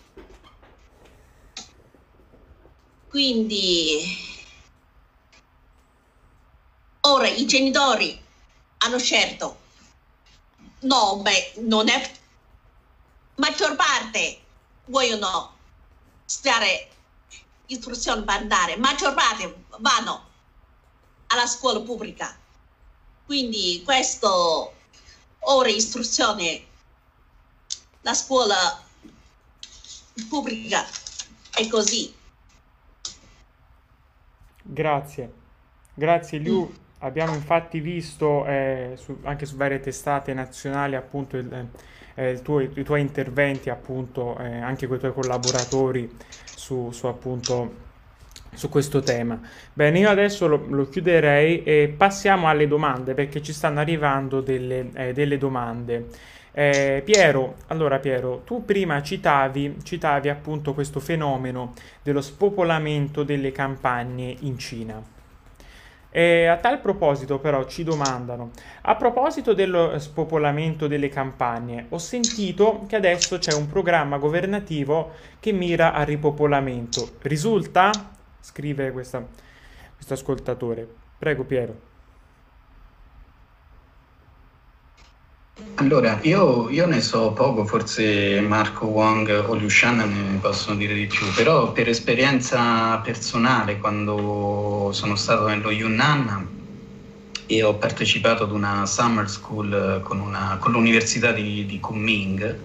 Quindi 3.07 4.34
Ora 7.07 7.29
i 7.29 7.45
genitori 7.45 8.19
hanno 8.79 8.99
scelto, 8.99 9.59
no, 10.81 11.19
beh, 11.19 11.55
non 11.59 11.89
è, 11.89 12.13
maggior 13.37 13.77
parte 13.77 14.41
vogliono 14.87 15.55
studiare 16.25 16.91
istruzione 17.67 18.23
per 18.23 18.37
andare, 18.37 18.77
maggior 18.77 19.13
parte 19.13 19.65
vanno 19.81 20.29
alla 21.27 21.47
scuola 21.47 21.81
pubblica. 21.81 22.35
Quindi 23.27 23.83
questo 23.85 24.73
ora 25.41 25.69
istruzione, 25.69 26.67
la 28.01 28.15
scuola 28.15 28.83
pubblica 30.29 30.87
è 31.51 31.67
così. 31.69 32.15
Grazie, 34.63 35.33
grazie 35.95 36.39
Liu. 36.39 36.83
Abbiamo 37.05 37.35
infatti 37.35 37.81
visto 37.81 38.47
eh, 38.47 38.93
su, 38.97 39.19
anche 39.25 39.45
su 39.45 39.57
varie 39.57 39.79
testate 39.79 40.33
nazionali 40.33 40.95
appunto 40.95 41.37
il, 41.37 41.69
eh, 42.15 42.41
tuo, 42.43 42.61
i 42.61 42.83
tuoi 42.83 43.03
interventi 43.03 43.69
appunto 43.69 44.39
eh, 44.39 44.59
anche 44.61 44.87
con 44.87 44.97
i 44.97 45.01
tuoi 45.01 45.13
collaboratori 45.13 46.11
su, 46.45 46.91
su 46.93 47.07
appunto 47.07 47.83
su 48.55 48.71
questo 48.71 49.01
tema. 49.01 49.39
Bene, 49.75 49.99
io 49.99 50.09
adesso 50.09 50.47
lo, 50.47 50.65
lo, 50.67 50.89
chiuderei 50.89 51.63
e 51.63 51.95
passiamo 51.95 52.49
alle 52.49 52.67
domande 52.67 53.13
perché 53.13 53.43
ci 53.43 53.53
stanno 53.53 53.81
arrivando 53.81 54.41
delle, 54.41 54.89
eh, 54.95 55.13
delle 55.13 55.37
domande. 55.37 56.07
Eh, 56.53 57.03
Piero, 57.05 57.57
allora 57.67 57.99
Piero, 57.99 58.43
tu 58.47 58.65
prima 58.65 59.03
citavi, 59.03 59.77
citavi 59.83 60.31
appunto 60.31 60.73
questo 60.73 61.01
fenomeno 61.01 61.75
dello 62.03 62.23
spopolamento 62.23 63.25
delle 63.25 63.53
campagne 63.53 64.35
in 64.41 64.57
Cina. 64.57 65.14
E 66.17 66.47
a 66.47 66.59
tal 66.59 66.79
proposito 66.79 67.41
però 67.41 67.65
ci 67.65 67.83
domandano, 67.83 68.53
a 68.83 68.95
proposito 68.95 69.53
dello 69.53 69.99
spopolamento 69.99 70.87
delle 70.87 71.09
campagne, 71.09 71.87
ho 71.89 71.99
sentito 71.99 72.85
che 72.87 72.95
adesso 72.95 73.39
c'è 73.39 73.53
un 73.53 73.67
programma 73.67 74.17
governativo 74.19 75.15
che 75.41 75.51
mira 75.51 75.93
al 75.93 76.07
ripopolamento. 76.07 77.17
Risulta? 77.23 77.91
Scrive 78.39 78.93
questo 78.93 79.27
ascoltatore. 80.07 80.87
Prego 81.19 81.43
Piero. 81.43 81.94
Allora, 85.77 86.19
io, 86.23 86.69
io, 86.69 86.87
ne 86.87 87.01
so 87.01 87.33
poco, 87.33 87.65
forse 87.65 88.41
Marco 88.41 88.87
Wong 88.87 89.29
o 89.47 89.69
Shan 89.69 89.99
ne 89.99 90.39
possono 90.41 90.77
dire 90.77 90.95
di 90.95 91.07
più, 91.07 91.27
però 91.33 91.71
per 91.71 91.89
esperienza 91.89 92.97
personale, 92.99 93.79
quando 93.79 94.91
sono 94.93 95.15
stato 95.15 95.47
nello 95.47 95.71
Yunnan 95.71 96.49
e 97.47 97.63
ho 97.63 97.75
partecipato 97.75 98.43
ad 98.43 98.51
una 98.51 98.85
summer 98.87 99.29
school 99.29 100.01
con, 100.03 100.19
una, 100.19 100.57
con 100.59 100.73
l'università 100.73 101.31
di, 101.31 101.65
di 101.67 101.79
Kunming, 101.79 102.59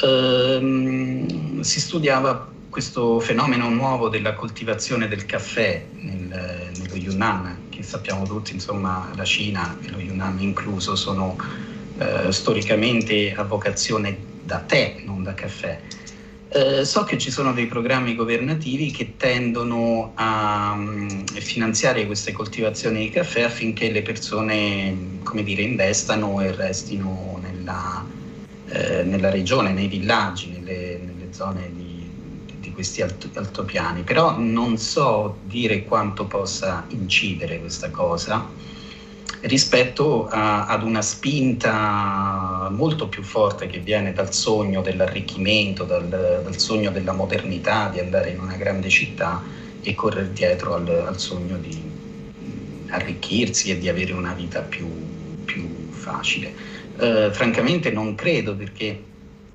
ehm, 0.00 1.60
si 1.60 1.80
studiava 1.80 2.48
questo 2.70 3.20
fenomeno 3.20 3.68
nuovo 3.68 4.08
della 4.08 4.32
coltivazione 4.32 5.06
del 5.06 5.26
caffè 5.26 5.84
nel, 5.96 6.70
nello 6.78 6.94
Yunnan, 6.94 7.66
che 7.68 7.82
sappiamo 7.82 8.24
tutti, 8.24 8.54
insomma, 8.54 9.10
la 9.14 9.24
Cina 9.24 9.76
e 9.82 9.90
lo 9.90 9.98
Yunnan 9.98 10.40
incluso 10.40 10.96
sono 10.96 11.68
eh, 12.00 12.32
storicamente 12.32 13.34
a 13.34 13.42
vocazione 13.42 14.16
da 14.42 14.60
tè, 14.60 14.96
non 15.04 15.22
da 15.22 15.34
caffè. 15.34 15.78
Eh, 16.48 16.84
so 16.84 17.04
che 17.04 17.18
ci 17.18 17.30
sono 17.30 17.52
dei 17.52 17.66
programmi 17.66 18.16
governativi 18.16 18.90
che 18.90 19.16
tendono 19.16 20.12
a 20.16 20.72
um, 20.74 21.24
finanziare 21.26 22.06
queste 22.06 22.32
coltivazioni 22.32 23.00
di 23.00 23.10
caffè 23.10 23.42
affinché 23.42 23.90
le 23.92 24.02
persone, 24.02 25.20
come 25.22 25.42
dire, 25.44 25.62
investano 25.62 26.40
e 26.40 26.50
restino 26.52 27.38
nella, 27.40 28.04
eh, 28.66 29.02
nella 29.04 29.30
regione, 29.30 29.72
nei 29.72 29.86
villaggi, 29.86 30.48
nelle, 30.48 30.98
nelle 31.04 31.32
zone 31.32 31.70
di, 31.76 32.10
di 32.58 32.72
questi 32.72 33.02
alt- 33.02 33.30
altopiani. 33.34 34.02
Però 34.02 34.36
non 34.38 34.78
so 34.78 35.36
dire 35.42 35.84
quanto 35.84 36.24
possa 36.24 36.86
incidere 36.88 37.60
questa 37.60 37.90
cosa 37.90 38.48
rispetto 39.42 40.26
a, 40.26 40.66
ad 40.66 40.82
una 40.82 41.02
spinta 41.02 42.68
molto 42.70 43.08
più 43.08 43.22
forte 43.22 43.66
che 43.66 43.78
viene 43.78 44.12
dal 44.12 44.32
sogno 44.32 44.82
dell'arricchimento, 44.82 45.84
dal, 45.84 46.08
dal, 46.08 46.58
sogno 46.58 46.90
della 46.90 47.12
modernità, 47.12 47.88
di 47.88 48.00
andare 48.00 48.30
in 48.30 48.40
una 48.40 48.56
grande 48.56 48.88
città 48.88 49.42
e 49.80 49.94
correre 49.94 50.32
dietro 50.32 50.74
al, 50.74 50.88
al 51.06 51.18
sogno 51.18 51.56
di 51.56 51.88
arricchirsi 52.88 53.70
e 53.70 53.78
di 53.78 53.88
avere 53.88 54.12
una 54.12 54.32
vita 54.34 54.60
più, 54.60 54.88
più 55.44 55.90
facile. 55.90 56.52
Eh, 56.98 57.30
francamente 57.32 57.90
non 57.90 58.14
credo 58.14 58.54
perché 58.54 59.04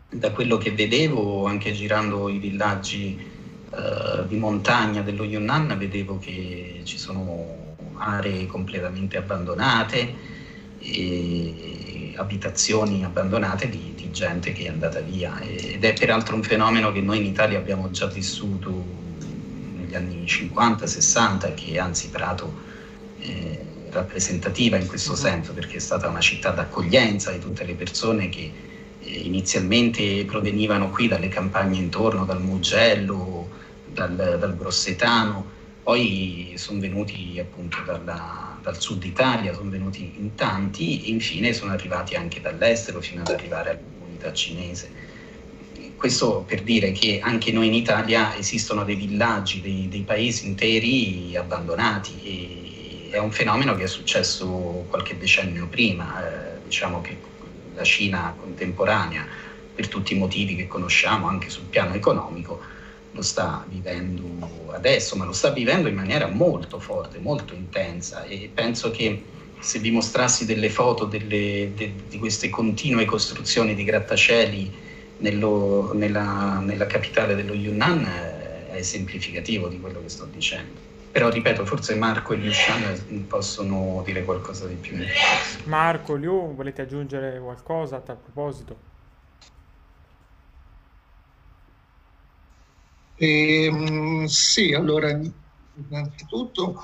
da 0.09 0.31
quello 0.31 0.57
che 0.57 0.71
vedevo 0.71 1.45
anche 1.45 1.73
girando 1.73 2.29
i 2.29 2.39
villaggi 2.39 3.17
eh, 3.71 4.27
di 4.27 4.37
montagna 4.37 5.01
dello 5.01 5.25
Yunnan 5.25 5.77
vedevo 5.77 6.17
che 6.17 6.81
ci 6.83 6.97
sono 6.97 7.64
aree 7.97 8.45
completamente 8.45 9.17
abbandonate, 9.17 10.13
abitazioni 12.15 13.03
abbandonate 13.03 13.69
di, 13.69 13.93
di, 13.95 14.11
gente 14.11 14.53
che 14.53 14.65
è 14.65 14.69
andata 14.69 14.99
via. 14.99 15.39
Ed 15.39 15.83
è 15.83 15.93
peraltro 15.93 16.35
un 16.35 16.43
fenomeno 16.43 16.91
che 16.91 17.01
noi 17.01 17.17
in 17.17 17.25
Italia 17.25 17.57
abbiamo 17.57 17.91
già 17.91 18.07
vissuto 18.07 18.83
negli 19.77 19.95
anni 19.95 20.23
50-60 20.25 21.53
che 21.53 21.79
anzi 21.79 22.09
Prato 22.09 22.53
è 23.19 23.59
rappresentativa 23.91 24.77
in 24.77 24.87
questo 24.87 25.15
senso 25.15 25.53
perché 25.53 25.77
è 25.77 25.79
stata 25.79 26.07
una 26.07 26.19
città 26.19 26.51
d'accoglienza 26.51 27.31
di 27.31 27.39
tutte 27.39 27.63
le 27.63 27.73
persone 27.73 28.29
che 28.29 28.51
eh, 28.99 29.09
inizialmente 29.09 30.25
provenivano 30.25 30.89
qui 30.89 31.07
dalle 31.07 31.29
campagne 31.29 31.77
intorno, 31.77 32.25
dal 32.25 32.41
Mugello, 32.41 33.49
dal, 33.85 34.15
dal 34.15 34.57
Grossetano 34.57 35.53
poi 35.85 36.53
sono 36.55 36.79
venuti 36.79 37.37
appunto 37.39 37.77
dalla, 37.85 38.57
dal 38.59 38.81
sud 38.81 39.03
Italia, 39.03 39.53
sono 39.53 39.69
venuti 39.69 40.15
in 40.17 40.33
tanti 40.33 41.05
e 41.05 41.09
infine 41.11 41.53
sono 41.53 41.73
arrivati 41.73 42.15
anche 42.15 42.41
dall'estero 42.41 42.99
fino 43.01 43.21
ad 43.21 43.27
arrivare 43.27 43.69
alla 43.69 43.79
comunità 43.99 44.33
cinese. 44.33 44.89
Questo 45.95 46.43
per 46.47 46.63
dire 46.63 46.91
che 46.91 47.19
anche 47.21 47.51
noi 47.51 47.67
in 47.67 47.75
Italia 47.75 48.35
esistono 48.35 48.83
dei 48.83 48.95
villaggi, 48.95 49.61
dei, 49.61 49.87
dei 49.87 50.01
paesi 50.01 50.47
interi 50.47 51.35
abbandonati 51.35 53.09
è 53.11 53.19
un 53.19 53.31
fenomeno 53.31 53.75
che 53.75 53.83
è 53.83 53.87
successo 53.87 54.87
qualche 54.89 55.15
decennio 55.19 55.67
prima, 55.67 56.55
eh, 56.55 56.61
diciamo 56.63 56.99
che 57.01 57.15
la 57.75 57.83
Cina 57.83 58.33
contemporanea, 58.39 59.23
per 59.75 59.87
tutti 59.87 60.15
i 60.15 60.17
motivi 60.17 60.55
che 60.55 60.67
conosciamo 60.67 61.27
anche 61.27 61.51
sul 61.51 61.65
piano 61.65 61.93
economico, 61.93 62.73
lo 63.15 63.21
sta 63.21 63.65
vivendo 63.69 64.73
adesso, 64.73 65.15
ma 65.15 65.23
lo 65.23 65.31
sta 65.31 65.49
vivendo 65.49 65.87
in 65.87 65.95
maniera 65.95 66.27
molto 66.27 66.79
forte, 66.79 67.17
molto 67.17 67.53
intensa 67.53 68.23
e 68.25 68.51
penso 68.53 68.91
che 68.91 69.23
se 69.59 69.79
vi 69.79 69.89
mostrassi 69.89 70.45
delle 70.45 70.69
foto 70.69 71.05
delle, 71.05 71.71
de, 71.73 71.93
di 72.09 72.19
queste 72.19 72.49
continue 72.49 73.05
costruzioni 73.05 73.73
di 73.73 73.85
grattacieli 73.85 74.71
nello, 75.17 75.91
nella, 75.93 76.59
nella, 76.59 76.85
capitale 76.87 77.35
dello 77.35 77.53
Yunnan 77.53 78.03
eh, 78.03 78.67
è 78.71 78.75
esemplificativo 78.75 79.69
di 79.69 79.79
quello 79.79 80.01
che 80.01 80.09
sto 80.09 80.25
dicendo. 80.25 80.93
Però 81.09 81.29
ripeto, 81.29 81.65
forse 81.65 81.95
Marco 81.95 82.33
e 82.33 82.35
Liu 82.35 82.51
Shan 82.51 83.25
possono 83.29 84.01
dire 84.03 84.25
qualcosa 84.25 84.67
di 84.67 84.75
più. 84.75 84.97
Marco, 85.63 86.15
Liu, 86.15 86.53
volete 86.53 86.81
aggiungere 86.81 87.39
qualcosa 87.39 87.95
a 87.95 87.99
tal 88.01 88.17
proposito? 88.17 88.93
E, 93.17 93.65
ehm, 93.65 94.25
sì, 94.25 94.73
allora, 94.73 95.09
innanzitutto, 95.09 96.81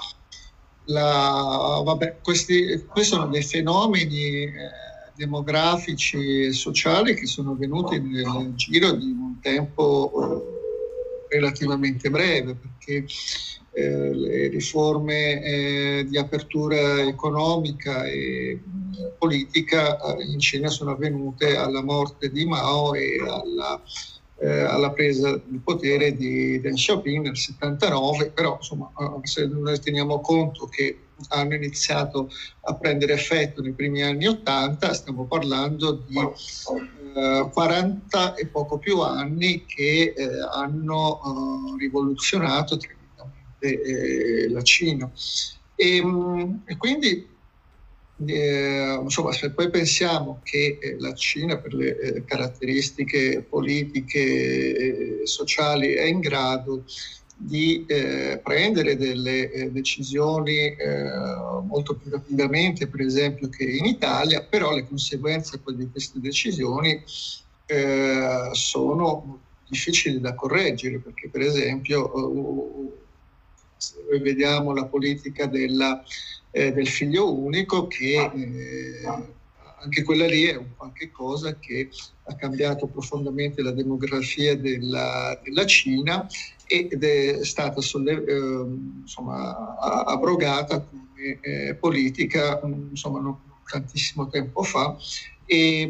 la, 0.85 1.81
vabbè, 1.83 2.19
questi, 2.21 2.85
questi, 2.87 3.13
sono 3.13 3.27
dei 3.27 3.43
fenomeni 3.43 4.43
eh, 4.43 4.51
demografici 5.15 6.45
e 6.45 6.53
sociali 6.53 7.13
che 7.15 7.25
sono 7.25 7.55
venuti 7.55 7.99
nel 7.99 8.53
giro 8.55 8.91
di 8.91 9.05
un 9.05 9.39
tempo 9.41 10.11
eh, 11.29 11.35
relativamente 11.35 12.09
breve, 12.09 12.55
perché 12.55 13.05
eh, 13.73 14.13
le 14.13 14.47
riforme 14.49 15.41
eh, 15.43 16.05
di 16.07 16.17
apertura 16.17 17.01
economica 17.01 18.05
e 18.05 18.61
politica 19.17 19.97
eh, 19.97 20.23
in 20.25 20.39
Cina 20.39 20.69
sono 20.69 20.91
avvenute 20.91 21.55
alla 21.55 21.81
morte 21.81 22.29
di 22.31 22.45
Mao 22.45 22.93
e 22.93 23.17
alla 23.25 23.81
eh, 24.41 24.61
alla 24.61 24.91
presa 24.91 25.31
del 25.31 25.59
potere 25.63 26.15
di 26.15 26.59
Deng 26.59 26.75
Xiaoping 26.75 27.25
nel 27.25 27.37
79, 27.37 28.31
però 28.31 28.55
insomma, 28.57 28.91
eh, 28.99 29.27
se 29.27 29.45
noi 29.45 29.79
teniamo 29.79 30.19
conto 30.19 30.65
che 30.67 30.97
hanno 31.29 31.53
iniziato 31.53 32.31
a 32.61 32.73
prendere 32.73 33.13
effetto 33.13 33.61
nei 33.61 33.73
primi 33.73 34.01
anni 34.01 34.25
80, 34.25 34.93
stiamo 34.93 35.25
parlando 35.25 36.03
di 36.07 36.17
eh, 36.17 37.49
40 37.53 38.33
e 38.33 38.47
poco 38.47 38.79
più 38.79 39.01
anni 39.01 39.65
che 39.65 40.13
eh, 40.15 40.27
hanno 40.51 41.19
eh, 41.19 41.79
rivoluzionato 41.79 42.77
tremendamente 42.77 44.49
la 44.49 44.61
Cina. 44.63 45.11
E, 45.75 46.03
mm, 46.03 46.53
e 46.65 46.77
quindi 46.77 47.27
eh, 48.25 48.99
insomma, 49.01 49.31
se 49.31 49.51
poi 49.51 49.69
pensiamo 49.69 50.41
che 50.43 50.77
eh, 50.81 50.95
la 50.99 51.13
Cina, 51.13 51.57
per 51.57 51.73
le 51.73 51.99
eh, 51.99 52.25
caratteristiche 52.25 53.45
politiche 53.47 54.19
e 54.19 55.21
sociali, 55.25 55.93
è 55.93 56.03
in 56.03 56.19
grado 56.19 56.83
di 57.35 57.85
eh, 57.87 58.39
prendere 58.43 58.95
delle 58.95 59.51
eh, 59.51 59.71
decisioni 59.71 60.75
eh, 60.75 61.03
molto 61.63 61.95
più 61.95 62.11
rapidamente, 62.11 62.87
per 62.87 63.01
esempio, 63.01 63.49
che 63.49 63.63
in 63.63 63.85
Italia, 63.85 64.43
però 64.43 64.73
le 64.73 64.87
conseguenze 64.87 65.59
di 65.75 65.89
queste 65.89 66.19
decisioni 66.19 67.03
eh, 67.65 68.49
sono 68.51 69.39
difficili 69.67 70.19
da 70.19 70.35
correggere, 70.35 70.99
perché 70.99 71.29
per 71.29 71.41
esempio 71.41 72.11
se 73.77 73.95
noi 74.07 74.19
vediamo 74.19 74.73
la 74.73 74.85
politica 74.85 75.47
della, 75.47 76.03
eh, 76.51 76.71
del 76.71 76.87
figlio 76.87 77.33
unico 77.33 77.87
che 77.87 78.31
eh, 78.33 79.29
anche 79.83 80.03
quella 80.03 80.27
lì 80.27 80.43
è 80.45 80.55
un 80.55 80.75
qualche 80.75 81.11
cosa 81.11 81.57
che 81.57 81.89
ha 82.23 82.35
cambiato 82.35 82.87
profondamente 82.87 83.61
la 83.61 83.71
demografia 83.71 84.55
della, 84.55 85.39
della 85.43 85.65
Cina 85.65 86.27
ed 86.67 87.03
è 87.03 87.43
stata 87.43 87.81
solle, 87.81 88.23
eh, 88.23 88.65
insomma, 89.01 89.75
abrogata 90.05 90.79
come 90.81 91.39
eh, 91.41 91.75
politica 91.75 92.61
insomma, 92.63 93.19
non 93.19 93.37
tantissimo 93.69 94.27
tempo 94.27 94.63
fa. 94.63 94.95
E, 95.45 95.81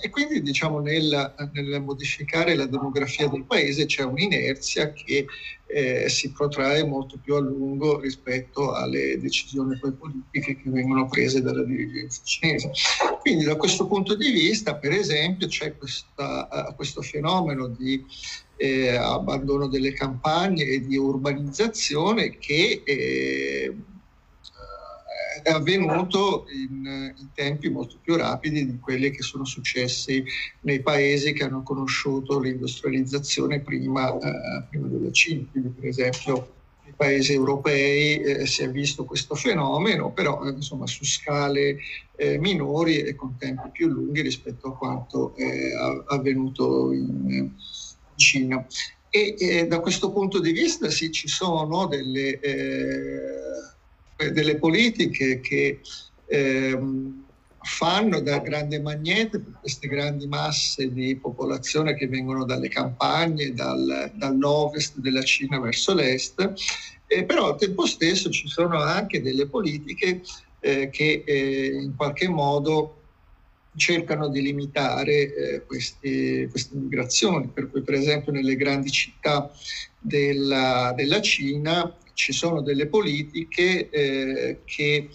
e, 0.00 0.10
quindi 0.10 0.42
diciamo 0.42 0.80
nel, 0.80 1.34
nel, 1.52 1.80
modificare 1.82 2.56
la 2.56 2.66
demografia 2.66 3.28
del 3.28 3.44
paese 3.44 3.86
c'è 3.86 4.02
un'inerzia 4.02 4.92
che 4.92 5.26
eh, 5.70 6.08
si 6.08 6.32
protrae 6.32 6.84
molto 6.84 7.18
più 7.22 7.34
a 7.34 7.40
lungo 7.40 8.00
rispetto 8.00 8.72
alle 8.72 9.18
decisioni 9.20 9.78
poi 9.78 9.92
politiche 9.92 10.56
che 10.56 10.70
vengono 10.70 11.06
prese 11.06 11.42
dalla 11.42 11.62
dirigenza 11.62 12.22
cinese. 12.24 12.70
Quindi 13.20 13.44
da 13.44 13.56
questo 13.56 13.86
punto 13.86 14.16
di 14.16 14.30
vista, 14.30 14.76
per 14.76 14.92
esempio, 14.92 15.46
c'è 15.46 15.76
questa, 15.76 16.48
uh, 16.50 16.74
questo 16.74 17.02
fenomeno 17.02 17.68
di 17.68 18.02
eh, 18.56 18.96
abbandono 18.96 19.68
delle 19.68 19.92
campagne 19.92 20.64
e 20.64 20.80
di 20.80 20.96
urbanizzazione 20.96 22.38
che 22.38 22.82
eh, 22.84 23.76
è 25.42 25.50
avvenuto 25.50 26.46
in, 26.50 27.14
in, 27.16 27.28
tempi 27.34 27.68
molto 27.68 27.96
più 28.02 28.16
rapidi 28.16 28.64
di 28.64 28.78
quelli 28.78 29.10
che 29.10 29.22
sono 29.22 29.44
successi 29.44 30.24
nei 30.62 30.80
paesi 30.80 31.32
che 31.32 31.44
hanno 31.44 31.62
conosciuto 31.62 32.38
l'industrializzazione 32.38 33.60
prima, 33.60 34.12
eh, 34.18 34.64
prima 34.68 34.86
della 34.86 35.10
Cina. 35.10 35.46
Quindi, 35.50 35.68
per 35.70 35.88
esempio, 35.88 36.52
nei 36.84 36.94
paesi 36.96 37.32
europei 37.32 38.18
eh, 38.18 38.46
si 38.46 38.62
è 38.62 38.70
visto 38.70 39.04
questo 39.04 39.34
fenomeno, 39.34 40.10
però 40.10 40.44
eh, 40.44 40.50
insomma, 40.50 40.86
su 40.86 41.04
scale 41.04 41.78
eh, 42.16 42.38
minori 42.38 43.00
e 43.00 43.14
con 43.14 43.36
tempi 43.36 43.68
più 43.72 43.88
lunghi 43.88 44.22
rispetto 44.22 44.68
a 44.68 44.76
quanto 44.76 45.34
è 45.36 45.72
avvenuto 46.06 46.92
in 46.92 47.50
Cina. 48.16 48.66
E, 49.10 49.66
da 49.66 49.80
questo 49.80 50.12
punto 50.12 50.38
di 50.38 50.52
vista 50.52 50.90
sì, 50.90 51.10
ci 51.10 51.28
sono 51.28 51.86
delle 51.86 52.38
eh, 52.40 53.76
delle 54.32 54.56
politiche 54.56 55.40
che 55.40 55.80
ehm, 56.26 57.24
fanno 57.60 58.20
da 58.20 58.38
grande 58.38 58.80
magnete 58.80 59.40
per 59.40 59.58
queste 59.60 59.88
grandi 59.88 60.26
masse 60.26 60.92
di 60.92 61.16
popolazione 61.16 61.94
che 61.94 62.08
vengono 62.08 62.44
dalle 62.44 62.68
campagne, 62.68 63.52
dal, 63.52 64.10
dall'ovest 64.14 64.98
della 64.98 65.22
Cina 65.22 65.60
verso 65.60 65.94
l'est, 65.94 66.52
eh, 67.06 67.24
però 67.24 67.52
al 67.52 67.58
tempo 67.58 67.86
stesso 67.86 68.30
ci 68.30 68.48
sono 68.48 68.80
anche 68.80 69.22
delle 69.22 69.46
politiche 69.46 70.22
eh, 70.60 70.88
che 70.90 71.22
eh, 71.26 71.66
in 71.82 71.94
qualche 71.96 72.28
modo 72.28 72.94
cercano 73.76 74.28
di 74.28 74.42
limitare 74.42 75.34
eh, 75.34 75.62
questi, 75.64 76.48
queste 76.50 76.76
migrazioni, 76.76 77.48
per 77.48 77.70
cui 77.70 77.82
per 77.82 77.94
esempio 77.94 78.32
nelle 78.32 78.56
grandi 78.56 78.90
città 78.90 79.50
della, 80.00 80.92
della 80.96 81.20
Cina 81.20 81.94
ci 82.18 82.32
sono 82.32 82.62
delle 82.62 82.88
politiche 82.88 83.88
eh, 83.90 84.58
che 84.64 85.08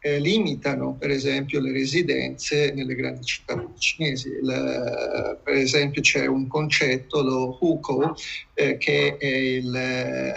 eh, 0.00 0.18
limitano 0.18 0.96
per 0.96 1.10
esempio 1.10 1.60
le 1.60 1.70
residenze 1.70 2.72
nelle 2.72 2.96
grandi 2.96 3.24
città 3.24 3.64
cinesi. 3.78 4.28
Il, 4.28 5.38
per 5.44 5.54
esempio 5.54 6.02
c'è 6.02 6.26
un 6.26 6.48
concetto, 6.48 7.22
lo 7.22 7.58
Hukou, 7.60 8.12
eh, 8.54 8.76
che 8.76 9.16
è 9.18 9.26
il 9.26 9.72
eh, 9.72 10.32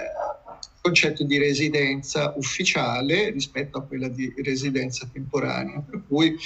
concetto 0.80 1.24
di 1.24 1.40
residenza 1.40 2.34
ufficiale 2.38 3.32
rispetto 3.32 3.80
a 3.80 3.84
quella 3.84 4.08
di 4.08 4.32
residenza 4.44 5.10
temporanea, 5.12 5.80
per 5.80 6.04
cui 6.08 6.38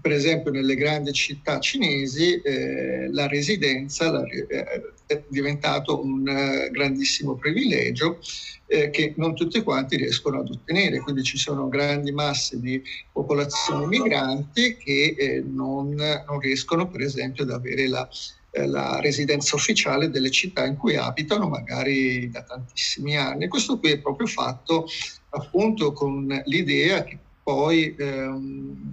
per 0.00 0.12
esempio 0.12 0.50
nelle 0.50 0.74
grandi 0.74 1.12
città 1.12 1.58
cinesi 1.58 2.40
eh, 2.40 3.08
la 3.10 3.26
residenza 3.26 4.10
la, 4.10 4.24
eh, 4.24 4.92
è 5.08 5.22
diventato 5.28 6.02
un 6.02 6.20
uh, 6.20 6.70
grandissimo 6.70 7.34
privilegio 7.34 8.18
eh, 8.66 8.90
che 8.90 9.14
non 9.16 9.34
tutti 9.34 9.62
quanti 9.62 9.96
riescono 9.96 10.40
ad 10.40 10.50
ottenere, 10.50 11.00
quindi 11.00 11.22
ci 11.22 11.38
sono 11.38 11.68
grandi 11.68 12.12
masse 12.12 12.60
di 12.60 12.82
popolazioni 13.10 13.86
migranti 13.86 14.76
che 14.76 15.16
eh, 15.18 15.40
non, 15.40 15.94
non, 15.94 16.38
riescono 16.38 16.88
per 16.90 17.00
esempio 17.00 17.44
ad 17.44 17.50
avere 17.50 17.88
la, 17.88 18.06
eh, 18.50 18.66
la 18.66 19.00
residenza 19.00 19.56
ufficiale 19.56 20.10
delle 20.10 20.30
città 20.30 20.66
in 20.66 20.76
cui 20.76 20.96
abitano 20.96 21.48
magari 21.48 22.28
da 22.28 22.42
tantissimi 22.42 23.16
anni. 23.16 23.48
Questo 23.48 23.78
qui 23.78 23.92
è 23.92 23.98
proprio 23.98 24.26
fatto 24.26 24.86
appunto 25.30 25.92
con 25.92 26.26
l'idea 26.44 27.02
che 27.04 27.18
poi 27.42 27.94
ehm, 27.98 28.92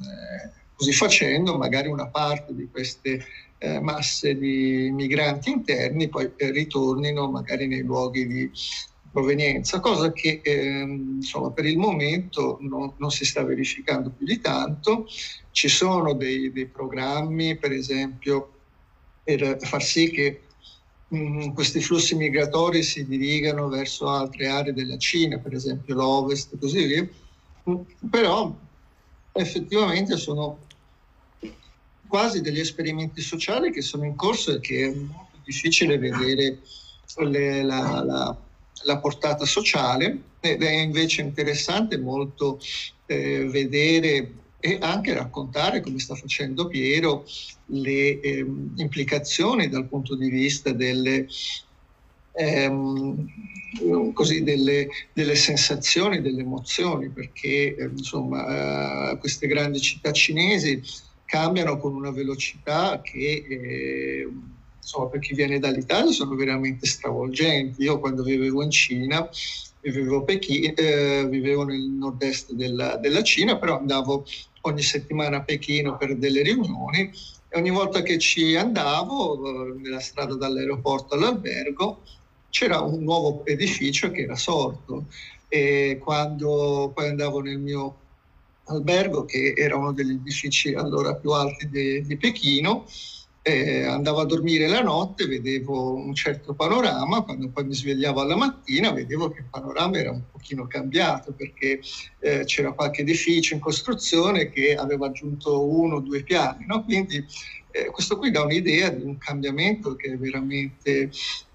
così 0.76 0.92
facendo 0.92 1.58
magari 1.58 1.88
una 1.88 2.08
parte 2.08 2.54
di 2.54 2.68
queste 2.70 3.26
eh, 3.58 3.80
masse 3.80 4.38
di 4.38 4.90
migranti 4.92 5.50
interni 5.50 6.10
poi 6.10 6.32
eh, 6.36 6.52
ritornino 6.52 7.30
magari 7.30 7.68
nei 7.68 7.82
luoghi 7.82 8.28
di 8.28 8.52
provenienza, 9.16 9.80
cosa 9.80 10.12
che 10.12 10.42
eh, 10.44 10.82
insomma, 10.82 11.50
per 11.52 11.66
il 11.66 11.78
momento 11.78 12.58
non, 12.60 12.92
non, 12.98 13.12
si 13.12 13.24
sta 13.24 13.44
verificando 13.46 14.10
più 14.10 14.26
di 14.26 14.42
tanto. 14.42 15.08
Ci 15.52 15.70
sono 15.70 16.14
dei, 16.14 16.52
dei 16.52 16.66
programmi, 16.66 17.56
per 17.56 17.72
esempio, 17.72 18.52
per 19.24 19.58
far 19.62 19.82
sì 19.82 20.10
che 20.10 20.42
mm, 21.16 21.52
questi 21.54 21.80
flussi 21.80 22.16
migratori 22.16 22.84
si 22.84 23.06
dirigano 23.06 23.70
verso 23.70 24.10
altre 24.10 24.50
aree 24.50 24.74
della 24.74 24.98
Cina, 24.98 25.38
per 25.38 25.54
esempio 25.54 25.96
l'Ovest 25.96 26.54
e 26.54 26.58
così 26.60 26.86
via, 26.86 27.08
mm, 27.70 27.82
però 28.10 28.54
effettivamente 29.32 30.18
sono 30.18 30.65
quasi 32.16 32.40
degli 32.40 32.62
esperimenti 32.62 33.20
sociali 33.20 33.72
che 33.72 33.82
sono 33.82 34.06
in 34.06 34.16
corso 34.16 34.56
e 34.56 34.62
che 34.62 34.86
è 34.86 34.88
molto 34.88 35.38
difficile 35.44 35.98
vedere 35.98 36.60
le, 37.18 37.62
la, 37.62 38.02
la, 38.06 38.38
la, 38.84 38.98
portata 39.00 39.44
sociale. 39.44 40.20
Ed 40.40 40.64
è 40.64 40.72
invece 40.72 41.24
interessante 41.24 41.98
molto 41.98 42.58
eh, 43.08 43.46
vedere 43.50 44.32
e 44.62 44.78
anche 44.80 45.14
raccontare, 45.14 45.82
come 45.82 46.00
sta 46.00 46.16
facendo 46.16 46.68
Piero, 46.68 47.26
le 47.66 48.22
eh, 48.22 48.46
implicazioni 48.78 49.68
dal 49.68 49.86
punto 49.86 50.16
di 50.16 50.30
vista 50.30 50.72
delle, 50.72 51.28
ehm, 52.32 53.28
così, 54.14 54.42
delle, 54.42 54.88
delle, 55.12 55.36
sensazioni, 55.36 56.22
delle 56.22 56.44
emozioni, 56.44 57.10
perché 57.10 57.76
eh, 57.76 57.90
insomma, 57.94 59.12
eh, 59.12 59.18
queste 59.18 59.48
grandi 59.48 59.82
città 59.82 60.14
cinesi 60.14 60.82
cambiano 61.26 61.78
con 61.78 61.96
una 61.96 62.12
velocità 62.12 63.02
che 63.02 63.46
eh, 63.48 64.28
insomma, 64.78 65.08
per 65.08 65.20
chi 65.20 65.34
viene 65.34 65.60
dall'Italia 65.60 66.12
sono 66.12 66.36
veramente 66.36 66.86
stravolgenti. 66.86 67.82
Io 67.84 68.00
quando 68.00 68.24
vivevo 68.24 68.64
in 68.64 68.70
Cina, 68.70 69.28
vivevo, 69.82 70.24
Pechino, 70.24 70.74
eh, 70.76 71.28
vivevo 71.30 71.64
nel 71.64 71.82
nord-est 71.82 72.54
della, 72.54 72.96
della, 72.98 73.24
Cina, 73.24 73.58
però 73.58 73.80
andavo 73.80 74.26
ogni 74.62 74.82
settimana 74.82 75.38
a 75.38 75.42
Pechino 75.42 75.98
per 75.98 76.16
delle 76.16 76.42
riunioni 76.44 77.12
e 77.50 77.58
ogni 77.58 77.72
volta 77.72 78.02
che 78.02 78.18
ci 78.18 78.56
andavo, 78.56 79.68
eh, 79.68 79.80
nella 79.80 80.00
strada 80.00 80.36
dall'aeroporto 80.36 81.16
all'albergo, 81.16 82.02
c'era 82.50 82.80
un 82.80 83.04
nuovo 83.04 83.46
edificio 83.46 84.12
che 84.12 84.22
era 84.22 84.36
sorto 84.36 85.06
e 85.50 86.00
quando 86.02 86.92
poi 86.94 87.10
andavo 87.10 87.42
nel 87.42 87.60
mio 87.60 87.96
albergo, 88.66 89.26
che 89.26 89.54
era 89.56 89.78
uno 89.78 89.92
degli 89.92 90.12
edifici 90.12 90.74
allora 90.74 91.16
più 91.16 91.32
alti 91.32 91.70
di, 91.70 92.02
di 92.02 92.18
Pechino. 92.18 92.86
Eh, 93.48 93.84
andavo 93.84 94.22
a 94.22 94.26
dormire 94.26 94.68
la 94.68 94.82
notte, 94.82 95.28
vedevo 95.28 95.94
un 95.94 96.16
certo 96.16 96.56
panorama, 96.56 97.22
quando 97.22 97.50
poi 97.50 97.66
mi 97.66 97.76
svegliavo 97.76 98.22
alla 98.22 98.36
mattina 98.36 98.92
vedevo 98.92 99.30
che 99.30 99.42
il 99.42 99.46
panorama 99.52 100.00
era 100.00 100.10
un 100.10 100.24
pochino 100.32 100.66
cambiato 100.66 101.32
perché 101.32 101.80
eh, 102.22 102.44
c'era 102.46 102.72
qualche 102.72 103.02
edificio 103.02 103.54
in 103.54 103.60
costruzione 103.60 104.50
che 104.50 104.74
aveva 104.76 105.06
aggiunto 105.06 105.64
uno 105.64 105.98
o 105.98 106.00
due 106.00 106.24
piani, 106.24 106.66
no? 106.66 106.84
quindi 106.84 107.24
eh, 107.70 107.92
questo 107.92 108.18
qui 108.18 108.32
dà 108.32 108.42
un'idea 108.42 108.90
di 108.90 109.04
un 109.04 109.18
cambiamento 109.20 109.96
che 109.96 110.14
è 110.14 110.18
veramente... 110.18 111.12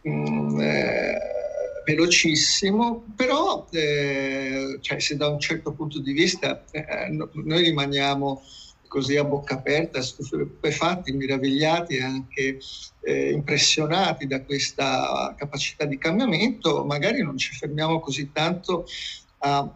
Mm, 0.06 0.61
eh, 0.61 1.39
velocissimo, 1.85 3.05
però 3.16 3.66
eh, 3.70 4.78
cioè, 4.81 4.99
se 5.01 5.16
da 5.16 5.28
un 5.28 5.41
certo 5.41 5.72
punto 5.72 6.01
di 6.01 6.12
vista 6.12 6.64
eh, 6.70 7.09
no, 7.11 7.28
noi 7.33 7.64
rimaniamo 7.64 8.43
così 8.87 9.16
a 9.16 9.24
bocca 9.24 9.55
aperta, 9.55 10.03
stupefatti, 10.03 11.12
meravigliati 11.12 11.97
e 11.97 12.03
anche 12.03 12.59
eh, 13.03 13.31
impressionati 13.31 14.26
da 14.26 14.43
questa 14.43 15.33
capacità 15.39 15.85
di 15.85 15.97
cambiamento, 15.97 16.85
magari 16.85 17.22
non 17.22 17.39
ci 17.39 17.55
fermiamo 17.55 18.01
così 18.01 18.33
tanto 18.33 18.87
a 19.39 19.72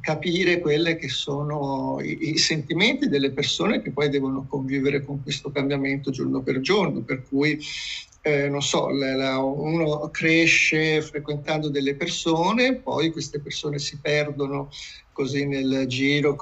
capire 0.00 0.58
quelli 0.58 0.96
che 0.96 1.08
sono 1.08 2.00
i, 2.02 2.30
i, 2.30 2.38
sentimenti 2.38 3.08
delle 3.08 3.30
persone 3.30 3.80
che 3.80 3.92
poi 3.92 4.08
devono 4.08 4.44
convivere 4.48 5.04
con 5.04 5.22
questo 5.22 5.52
cambiamento 5.52 6.10
giorno 6.10 6.42
per 6.42 6.60
giorno, 6.60 7.02
per 7.02 7.22
cui 7.28 7.60
eh, 8.24 8.48
non 8.48 8.62
so, 8.62 8.88
la, 8.88 9.16
la, 9.16 9.38
uno 9.38 10.08
cresce 10.10 11.02
frequentando 11.02 11.68
delle 11.68 11.96
persone, 11.96 12.76
poi 12.76 13.10
queste 13.10 13.40
persone 13.40 13.80
si 13.80 13.98
perdono 14.00 14.70
così 15.10 15.44
nel 15.44 15.86
giro 15.88 16.36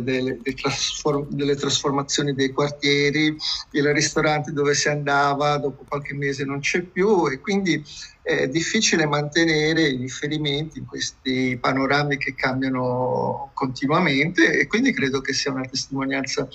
delle, 0.00 0.38
delle, 0.42 1.56
trasformazioni 1.56 2.34
dei 2.34 2.50
quartieri, 2.52 3.34
il 3.70 3.92
ristorante 3.94 4.52
dove 4.52 4.74
si 4.74 4.88
andava 4.88 5.56
dopo 5.56 5.84
qualche 5.88 6.14
mese 6.14 6.44
non 6.44 6.60
c'è 6.60 6.82
più 6.82 7.26
e 7.28 7.40
quindi 7.40 7.82
è 8.22 8.46
difficile 8.46 9.06
mantenere 9.06 9.88
i 9.88 9.96
riferimenti 9.96 10.78
in 10.78 10.86
questi 10.86 11.58
panorami 11.60 12.16
che 12.18 12.34
cambiano 12.34 13.50
continuamente 13.54 14.60
e 14.60 14.66
quindi 14.68 14.92
credo 14.92 15.20
che 15.20 15.32
sia 15.32 15.50
una 15.50 15.66
testimonianza 15.66 16.46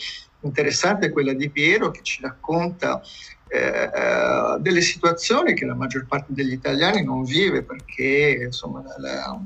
interessante 0.42 1.10
quella 1.10 1.34
di 1.34 1.50
Piero 1.50 1.92
che 1.92 2.02
ci 2.04 2.22
racconta 2.22 3.02
eh, 3.50 3.89
eh, 3.93 4.58
delle 4.60 4.82
situazioni 4.82 5.54
che 5.54 5.66
la 5.66 5.76
maggior 5.76 6.06
parte 6.06 6.34
degli 6.34 6.52
italiani 6.52 7.04
non 7.04 7.24
vive 7.24 7.64
perché 7.64 8.43
insomma, 8.45 8.84
la, 8.98 9.39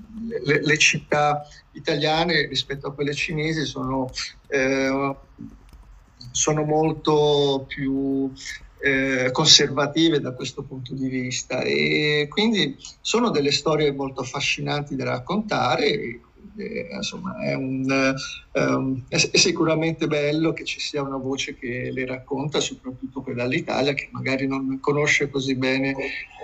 le, 0.44 0.62
le, 0.64 0.78
città 0.78 1.46
italiane 1.74 2.48
rispetto 2.48 2.88
a 2.88 2.94
quelle 2.94 3.14
cinesi 3.14 3.66
sono, 3.66 4.10
eh, 4.48 5.16
sono 6.32 6.64
molto 6.64 7.66
più 7.68 8.32
eh, 8.80 9.30
conservative 9.32 10.20
da 10.20 10.34
questo 10.34 10.64
punto 10.64 10.96
di 10.96 11.08
vista. 11.08 11.62
E 11.62 12.28
quindi 12.30 12.76
sono 13.00 13.30
delle 13.30 13.52
storie 13.52 13.92
molto 13.92 14.22
affascinanti 14.22 14.96
da 14.96 15.06
raccontare 15.06 16.20
eh, 16.62 16.96
insomma, 16.96 17.38
è, 17.40 17.54
un, 17.54 18.16
um, 18.54 19.04
è, 19.08 19.18
sicuramente 19.18 20.08
bello 20.08 20.54
che 20.54 20.64
ci 20.66 20.80
sia 20.80 21.02
una 21.02 21.18
voce 21.18 21.56
che 21.56 21.90
le 21.92 22.06
racconta, 22.06 22.60
soprattutto 22.60 23.22
quella 23.22 23.44
dall'Italia, 23.44 23.94
che 23.94 24.10
magari 24.12 24.48
non 24.48 24.80
conosce 24.80 25.30
così 25.30 25.56
bene, 25.56 25.96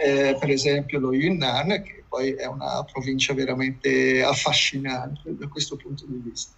eh, 0.04 0.36
per 0.40 0.50
esempio, 0.50 1.00
lo 1.00 1.14
Yunnan, 1.14 1.84
che 1.84 2.04
poi 2.08 2.32
è 2.32 2.46
una 2.46 2.84
provincia 2.84 3.34
veramente 3.34 4.24
affascinante 4.24 5.36
da 5.36 5.48
questo 5.48 5.76
punto 5.76 6.06
di 6.08 6.22
vista. 6.24 6.54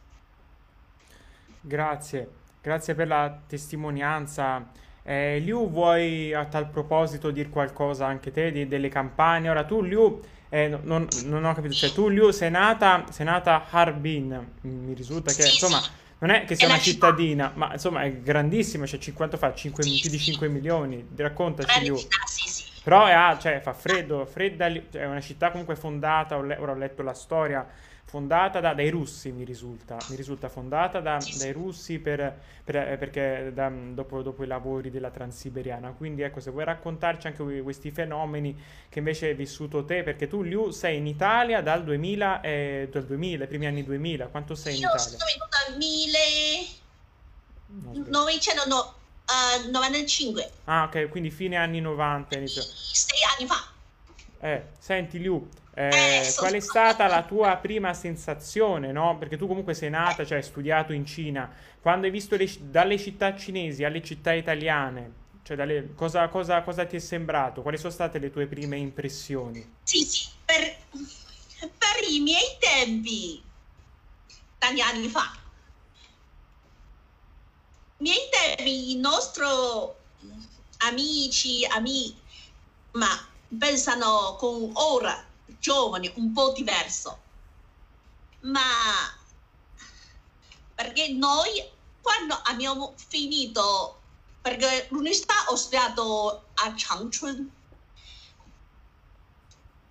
Grazie, 1.61 2.27
grazie 2.61 2.95
per 2.95 3.07
la 3.07 3.41
testimonianza. 3.47 4.87
Eh, 5.09 5.39
Liu, 5.39 5.67
vuoi 5.71 6.35
a 6.35 6.45
tal 6.45 6.69
proposito 6.69 7.31
dire 7.31 7.49
qualcosa 7.49 8.05
anche 8.05 8.29
te 8.29 8.51
di, 8.51 8.67
delle 8.67 8.89
campagne? 8.89 9.49
Ora 9.49 9.63
tu, 9.63 9.81
Liu, 9.81 10.19
eh, 10.49 10.67
non, 10.83 11.07
non, 11.23 11.45
ho 11.45 11.53
capito, 11.55 11.73
cioè 11.73 11.89
tu 11.89 12.09
Liu 12.09 12.29
sei 12.29 12.51
nata, 12.51 13.05
sei 13.09 13.25
nata 13.25 13.65
Harbin, 13.71 14.51
mi 14.61 14.93
risulta 14.93 15.33
che 15.33 15.41
insomma 15.41 15.81
non 16.19 16.29
è 16.29 16.45
che 16.45 16.53
sia 16.53 16.67
una 16.67 16.77
cittadina, 16.77 17.51
ma 17.55 17.71
insomma 17.71 18.03
è 18.03 18.13
grandissima, 18.19 18.85
cioè 18.85 18.99
50 18.99 19.37
fa? 19.37 19.51
5, 19.51 19.83
più 19.83 20.11
di 20.11 20.19
5 20.19 20.47
milioni, 20.47 21.07
raccontaci 21.15 21.81
Liu. 21.81 21.97
Però 22.83 23.07
è, 23.07 23.37
cioè, 23.39 23.61
fa 23.61 23.73
freddo, 23.73 24.27
fredda, 24.27 24.67
è 24.67 25.05
una 25.05 25.21
città 25.21 25.49
comunque 25.49 25.75
fondata, 25.75 26.37
ora 26.37 26.53
ho 26.71 26.75
letto 26.75 27.01
la 27.01 27.15
storia, 27.15 27.67
fondata 28.09 28.59
da, 28.59 28.73
dai 28.73 28.89
russi, 28.89 29.31
mi 29.31 29.43
risulta, 29.43 29.95
mi 30.07 30.15
risulta 30.15 30.49
fondata 30.49 30.99
da, 30.99 31.19
dai 31.37 31.51
russi 31.51 31.99
per, 31.99 32.41
per, 32.63 32.75
eh, 32.75 32.97
perché 32.97 33.51
da, 33.53 33.69
dopo, 33.69 34.23
dopo, 34.23 34.43
i 34.43 34.47
lavori 34.47 34.89
della 34.89 35.11
Transiberiana. 35.11 35.91
Quindi 35.91 36.23
ecco, 36.23 36.39
se 36.39 36.49
vuoi 36.49 36.65
raccontarci 36.65 37.27
anche 37.27 37.61
questi 37.61 37.91
fenomeni 37.91 38.59
che 38.89 38.97
invece 38.97 39.27
hai 39.27 39.35
vissuto 39.35 39.85
te, 39.85 40.01
perché 40.01 40.27
tu 40.27 40.41
Liu 40.41 40.71
sei 40.71 40.97
in 40.97 41.05
Italia 41.05 41.61
dal 41.61 41.83
2000, 41.83 42.41
eh, 42.41 42.89
dal 42.91 43.05
2000 43.05 43.43
i 43.43 43.47
primi 43.47 43.67
anni 43.67 43.83
2000, 43.83 44.25
quanto 44.25 44.55
sei 44.55 44.77
in 44.77 44.81
Io 44.81 44.87
Italia? 44.87 45.11
Io 45.11 45.17
sono 45.19 45.31
nel 45.69 45.77
1995. 48.17 50.51
Ah, 50.63 50.85
ok, 50.85 51.09
quindi 51.09 51.29
fine 51.29 51.57
anni 51.57 51.79
90 51.79 52.37
inizio. 52.37 52.63
Sei 52.63 53.19
anni 53.37 53.47
fa. 53.47 53.77
Eh, 54.41 54.67
senti 54.79 55.19
Liu, 55.19 55.49
eh, 55.73 56.33
qual 56.37 56.53
è 56.53 56.59
stata 56.61 57.07
la 57.07 57.23
tua 57.23 57.57
prima 57.57 57.93
sensazione, 57.93 58.91
no? 58.93 59.17
Perché 59.17 59.35
tu 59.35 59.47
comunque 59.47 59.73
sei 59.73 59.89
nata, 59.89 60.25
cioè 60.25 60.37
hai 60.37 60.43
studiato 60.43 60.93
in 60.93 61.05
Cina, 61.05 61.53
quando 61.81 62.05
hai 62.05 62.11
visto 62.11 62.37
le, 62.37 62.49
dalle 62.61 62.97
città 62.97 63.35
cinesi 63.35 63.83
alle 63.83 64.01
città 64.01 64.31
italiane, 64.33 65.13
cioè 65.43 65.57
dalle, 65.57 65.93
cosa, 65.93 66.27
cosa, 66.29 66.61
cosa, 66.61 66.85
ti 66.85 66.95
è 66.95 66.99
sembrato? 66.99 67.61
Quali 67.61 67.77
sono 67.77 67.91
state 67.91 68.17
le 68.17 68.29
tue 68.29 68.47
prime 68.47 68.77
impressioni? 68.77 69.77
Sì, 69.83 70.05
sì, 70.05 70.29
per, 70.45 70.77
per 71.59 72.09
i 72.09 72.19
miei 72.21 72.57
tempi, 72.59 73.43
tanti 74.57 74.81
anni 74.81 75.07
fa, 75.09 75.33
i 77.97 78.03
miei 78.03 78.29
tempi, 78.31 78.91
i 78.91 78.95
nostri 78.99 79.43
amici, 80.77 81.65
amici, 81.65 82.15
ma 82.91 83.28
pensano 83.57 84.35
con 84.37 84.69
ora 84.73 85.25
giovani, 85.59 86.11
un 86.15 86.31
po' 86.31 86.51
diverso. 86.51 87.19
Ma 88.41 88.61
perché 90.75 91.09
noi 91.09 91.77
quando 92.01 92.39
abbiamo 92.43 92.93
finito, 92.95 93.99
perché 94.41 94.87
l'università 94.91 95.45
ho 95.47 95.55
studiato 95.55 96.45
a 96.55 96.73
Changchun, 96.75 97.51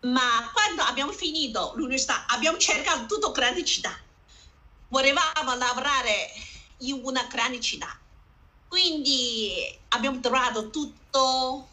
ma 0.01 0.51
quando 0.53 0.83
abbiamo 0.83 1.13
finito 1.13 1.73
l'università 1.75 2.27
abbiamo 2.27 2.59
cercato 2.59 3.07
tutto 3.07 3.33
grande 3.33 3.65
città. 3.65 3.97
Volevamo 4.89 5.55
lavorare 5.57 6.31
in 6.79 7.01
una 7.05 7.25
grande 7.25 7.61
città. 7.61 7.99
Quindi 8.69 9.79
abbiamo 9.89 10.21
trovato 10.21 10.71
tutto 10.71 11.69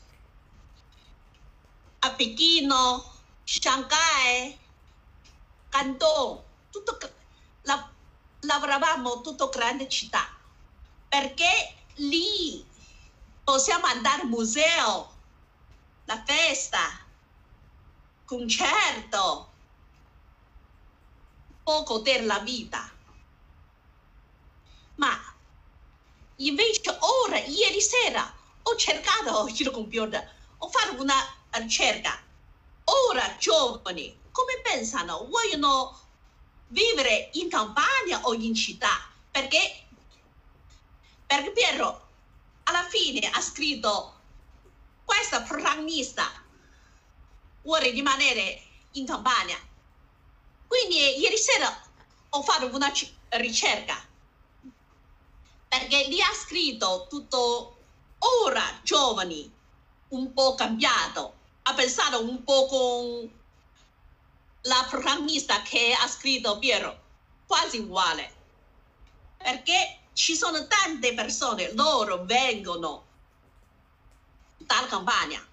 a 2.05 2.11
Pechino, 2.11 3.03
Shanghai, 3.43 4.57
Canton, 5.69 6.43
tutto, 6.69 6.97
la, 7.63 7.89
lavoravamo 8.41 9.21
tutto 9.21 9.49
grande 9.49 9.89
città, 9.89 10.27
perché 11.09 11.75
lì 11.95 12.63
possiamo 13.43 13.87
andare 13.87 14.21
al 14.21 14.27
museo, 14.27 15.13
la 16.05 16.23
festa, 16.23 16.79
concerto, 18.25 19.51
poco 21.63 21.99
della 21.99 22.39
vita. 22.39 22.91
Ma 24.97 25.33
invece 26.37 26.97
ora, 26.99 27.39
ieri 27.39 27.81
sera, 27.81 28.31
ho 28.61 28.75
cercato 28.75 29.47
il 29.57 29.71
computer, 29.71 30.33
ho 30.59 30.69
fatto 30.69 31.01
una 31.01 31.15
ricerca 31.59 32.23
Ora 32.85 33.35
giovani, 33.37 34.15
come 34.31 34.61
pensano? 34.61 35.25
Vogliono 35.27 35.99
vivere 36.67 37.29
in 37.33 37.49
campagna 37.49 38.21
o 38.23 38.33
in 38.35 38.53
città? 38.53 39.09
Perché, 39.31 39.87
perché 41.25 41.51
Piero 41.51 42.07
alla 42.63 42.83
fine 42.83 43.27
ha 43.29 43.41
scritto 43.41 44.13
questa 45.03 45.41
protagonista 45.41 46.31
vuole 47.63 47.89
rimanere 47.89 48.61
in 48.91 49.05
campagna. 49.07 49.57
Quindi 50.67 51.17
ieri 51.17 51.37
sera 51.37 51.83
ho 52.29 52.43
fatto 52.43 52.67
una 52.75 52.91
ricerca 53.29 54.07
perché 55.67 56.07
lì 56.07 56.21
ha 56.21 56.33
scritto 56.33 57.07
tutto 57.09 57.77
ora 58.43 58.79
giovani 58.83 59.51
un 60.09 60.33
po' 60.33 60.53
cambiato 60.53 61.43
ha 61.67 61.73
pensato 61.73 62.21
un 62.21 62.43
po' 62.43 62.67
con 62.67 63.43
la 64.61 64.87
protagonista 64.89 65.61
che 65.63 65.93
ha 65.99 66.07
scritto 66.07 66.59
Piero, 66.59 67.01
quasi 67.47 67.79
uguale, 67.79 68.33
perché 69.37 69.99
ci 70.13 70.35
sono 70.35 70.67
tante 70.67 71.13
persone, 71.13 71.73
loro 71.73 72.23
vengono 72.25 73.05
dalla 74.57 74.87
campagna, 74.87 75.43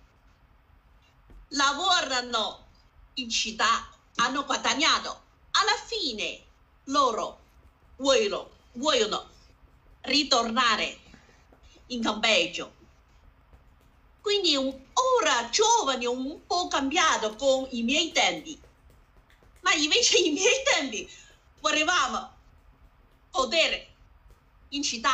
lavorano 1.49 2.67
in 3.15 3.31
città, 3.31 3.89
hanno 4.17 4.45
guadagnato, 4.45 5.23
alla 5.53 5.77
fine 5.87 6.45
loro 6.85 7.41
vogliono, 7.97 8.51
vogliono 8.73 9.29
ritornare 10.03 10.99
in 11.87 12.03
campeggio 12.03 12.81
quindi 14.23 14.57
ora 14.57 15.49
giovane 15.51 16.07
un 16.07 16.47
po' 16.47 16.69
cambiato 16.69 17.35
con 17.35 17.67
i 17.73 17.83
miei 17.83 18.13
tempi, 18.13 18.59
ma 19.61 19.75
invece 19.75 20.19
i 20.19 20.31
miei 20.31 20.63
tempi 20.65 21.11
volevamo 21.61 22.31
poter 23.31 23.87
in 24.71 24.83
città. 24.83 25.11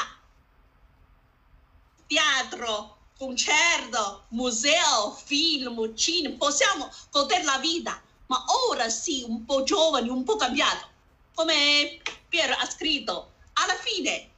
Teatro, 2.07 2.97
concerto, 3.19 4.27
museo, 4.29 5.11
film, 5.25 5.95
cinema, 5.97 6.37
possiamo 6.37 6.91
godere 7.11 7.45
la 7.45 7.59
vita, 7.59 8.01
ma 8.27 8.45
ora 8.69 8.89
sì, 8.91 9.25
un 9.27 9.45
po' 9.45 9.63
giovani, 9.63 10.11
un 10.11 10.23
po' 10.23 10.37
cambiato. 10.37 10.87
Come 11.35 12.01
Piero 12.29 12.55
ha 12.55 12.69
scritto, 12.69 13.33
alla 13.55 13.75
fine 13.77 14.31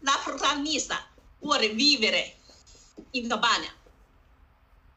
la 0.00 0.18
protagonista 0.24 1.06
vuole 1.40 1.68
vivere 1.70 2.36
in 3.12 3.28
campagna. 3.28 3.77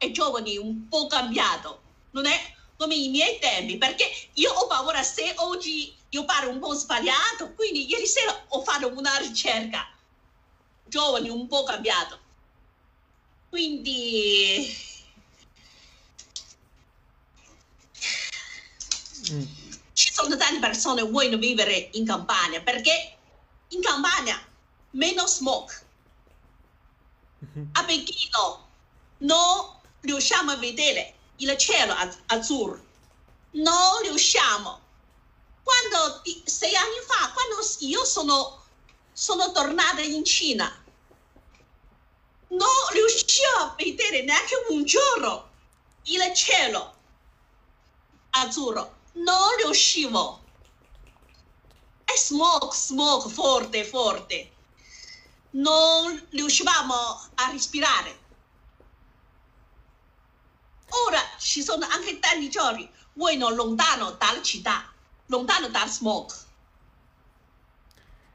È 0.02 0.10
giovane, 0.10 0.58
un 0.58 0.88
po' 0.88 1.06
cambiato, 1.06 1.80
non 2.10 2.26
è 2.26 2.54
come 2.76 2.96
i 2.96 3.08
miei 3.08 3.38
tempi, 3.38 3.78
perché 3.78 4.04
io 4.32 4.52
ho 4.52 4.66
paura 4.66 5.00
se 5.04 5.32
oggi 5.36 5.94
io 6.08 6.24
parlo 6.24 6.50
un 6.50 6.58
po' 6.58 6.74
sbagliato, 6.74 7.52
quindi 7.54 7.88
ieri 7.88 8.08
sera 8.08 8.46
ho 8.48 8.64
fatto 8.64 8.88
una 8.88 9.16
ricerca, 9.18 9.88
giovani 10.86 11.28
un 11.28 11.46
po' 11.46 11.62
cambiato. 11.62 12.18
Quindi 13.48 14.76
mm. 19.30 19.42
ci 19.92 20.12
sono 20.12 20.36
tante 20.36 20.58
persone 20.58 21.02
che 21.04 21.10
vogliono 21.10 21.36
vivere 21.36 21.90
in 21.92 22.04
campagna 22.04 22.60
perché 22.60 23.18
in 23.68 23.80
campagna 23.80 24.44
meno 24.90 25.28
smoke. 25.28 25.80
Mm-hmm. 27.44 27.68
A 27.74 27.84
Pechino 27.84 28.68
non 29.18 29.80
riusciamo 30.02 30.52
a 30.52 30.56
vedere 30.56 31.14
il 31.36 31.56
cielo 31.56 31.94
azzurro. 32.26 32.90
Non 33.52 34.02
riusciamo. 34.02 34.80
Quando 35.62 36.22
sei 36.44 36.74
anni 36.74 37.00
fa, 37.06 37.30
quando 37.32 37.56
io 37.80 38.04
sono, 38.04 38.62
sono 39.12 39.52
tornata 39.52 40.00
in 40.00 40.24
Cina, 40.24 40.84
non 42.48 42.68
riuscivo 42.92 43.56
a 43.58 43.74
vedere 43.76 44.22
neanche 44.22 44.54
un 44.68 44.84
giorno 44.84 45.50
il 46.04 46.34
cielo 46.34 46.94
azzurro. 48.30 49.00
Non 49.14 49.56
riuscivo. 49.62 50.40
È 52.04 52.16
smoke, 52.16 52.74
smoke 52.74 53.28
forte, 53.30 53.84
forte. 53.84 54.50
Non 55.50 56.26
riuscivamo 56.30 56.94
a 57.34 57.50
respirare 57.50 58.21
Ora 60.94 61.20
ci 61.38 61.62
sono 61.62 61.86
anche 61.86 62.18
tanti 62.18 62.50
giorni, 62.50 62.90
voi 63.14 63.36
non 63.36 63.54
lontano 63.54 64.10
dalla 64.12 64.42
città, 64.42 64.92
lontano 65.26 65.68
dal 65.68 65.88
smog. 65.88 66.30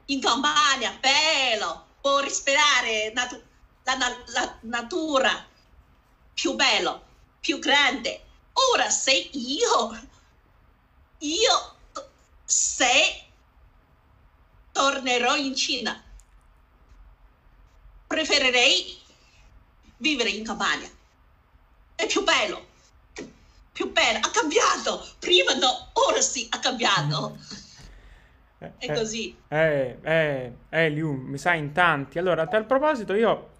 In 0.06 0.20
campagna, 0.20 0.96
bello, 0.98 1.86
può 2.00 2.18
respirare 2.20 3.12
natu- 3.12 3.42
la, 3.84 4.16
la 4.26 4.58
natura 4.62 5.46
più 6.34 6.54
bello, 6.54 7.04
più 7.38 7.58
grande. 7.58 8.24
Ora 8.72 8.90
se 8.90 9.12
io, 9.12 10.08
io, 11.18 11.76
se 12.44 13.24
tornerò 14.72 15.36
in 15.36 15.54
Cina, 15.54 16.02
preferirei 18.06 19.00
vivere 19.98 20.30
in 20.30 20.44
campagna 20.44 20.96
è 21.98 22.06
più 22.06 22.22
bello, 22.22 22.64
più 23.72 23.90
bello, 23.90 24.18
ha 24.18 24.30
cambiato, 24.30 25.04
prima 25.18 25.52
no, 25.54 25.88
ora 25.94 26.20
sì, 26.20 26.46
ha 26.48 26.60
cambiato. 26.60 27.36
Eh, 28.60 28.70
è 28.78 28.94
così. 28.94 29.36
Eh, 29.48 29.98
eh, 30.00 30.52
eh, 30.68 30.88
Liu, 30.90 31.12
mi 31.12 31.38
sa 31.38 31.54
in 31.54 31.72
tanti. 31.72 32.20
Allora, 32.20 32.42
a 32.42 32.46
tal 32.46 32.66
proposito 32.66 33.14
io, 33.14 33.50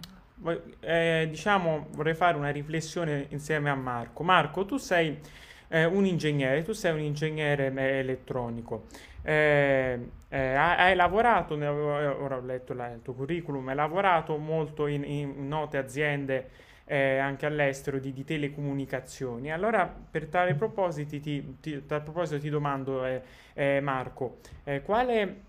eh, 0.81 1.27
diciamo, 1.29 1.89
vorrei 1.91 2.15
fare 2.15 2.37
una 2.37 2.51
riflessione 2.51 3.27
insieme 3.31 3.71
a 3.71 3.75
Marco. 3.75 4.23
Marco, 4.23 4.65
tu 4.65 4.77
sei 4.77 5.19
eh, 5.67 5.85
un 5.85 6.07
ingegnere, 6.07 6.63
tu 6.63 6.73
sei 6.73 6.93
un 6.93 7.01
ingegnere 7.01 7.73
eh, 7.75 7.99
elettronico. 7.99 8.87
Eh, 9.23 10.11
eh, 10.29 10.55
hai 10.55 10.95
lavorato, 10.95 11.55
ora 11.55 12.37
ho 12.37 12.41
letto 12.41 12.73
il 12.73 13.01
tuo 13.03 13.15
curriculum, 13.15 13.67
hai 13.67 13.75
lavorato 13.75 14.37
molto 14.37 14.87
in, 14.87 15.03
in 15.03 15.49
note 15.49 15.77
aziende 15.77 16.67
eh, 16.89 17.19
anche 17.19 17.45
all'estero 17.45 17.99
di, 17.99 18.13
di, 18.15 18.25
telecomunicazioni. 18.25 19.53
Allora, 19.53 19.87
per 19.87 20.27
tale 20.27 20.55
proposito 20.55 21.21
ti, 21.21 21.59
ti, 21.61 21.87
tal 21.87 22.03
proposito 22.03 22.41
ti 22.41 22.49
domando, 22.49 23.05
eh, 23.05 23.23
eh, 23.53 23.81
Marco, 23.81 24.39
eh, 24.65 24.81
quale, 24.81 25.41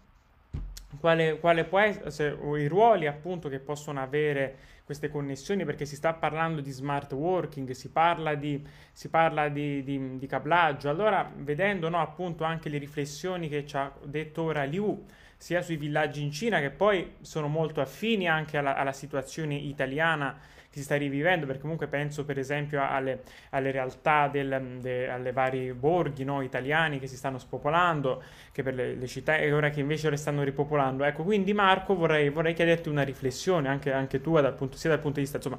quale, 1.00 1.40
quale 1.40 1.64
può 1.64 1.80
essere 1.80 2.38
i 2.60 2.68
ruoli 2.68 3.08
appunto 3.08 3.48
che 3.48 3.60
possono 3.60 4.02
avere 4.02 4.68
queste 4.84 5.10
connessioni 5.10 5.64
perché 5.64 5.86
si 5.86 5.96
sta 5.96 6.14
parlando 6.14 6.60
di 6.60 6.72
smart 6.72 7.14
working, 7.14 7.72
si 7.72 7.90
parla 7.90 8.36
di, 8.36 8.62
si 8.92 9.08
parla 9.08 9.48
di, 9.48 9.82
di, 9.84 10.18
di 10.18 10.28
cablaggio. 10.28 10.90
Allora, 10.90 11.32
vedendo 11.38 11.88
no, 11.88 12.02
appunto 12.02 12.44
anche 12.44 12.68
le 12.68 12.80
riflessioni 12.80 13.48
che 13.48 13.66
ci 13.66 13.78
ha 13.78 13.94
detto 14.04 14.44
ora 14.44 14.66
Liu, 14.66 15.06
sia 15.38 15.62
sui 15.62 15.78
villaggi 15.78 16.22
in 16.22 16.32
Cina 16.32 16.60
che 16.60 16.70
poi 16.70 17.14
sono 17.22 17.48
molto 17.48 17.80
affini 17.80 18.28
anche 18.28 18.58
alla, 18.58 18.76
alla 18.76 18.92
situazione 18.92 19.56
italiana 19.56 20.38
si 20.70 20.84
sta 20.84 20.96
rivivendo, 20.96 21.46
perché 21.46 21.62
comunque 21.62 21.88
penso 21.88 22.26
per 22.26 22.38
esempio 22.38 22.86
alle, 22.88 23.24
alle 23.52 23.72
realtà, 23.72 24.28
del, 24.28 24.78
de, 24.80 25.10
alle 25.10 25.32
vari 25.32 25.74
borghi 25.74 26.24
no, 26.24 26.42
italiani 26.42 27.00
che 27.00 27.08
si 27.08 27.16
stanno 27.16 27.40
spopolando, 27.40 28.22
che 28.52 28.62
per 28.62 28.76
le, 28.76 28.96
le, 28.96 29.08
città 29.08 29.38
e 29.38 29.52
ora 29.52 29.70
che 29.70 29.80
invece 29.80 30.10
le 30.10 30.18
stanno 30.18 30.44
ripopolando. 30.44 31.04
Ecco, 31.04 31.24
quindi 31.24 31.54
Marco 31.54 31.96
vorrei, 31.96 32.30
vorrei 32.30 32.54
chiederti 32.54 32.90
una 32.90 33.04
riflessione, 33.04 33.68
anche, 33.68 33.92
anche 33.92 34.22
tua, 34.22 34.42
dal 34.42 34.54
punto, 34.54 34.78
sia 34.78 34.90
dal 34.90 35.00
punto 35.00 35.16
di 35.16 35.22
vista 35.22 35.38
insomma, 35.38 35.58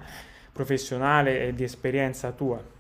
professionale 0.53 1.49
e 1.49 1.55
di 1.55 1.65
esperienza 1.65 2.31
tua. 2.33 2.79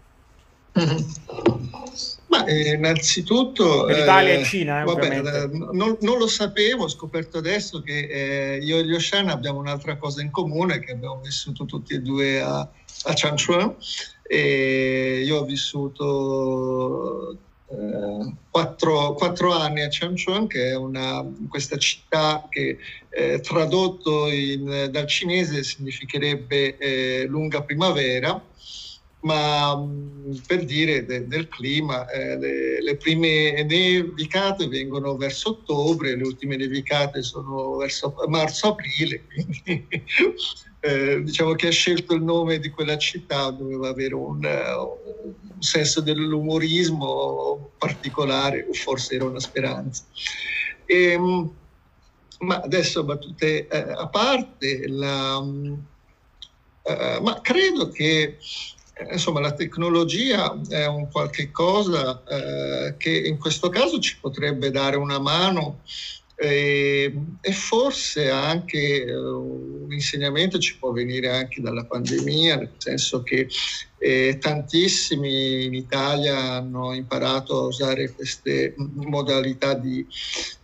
Ma 2.30 2.44
eh, 2.44 2.74
innanzitutto... 2.74 3.84
Per 3.86 3.98
Italia 3.98 4.34
eh, 4.34 4.40
e 4.40 4.44
Cina, 4.44 4.82
eh, 4.82 4.84
vabbè, 4.84 5.18
eh, 5.18 5.48
non, 5.72 5.96
non, 6.00 6.18
lo 6.18 6.28
sapevo, 6.28 6.84
ho 6.84 6.88
scoperto 6.88 7.38
adesso 7.38 7.82
che 7.82 8.06
eh, 8.06 8.58
io 8.58 8.78
e 8.78 8.82
Lioshan 8.82 9.28
abbiamo 9.28 9.58
un'altra 9.58 9.96
cosa 9.96 10.22
in 10.22 10.30
comune, 10.30 10.78
che 10.78 10.92
abbiamo 10.92 11.20
vissuto 11.22 11.64
tutti 11.64 11.94
e 11.94 12.00
due 12.00 12.40
a, 12.40 12.60
a 12.60 13.12
Changchuan 13.14 13.74
e 14.22 15.22
io 15.24 15.38
ho 15.38 15.44
vissuto 15.44 17.36
eh, 17.68 18.32
quattro, 18.48 19.14
quattro, 19.14 19.52
anni 19.52 19.82
a 19.82 19.88
Changchuan, 19.90 20.46
che 20.46 20.68
è 20.68 20.76
una, 20.76 21.26
questa 21.48 21.78
città 21.78 22.46
che 22.48 22.78
tradotto 23.42 24.28
in, 24.28 24.88
dal 24.88 25.06
cinese 25.08 25.64
significherebbe 25.64 27.26
lunga 27.26 27.60
primavera 27.62 28.40
ma 29.20 29.76
mm, 29.76 30.36
per 30.46 30.64
dire 30.64 31.04
de, 31.04 31.26
del 31.26 31.48
clima, 31.48 32.08
eh, 32.08 32.38
le, 32.38 32.82
le, 32.82 32.96
prime 32.96 33.62
nevicate 33.64 34.68
vengono 34.68 35.16
verso 35.16 35.50
ottobre, 35.50 36.16
le 36.16 36.22
ultime 36.22 36.56
nevicate 36.56 37.22
sono 37.22 37.76
verso 37.76 38.14
marzo-aprile, 38.28 39.24
quindi 39.28 39.86
eh, 40.80 41.22
diciamo 41.22 41.52
che 41.52 41.68
ha 41.68 41.72
scelto 41.72 42.14
il 42.14 42.22
nome 42.22 42.58
di 42.58 42.70
quella 42.70 42.96
città, 42.96 43.50
doveva 43.50 43.88
avere 43.88 44.14
un, 44.14 44.42
un 44.42 45.62
senso 45.62 46.00
dell'umorismo 46.00 47.72
particolare, 47.76 48.66
o 48.68 48.72
forse 48.72 49.16
era 49.16 49.26
una 49.26 49.40
speranza. 49.40 50.04
E, 50.86 51.02
ehm, 51.12 51.52
ma 52.40 52.60
adesso 52.60 53.04
battute 53.04 53.66
eh, 53.68 53.92
a 53.92 54.08
parte, 54.08 54.88
la, 54.88 55.36
uh, 55.36 55.78
ma 57.22 57.40
credo 57.42 57.90
che 57.90 58.38
insomma 59.10 59.40
la 59.40 59.52
tecnologia 59.52 60.58
è 60.68 60.86
un 60.86 61.08
qualche 61.10 61.50
cosa 61.50 62.22
eh, 62.24 62.96
che 62.96 63.10
in 63.10 63.38
questo 63.38 63.68
caso 63.68 63.98
ci 63.98 64.18
potrebbe 64.18 64.70
dare 64.70 64.96
una 64.96 65.18
mano 65.18 65.80
eh, 66.42 67.14
e 67.38 67.52
forse 67.52 68.30
anche 68.30 69.04
eh, 69.04 69.14
un 69.14 69.92
insegnamento 69.92 70.58
ci 70.58 70.78
può 70.78 70.90
venire 70.90 71.28
anche 71.28 71.60
dalla 71.60 71.84
pandemia, 71.84 72.56
nel 72.56 72.72
senso 72.78 73.22
che 73.22 73.46
eh, 73.98 74.38
tantissimi 74.40 75.64
in 75.64 75.74
Italia 75.74 76.54
hanno 76.54 76.94
imparato 76.94 77.58
a 77.58 77.66
usare 77.66 78.12
queste 78.12 78.74
modalità 78.76 79.74
di, 79.74 80.06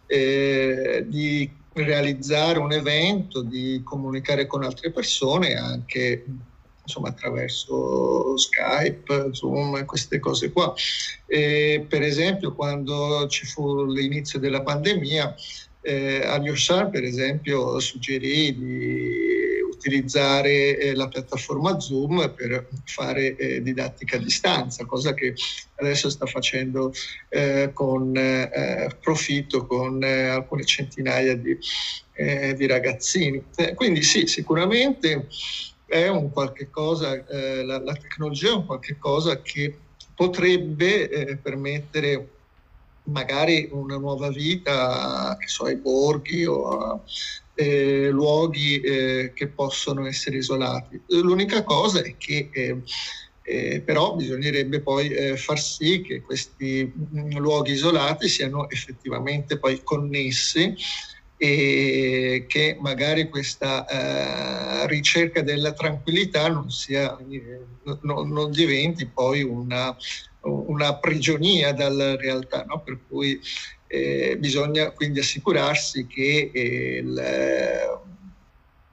eh, 0.06 1.04
di 1.06 1.50
realizzare 1.74 2.58
un 2.58 2.72
evento, 2.72 3.42
di 3.42 3.82
comunicare 3.84 4.46
con 4.46 4.64
altre 4.64 4.90
persone 4.90 5.56
anche 5.56 6.24
insomma, 6.86 7.08
attraverso 7.08 8.36
Skype, 8.36 9.30
Zoom, 9.32 9.84
queste 9.84 10.18
cose 10.20 10.52
qua. 10.52 10.72
E, 11.26 11.84
per 11.88 12.02
esempio, 12.02 12.54
quando 12.54 13.26
ci 13.28 13.44
fu 13.44 13.84
l'inizio 13.84 14.38
della 14.38 14.62
pandemia, 14.62 15.34
eh, 15.82 16.22
a 16.24 16.38
Yoshar, 16.40 16.90
per 16.90 17.04
esempio, 17.04 17.78
suggerì 17.78 18.56
di 18.56 19.36
utilizzare 19.70 20.78
eh, 20.78 20.94
la 20.94 21.06
piattaforma 21.06 21.78
Zoom 21.78 22.32
per 22.34 22.66
fare 22.84 23.36
eh, 23.36 23.62
didattica 23.62 24.16
a 24.16 24.20
distanza, 24.20 24.84
cosa 24.84 25.14
che 25.14 25.34
adesso 25.76 26.10
sta 26.10 26.26
facendo 26.26 26.92
eh, 27.28 27.70
con 27.72 28.16
eh, 28.16 28.88
profitto 29.00 29.66
con 29.66 30.02
eh, 30.02 30.26
alcune 30.26 30.64
centinaia 30.64 31.36
di, 31.36 31.56
eh, 32.14 32.54
di 32.54 32.66
ragazzini. 32.66 33.44
quindi 33.74 34.02
sì, 34.02 34.26
sicuramente 34.26 35.28
è 35.86 36.08
un 36.08 36.30
qualche 36.30 36.68
cosa, 36.68 37.24
la, 37.28 37.80
la, 37.80 37.94
tecnologia 37.94 38.50
è 38.50 38.54
un 38.54 38.66
qualche 38.66 38.98
cosa 38.98 39.40
che 39.40 39.78
potrebbe 40.14 41.38
permettere 41.42 42.28
magari 43.04 43.68
una 43.70 43.96
nuova 43.96 44.28
vita, 44.30 45.36
che 45.38 45.46
so, 45.46 45.64
ai 45.64 45.76
borghi 45.76 46.44
o 46.44 46.68
a 46.68 47.00
eh, 47.54 48.08
luoghi 48.10 48.80
eh, 48.80 49.32
che 49.34 49.48
possono 49.48 50.06
essere 50.06 50.38
isolati. 50.38 51.00
L'unica 51.08 51.64
cosa 51.64 52.00
è 52.02 52.16
che 52.16 52.50
eh, 52.52 52.82
eh 53.42 53.80
però 53.80 54.14
bisognerebbe 54.14 54.80
poi 54.80 55.08
eh, 55.08 55.36
far 55.36 55.58
sì 55.58 56.02
che 56.02 56.20
questi 56.20 56.92
mh, 56.94 57.20
mm, 57.20 57.30
luoghi 57.38 57.72
isolati 57.72 58.28
siano 58.28 58.68
effettivamente 58.68 59.58
poi 59.58 59.82
connessi 59.82 60.74
e 61.38 62.46
che 62.48 62.76
magari 62.80 63.28
questa 63.28 63.86
eh, 63.86 64.86
ricerca 64.86 65.42
della 65.42 65.72
tranquillità 65.72 66.48
non, 66.48 66.70
sia, 66.70 67.16
non, 68.02 68.30
non 68.30 68.50
diventi 68.50 69.06
poi 69.06 69.42
una, 69.42 69.94
una 70.40 70.96
prigionia 70.96 71.72
dalla 71.72 72.16
realtà, 72.16 72.64
no? 72.64 72.80
per 72.80 72.98
cui 73.06 73.38
eh, 73.88 74.36
bisogna 74.38 74.90
quindi 74.90 75.20
assicurarsi 75.20 76.06
che 76.06 76.50
il, 76.54 77.20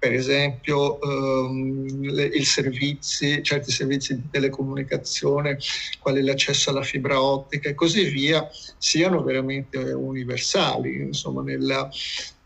per 0.04 0.14
esempio 0.14 1.00
ehm, 1.00 2.12
le, 2.12 2.44
servizi, 2.44 3.42
certi 3.42 3.72
servizi 3.72 4.16
di 4.16 4.30
telecomunicazione, 4.30 5.58
quali 6.02 6.22
l'accesso 6.22 6.72
alla 6.72 6.84
fibra 6.84 7.22
ottica 7.22 7.70
e 7.70 7.74
così 7.74 8.04
via, 8.10 8.46
siano 8.78 9.24
veramente 9.24 9.78
universali. 9.78 10.96
Insomma, 10.96 11.42
nella, 11.42 11.90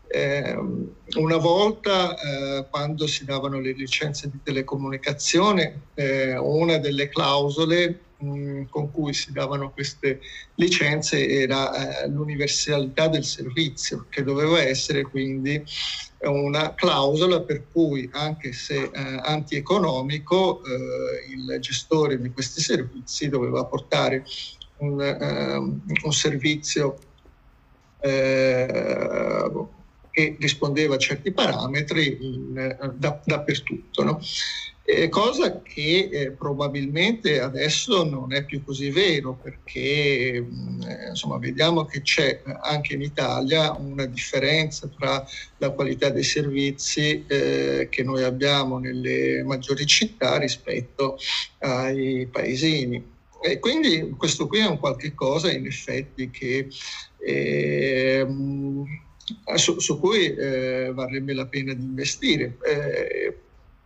eh, 0.08 0.56
una 1.16 1.36
volta 1.36 2.16
eh, 2.16 2.66
quando 2.70 3.06
si 3.06 3.24
davano 3.24 3.60
le 3.60 3.72
licenze 3.72 4.30
di 4.30 4.38
telecomunicazione, 4.42 5.82
eh, 5.94 6.36
una 6.36 6.78
delle 6.78 7.08
clausole 7.08 8.00
mh, 8.18 8.64
con 8.70 8.90
cui 8.90 9.12
si 9.12 9.32
davano 9.32 9.70
queste 9.70 10.20
licenze 10.54 11.28
era 11.28 12.02
eh, 12.02 12.08
l'universalità 12.08 13.08
del 13.08 13.24
servizio, 13.24 14.06
che 14.08 14.22
doveva 14.22 14.62
essere 14.62 15.02
quindi 15.02 15.62
una 16.20 16.74
clausola 16.74 17.42
per 17.42 17.64
cui 17.70 18.08
anche 18.12 18.52
se 18.52 18.74
eh, 18.82 18.90
antieconomico 18.92 20.62
eh, 20.64 21.30
il 21.32 21.60
gestore 21.60 22.20
di 22.20 22.30
questi 22.32 22.60
servizi 22.60 23.28
doveva 23.28 23.64
portare 23.66 24.24
un, 24.78 25.00
ehm, 25.00 25.82
un 26.02 26.12
servizio 26.12 26.98
eh, 28.00 29.50
che 30.18 30.36
rispondeva 30.40 30.96
a 30.96 30.98
certi 30.98 31.30
parametri 31.30 32.18
in, 32.20 32.76
da, 32.96 33.20
dappertutto. 33.24 34.02
No? 34.02 34.20
Eh, 34.82 35.08
cosa 35.10 35.60
che 35.62 36.08
eh, 36.10 36.30
probabilmente 36.32 37.40
adesso 37.40 38.02
non 38.04 38.32
è 38.32 38.42
più 38.44 38.64
così 38.64 38.90
vero 38.90 39.34
perché 39.34 40.40
mh, 40.40 40.82
eh, 40.88 41.08
insomma, 41.10 41.38
vediamo 41.38 41.84
che 41.84 42.00
c'è 42.00 42.42
anche 42.62 42.94
in 42.94 43.02
Italia 43.02 43.72
una 43.72 44.06
differenza 44.06 44.88
tra 44.88 45.24
la 45.58 45.70
qualità 45.70 46.08
dei 46.08 46.24
servizi 46.24 47.24
eh, 47.28 47.86
che 47.88 48.02
noi 48.02 48.24
abbiamo 48.24 48.78
nelle 48.78 49.44
maggiori 49.44 49.86
città 49.86 50.38
rispetto 50.38 51.16
ai 51.58 52.26
paesini. 52.26 53.16
E 53.40 53.60
quindi 53.60 54.14
questo 54.16 54.48
qui 54.48 54.58
è 54.58 54.66
un 54.66 54.80
qualche 54.80 55.14
cosa 55.14 55.52
in 55.52 55.66
effetti 55.66 56.28
che 56.28 56.66
ehm, 57.24 58.84
su, 59.54 59.78
su, 59.78 59.98
cui 59.98 60.34
eh, 60.34 60.90
varrebbe 60.94 61.34
la 61.34 61.46
pena 61.46 61.72
di 61.72 61.82
investire. 61.82 62.56
Eh, 62.64 63.36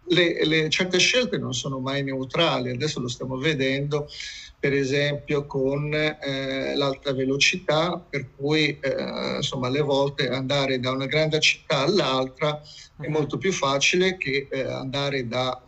le, 0.04 0.44
le, 0.44 0.68
certe 0.68 0.98
scelte 0.98 1.38
non 1.38 1.54
sono 1.54 1.78
mai 1.78 2.02
neutrali, 2.02 2.70
adesso 2.70 3.00
lo 3.00 3.08
stiamo 3.08 3.36
vedendo 3.36 4.08
per 4.62 4.74
esempio 4.74 5.44
con 5.44 5.92
eh, 5.92 6.76
l'alta 6.76 7.12
velocità, 7.12 7.98
per 7.98 8.28
cui 8.36 8.78
eh, 8.78 9.34
insomma 9.38 9.66
alle 9.66 9.80
volte 9.80 10.28
andare 10.28 10.78
da 10.78 10.92
una 10.92 11.06
grande 11.06 11.40
città 11.40 11.78
all'altra 11.78 12.62
è 13.00 13.08
mhm. 13.08 13.12
molto 13.12 13.38
più 13.38 13.50
facile 13.50 14.16
che 14.16 14.46
eh, 14.48 14.62
andare 14.62 15.26
da 15.26 15.60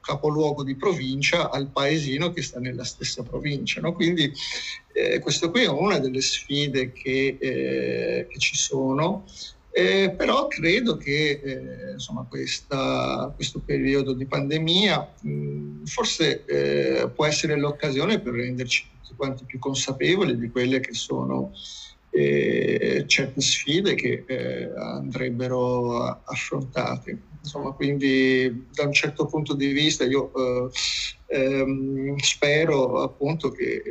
capoluogo 0.00 0.62
di 0.62 0.76
provincia 0.76 1.50
al 1.50 1.68
paesino 1.68 2.32
che 2.32 2.42
sta 2.42 2.58
nella 2.58 2.84
stessa 2.84 3.22
provincia. 3.22 3.80
No? 3.80 3.92
Quindi 3.92 4.32
eh, 4.92 5.18
questo 5.20 5.50
qui 5.50 5.62
è 5.62 5.68
una 5.68 5.98
delle 5.98 6.20
sfide 6.20 6.92
che, 6.92 7.36
eh, 7.38 8.26
che 8.28 8.38
ci 8.38 8.56
sono 8.56 9.24
eh, 9.72 10.12
però 10.16 10.48
credo 10.48 10.96
che 10.96 11.40
eh, 11.42 11.92
insomma, 11.92 12.26
questa, 12.28 13.32
questo 13.36 13.60
periodo 13.60 14.14
di 14.14 14.26
pandemia 14.26 15.12
mh, 15.20 15.84
forse 15.84 16.44
eh, 16.44 17.08
può 17.10 17.24
essere 17.24 17.56
l'occasione 17.56 18.18
per 18.18 18.34
renderci 18.34 18.88
tutti 19.00 19.14
quanti 19.14 19.44
più 19.44 19.60
consapevoli 19.60 20.36
di 20.36 20.50
quelle 20.50 20.80
che 20.80 20.92
sono 20.92 21.52
eh, 22.10 23.04
certe 23.06 23.40
sfide 23.40 23.94
che 23.94 24.24
eh, 24.26 24.72
andrebbero 24.76 26.20
affrontate. 26.24 27.18
Insomma, 27.42 27.72
quindi 27.72 28.66
da 28.72 28.84
un 28.84 28.92
certo 28.92 29.26
punto 29.26 29.54
di 29.54 29.72
vista 29.72 30.04
io 30.04 30.30
eh, 30.34 30.70
ehm, 31.26 32.16
spero 32.18 33.00
appunto 33.00 33.50
che 33.50 33.82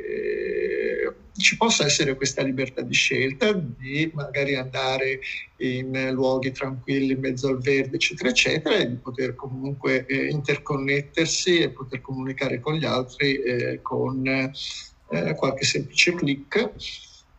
ci 1.39 1.57
possa 1.57 1.85
essere 1.85 2.15
questa 2.15 2.43
libertà 2.43 2.81
di 2.81 2.93
scelta 2.93 3.53
di 3.53 4.11
magari 4.13 4.55
andare 4.55 5.21
in 5.57 6.11
luoghi 6.11 6.51
tranquilli 6.51 7.13
in 7.13 7.19
mezzo 7.19 7.47
al 7.47 7.59
verde, 7.59 7.95
eccetera, 7.95 8.29
eccetera, 8.29 8.75
e 8.75 8.89
di 8.89 8.95
poter 8.95 9.35
comunque 9.35 10.05
eh, 10.05 10.27
interconnettersi 10.27 11.59
e 11.59 11.69
poter 11.69 12.01
comunicare 12.01 12.59
con 12.59 12.75
gli 12.75 12.85
altri 12.85 13.41
eh, 13.41 13.81
con 13.81 14.27
eh, 14.27 15.35
qualche 15.35 15.65
semplice 15.65 16.13
clic. 16.13 16.71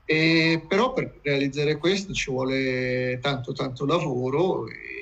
E, 0.05 0.65
però 0.67 0.93
per 0.93 1.21
realizzare 1.23 1.77
questo 1.77 2.13
ci 2.13 2.31
vuole 2.31 3.21
tanto 3.23 3.53
tanto 3.53 3.87
lavoro 3.87 4.67
e 4.67 5.00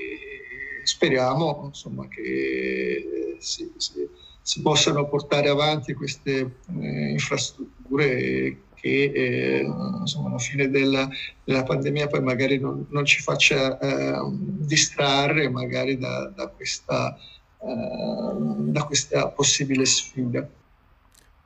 speriamo 0.88 1.64
insomma, 1.66 2.08
che 2.08 3.36
si, 3.38 3.70
si, 3.76 4.08
si 4.40 4.62
possano 4.62 5.06
portare 5.06 5.48
avanti 5.48 5.92
queste 5.92 6.56
eh, 6.80 7.10
infrastrutture 7.10 8.62
che 8.74 9.12
eh, 9.14 9.60
insomma, 10.00 10.28
alla 10.28 10.38
fine 10.38 10.70
della, 10.70 11.08
della, 11.44 11.64
pandemia 11.64 12.06
poi 12.06 12.22
magari 12.22 12.58
non, 12.58 12.86
non 12.90 13.04
ci 13.04 13.20
faccia 13.20 13.78
eh, 13.78 14.20
distrarre 14.30 15.50
magari 15.50 15.98
da, 15.98 16.32
da, 16.34 16.46
questa, 16.46 17.18
eh, 17.60 18.34
da 18.36 18.84
questa 18.84 19.28
possibile 19.28 19.84
sfida. 19.84 20.48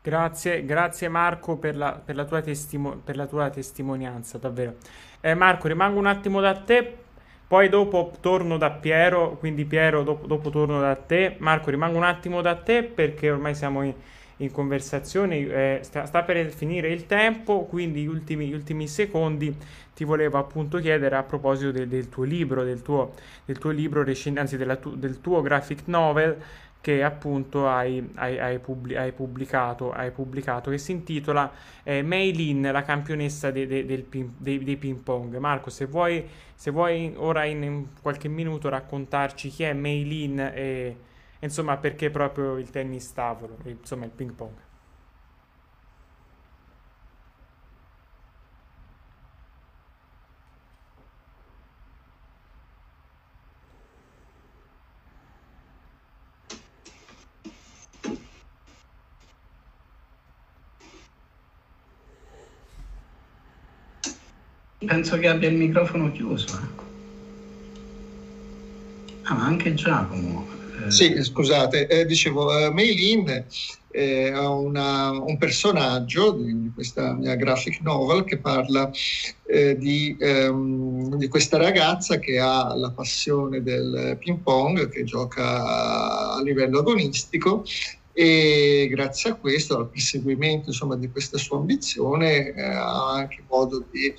Grazie, 0.05 0.65
grazie 0.65 1.09
Marco 1.09 1.57
per 1.57 1.77
la, 1.77 1.93
per 1.93 2.17
la, 2.17 2.25
tua, 2.25 2.41
testimo- 2.43 2.97
per 2.97 3.17
la 3.17 3.27
tua, 3.27 3.51
testimonianza, 3.51 4.37
davvero. 4.39 4.77
Eh, 5.21 5.35
Marco, 5.35 5.69
rimango 5.69 5.99
un 5.99 6.07
attimo 6.07 6.41
da 6.41 6.55
te, 6.57 7.02
poi 7.53 7.69
dopo 7.69 8.13
torno 8.19 8.57
da 8.57 8.71
Piero, 8.71 9.37
quindi 9.39 9.67
Piero 9.67 10.03
dopo, 10.03 10.27
dopo 10.27 10.49
torno 10.49 10.81
da 10.81 10.97
te. 10.97 11.37
Marco, 11.37 11.69
rimango 11.69 11.99
un 11.99 12.05
attimo 12.05 12.41
da 12.41 12.55
te 12.55 12.83
perché 12.83 13.31
ormai 13.31 13.55
siamo 13.55 13.83
in 13.83 13.93
in 14.39 14.51
conversazione, 14.51 15.37
eh, 15.37 15.79
sta, 15.83 16.05
sta, 16.07 16.23
per 16.23 16.51
finire 16.51 16.89
il 16.89 17.07
tempo, 17.07 17.65
quindi 17.65 18.03
gli 18.03 18.07
ultimi, 18.07 18.49
gli 18.49 18.55
ultimi, 18.55 18.89
secondi 18.89 19.55
ti 19.95 20.03
volevo 20.03 20.39
appunto 20.39 20.79
chiedere 20.79 21.15
a 21.15 21.23
proposito 21.23 21.71
del, 21.71 21.87
del 21.87 22.09
tuo 22.09 22.25
libro, 22.25 22.65
del 22.65 22.83
tuo, 22.83 23.13
del 23.45 23.59
tuo 23.59 23.71
libro, 23.71 24.01
anzi 24.35 24.59
tu, 24.81 24.97
del 24.97 25.21
tuo 25.21 25.43
graphic 25.43 25.83
novel 25.85 26.37
che 26.83 27.05
appunto 27.05 27.69
hai, 27.69 28.11
hai, 28.17 28.39
hai, 28.41 28.59
pubblic- 28.59 28.99
hai 28.99 29.13
pubblicato, 29.13 29.95
pubblicato, 30.13 30.69
che 30.69 30.79
si 30.79 30.91
intitola 30.91 31.51
eh, 31.85 32.03
Mei 32.03 32.33
Lin, 32.35 32.69
la 32.73 32.83
campionessa 32.83 33.53
de, 33.53 33.69
de, 33.69 33.87
del 33.87 34.03
ping, 34.03 34.31
dei, 34.37 34.63
dei, 34.63 34.77
ping 34.77 34.99
pong. 34.99 35.37
Marco, 35.37 35.71
se 35.71 35.87
vuoi, 35.87 36.29
se 36.55 36.73
vuoi 36.73 37.15
ora 37.17 37.45
in, 37.45 37.63
in, 37.63 37.87
qualche 38.03 38.27
minuto 38.29 38.69
raccontarci 38.69 39.49
chi 39.49 39.63
è 39.63 39.73
Mei 39.73 40.05
Lin 40.05 40.41
e 40.41 40.97
insomma 41.39 41.77
perché 41.77 42.11
proprio 42.11 42.59
il 42.59 42.69
tennis 42.71 43.13
tavolo, 43.13 43.57
insomma 43.65 44.05
il 44.05 44.11
ping 44.11 44.33
pong. 44.33 44.55
Penso 64.87 65.19
che 65.19 65.29
abbia 65.29 65.49
il 65.49 65.57
microfono 65.57 66.11
chiuso. 66.13 66.47
Eh. 66.59 66.81
Ah, 69.23 69.35
ma 69.35 69.45
anche 69.45 69.75
Giacomo 69.75 70.47
Eh... 70.85 70.91
Sì, 70.91 71.23
scusate, 71.23 71.87
eh, 71.87 72.05
dicevo, 72.07 72.47
uh, 72.47 72.73
Maylin 72.73 73.45
eh, 73.93 74.33
ha 74.33 74.49
un 74.49 75.37
personaggio 75.39 76.33
di, 76.33 76.63
di, 76.63 76.71
questa 76.75 77.13
mia 77.13 77.35
graphic 77.37 77.81
novel 77.83 78.25
che 78.25 78.39
parla 78.39 78.91
eh, 79.47 79.77
di, 79.77 80.17
ehm, 80.19 81.17
di, 81.17 81.29
questa 81.29 81.59
ragazza 81.59 82.19
che 82.19 82.39
ha 82.39 82.75
la 82.75 82.91
passione 82.91 83.63
del 83.63 84.17
ping 84.19 84.39
pong, 84.39 84.89
che 84.89 85.05
gioca 85.05 86.35
a 86.35 86.43
livello 86.43 86.81
agonistico 86.81 87.65
e 88.13 88.89
grazie 88.91 89.31
a 89.31 89.35
questo, 89.35 89.79
al 89.79 89.89
perseguimento 89.89 90.69
insomma, 90.69 90.97
di 90.97 91.11
questa 91.11 91.39
sua 91.39 91.59
ambizione, 91.59 92.53
eh, 92.53 92.63
ha 92.63 93.13
anche 93.13 93.43
modo 93.49 93.85
di 93.91 94.15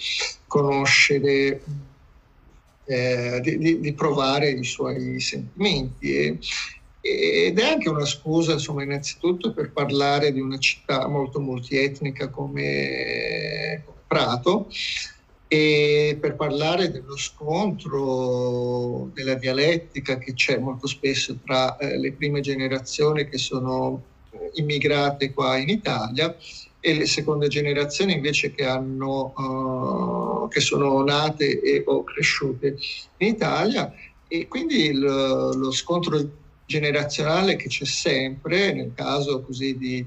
conoscere, 0.48 1.62
eh, 2.86 3.40
di, 3.42 3.80
di, 3.80 3.94
provare 3.94 4.50
i 4.50 4.64
suoi 4.64 5.20
sentimenti. 5.20 6.16
E, 6.16 6.40
ed 7.06 7.60
è 7.60 7.66
anche 7.66 7.90
una 7.90 8.06
scusa, 8.06 8.54
insomma, 8.54 8.84
innanzitutto 8.84 9.52
per 9.54 9.72
parlare 9.72 10.32
di 10.32 10.40
una 10.40 10.58
città 10.58 11.08
molto 11.08 11.40
multietnica 11.40 12.30
come 12.30 13.84
Prato 14.08 14.70
e 15.54 16.18
per 16.20 16.36
parlare 16.36 16.90
dello 16.90 17.16
scontro, 17.16 19.12
della 19.14 19.36
dialettica 19.36 20.18
che 20.18 20.34
c'è 20.34 20.58
molto 20.58 20.88
spesso 20.88 21.38
tra 21.46 21.78
eh, 21.78 22.00
le 22.00 22.12
prime 22.14 22.42
generazioni 22.42 23.30
che 23.30 23.38
sono 23.38 24.02
eh, 24.32 24.50
immigrate 24.56 25.32
qua 25.32 25.56
in 25.58 25.70
Italia 25.70 26.36
e 26.80 26.96
le 26.96 27.06
seconde 27.06 27.50
generazioni 27.50 28.14
invece 28.14 28.52
che, 28.52 28.66
hanno, 28.66 29.32
uh, 29.38 30.48
che 30.48 30.60
sono 30.60 31.04
nate 31.04 31.62
e 31.62 31.84
o 31.86 32.04
cresciute 32.04 32.76
in 33.18 33.28
Italia. 33.28 33.94
E 34.28 34.48
quindi 34.48 34.86
il, 34.86 35.02
lo 35.02 35.72
scontro 35.72 36.20
generazionale 36.66 37.58
che 37.58 37.68
c'è 37.68 37.86
sempre 37.86 38.74
nel 38.74 38.94
caso 38.96 39.44
così 39.44 39.78
di, 39.78 40.04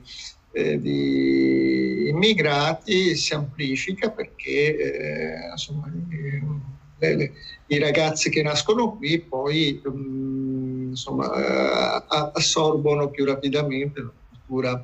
eh, 0.56 0.80
di 0.80 2.08
immigrati 2.08 3.14
si 3.14 3.34
amplifica 3.34 4.10
perché 4.10 4.76
eh, 4.76 5.50
insomma, 5.50 5.92
le, 6.98 7.14
le, 7.14 7.32
i 7.66 7.78
ragazzi 7.78 8.30
che 8.30 8.42
nascono 8.42 8.96
qui 8.96 9.20
poi 9.20 9.82
um, 9.84 10.86
insomma, 10.88 11.26
uh, 11.26 12.30
assorbono 12.32 13.10
più 13.10 13.26
rapidamente 13.26 14.00
la 14.00 14.12
cultura 14.30 14.82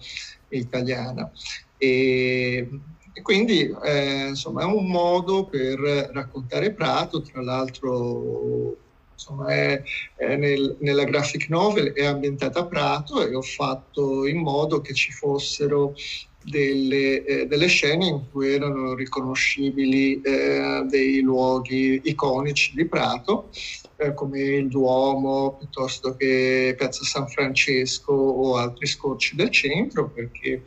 italiana. 0.49 1.31
E, 1.79 2.69
e 3.15 3.23
quindi 3.23 3.75
eh, 3.83 4.29
insomma, 4.29 4.63
è 4.63 4.65
un 4.67 4.89
modo 4.89 5.47
per 5.47 5.79
raccontare 6.13 6.73
Prato, 6.73 7.23
tra 7.23 7.41
l'altro 7.41 8.77
insomma, 9.13 9.49
è, 9.49 9.83
è 10.17 10.37
nel, 10.37 10.77
nella 10.81 11.05
graphic 11.05 11.49
novel 11.49 11.93
è 11.93 12.05
ambientata 12.05 12.61
a 12.61 12.67
Prato 12.67 13.27
e 13.27 13.35
ho 13.35 13.43
fatto 13.43 14.27
in 14.27 14.39
modo 14.39 14.81
che 14.81 14.95
ci 14.95 15.13
fossero 15.13 15.95
delle, 16.45 17.25
eh, 17.25 17.47
delle 17.47 17.67
scene 17.67 18.07
in 18.07 18.31
cui 18.31 18.53
erano 18.53 18.95
riconoscibili 18.95 20.21
eh, 20.21 20.85
dei 20.89 21.21
luoghi 21.21 22.01
iconici 22.05 22.75
di 22.75 22.87
Prato, 22.87 23.51
eh, 23.97 24.13
come 24.15 24.41
il 24.41 24.69
Duomo 24.69 25.57
piuttosto 25.59 26.17
che 26.17 26.75
Piazza 26.77 27.05
San 27.05 27.29
Francesco 27.29 28.13
o 28.13 28.57
altri 28.57 28.87
scorci 28.87 29.37
del 29.37 29.51
centro, 29.51 30.09
perché 30.09 30.63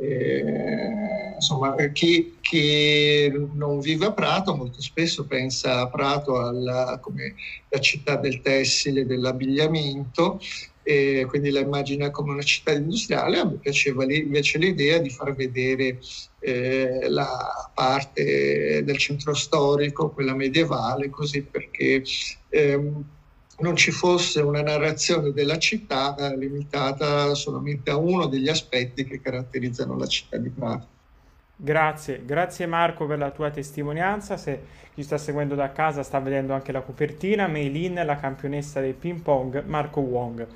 eh, 0.00 1.34
insomma, 1.34 1.74
chi, 1.92 2.38
chi, 2.40 3.30
non 3.54 3.80
vive 3.80 4.06
a 4.06 4.12
Prato 4.12 4.54
molto 4.54 4.80
spesso 4.80 5.26
pensa 5.26 5.80
a 5.80 5.88
Prato 5.88 6.40
alla, 6.40 6.98
come 7.00 7.34
la 7.68 7.78
città 7.78 8.16
del 8.16 8.40
tessile, 8.40 9.06
dell'abbigliamento, 9.06 10.40
e 10.82 11.26
quindi 11.28 11.50
la 11.50 11.60
immagina 11.60 12.10
come 12.10 12.32
una 12.32 12.42
città 12.42 12.72
industriale. 12.72 13.38
A 13.38 13.44
me 13.44 13.58
piaceva 13.58 14.04
invece 14.04 14.58
l'idea 14.58 14.98
di 14.98 15.10
far 15.10 15.34
vedere 15.34 15.98
eh, 16.38 17.08
la 17.08 17.70
parte 17.74 18.82
del 18.84 18.96
centro 18.96 19.34
storico, 19.34 20.10
quella 20.10 20.34
medievale, 20.34 21.10
così 21.10 21.42
perché 21.42 22.04
ehm, 22.50 23.04
non 23.58 23.76
ci 23.76 23.90
fosse 23.90 24.40
una 24.40 24.62
narrazione 24.62 25.32
della 25.32 25.58
città 25.58 26.14
eh, 26.16 26.36
limitata 26.36 27.34
solamente 27.34 27.90
a 27.90 27.96
uno 27.96 28.26
degli 28.26 28.48
aspetti 28.48 29.04
che 29.04 29.20
caratterizzano 29.20 29.96
la 29.96 30.06
città 30.06 30.36
di 30.36 30.50
Prato. 30.50 30.94
Grazie, 31.58 32.22
grazie 32.26 32.66
Marco 32.66 33.06
per 33.06 33.18
la 33.18 33.30
tua 33.30 33.50
testimonianza. 33.50 34.36
Se 34.36 34.60
chi 34.92 35.02
sta 35.02 35.16
seguendo 35.16 35.54
da 35.54 35.72
casa 35.72 36.02
sta 36.02 36.18
vedendo 36.20 36.52
anche 36.52 36.70
la 36.70 36.82
copertina, 36.82 37.46
Meilin, 37.46 38.02
la 38.04 38.16
campionessa 38.16 38.80
del 38.80 38.92
ping 38.92 39.20
pong, 39.20 39.64
Marco 39.64 40.00
Wong. 40.00 40.46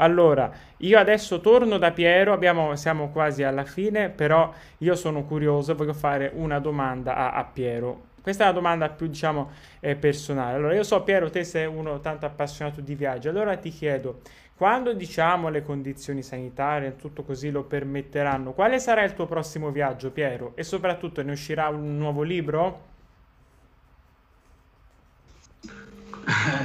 Allora, 0.00 0.50
io 0.78 0.98
adesso 0.98 1.40
torno 1.40 1.76
da 1.76 1.90
Piero, 1.90 2.32
abbiamo, 2.32 2.76
siamo 2.76 3.10
quasi 3.10 3.42
alla 3.42 3.64
fine, 3.64 4.08
però 4.08 4.50
io 4.78 4.94
sono 4.94 5.24
curioso, 5.24 5.74
voglio 5.74 5.92
fare 5.92 6.30
una 6.34 6.60
domanda 6.60 7.16
a, 7.16 7.32
a 7.32 7.44
Piero. 7.44 8.07
Questa 8.28 8.44
è 8.44 8.50
una 8.50 8.58
domanda 8.58 8.90
più, 8.90 9.06
diciamo, 9.06 9.52
eh, 9.80 9.96
personale. 9.96 10.56
Allora, 10.56 10.74
io 10.74 10.82
so, 10.82 11.02
Piero, 11.02 11.30
te 11.30 11.44
sei 11.44 11.64
uno 11.64 11.98
tanto 12.00 12.26
appassionato 12.26 12.82
di 12.82 12.94
viaggio, 12.94 13.30
allora 13.30 13.56
ti 13.56 13.70
chiedo, 13.70 14.20
quando, 14.54 14.92
diciamo, 14.92 15.48
le 15.48 15.62
condizioni 15.62 16.22
sanitarie 16.22 16.88
e 16.88 16.96
tutto 16.96 17.22
così 17.22 17.50
lo 17.50 17.62
permetteranno, 17.62 18.52
quale 18.52 18.80
sarà 18.80 19.02
il 19.02 19.14
tuo 19.14 19.24
prossimo 19.24 19.70
viaggio, 19.70 20.10
Piero? 20.10 20.52
E 20.56 20.62
soprattutto, 20.62 21.22
ne 21.22 21.32
uscirà 21.32 21.68
un 21.68 21.96
nuovo 21.96 22.20
libro? 22.20 22.84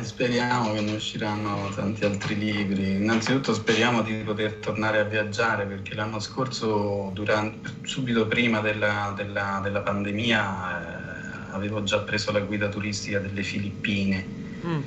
speriamo 0.02 0.74
che 0.74 0.82
ne 0.82 0.96
usciranno 0.96 1.70
tanti 1.74 2.04
altri 2.04 2.38
libri. 2.38 2.96
Innanzitutto 2.96 3.54
speriamo 3.54 4.02
di 4.02 4.16
poter 4.16 4.56
tornare 4.56 5.00
a 5.00 5.04
viaggiare 5.04 5.66
perché 5.66 5.96
l'anno 5.96 6.20
scorso, 6.20 7.10
durante, 7.14 7.72
subito 7.84 8.28
prima 8.28 8.60
della, 8.60 9.14
della, 9.16 9.62
della 9.64 9.80
pandemia, 9.80 10.82
eh, 10.82 11.13
avevo 11.54 11.84
già 11.84 12.00
preso 12.00 12.32
la 12.32 12.40
guida 12.40 12.68
turistica 12.68 13.20
delle 13.20 13.44
Filippine, 13.44 14.26
mm. 14.66 14.82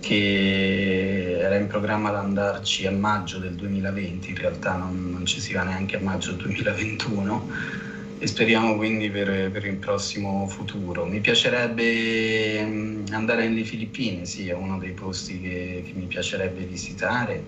che 0.00 1.38
era 1.40 1.56
in 1.56 1.66
programma 1.66 2.08
ad 2.08 2.16
andarci 2.16 2.86
a 2.86 2.90
maggio 2.90 3.38
del 3.38 3.54
2020, 3.54 4.30
in 4.30 4.36
realtà 4.36 4.76
non, 4.76 5.10
non 5.10 5.26
ci 5.26 5.40
si 5.40 5.52
va 5.52 5.64
neanche 5.64 5.96
a 5.96 6.00
maggio 6.00 6.32
del 6.32 6.42
2021 6.42 7.84
e 8.18 8.26
speriamo 8.26 8.76
quindi 8.76 9.10
per, 9.10 9.50
per, 9.50 9.66
il 9.66 9.76
prossimo 9.76 10.46
futuro. 10.48 11.04
Mi 11.04 11.20
piacerebbe 11.20 12.64
mm, 12.64 13.06
andare 13.10 13.46
nelle 13.46 13.64
Filippine, 13.64 14.24
sì, 14.24 14.48
è 14.48 14.54
uno 14.54 14.78
dei 14.78 14.92
posti 14.92 15.40
che, 15.40 15.82
che 15.86 15.92
mi 15.94 16.06
piacerebbe 16.06 16.64
visitare, 16.64 17.42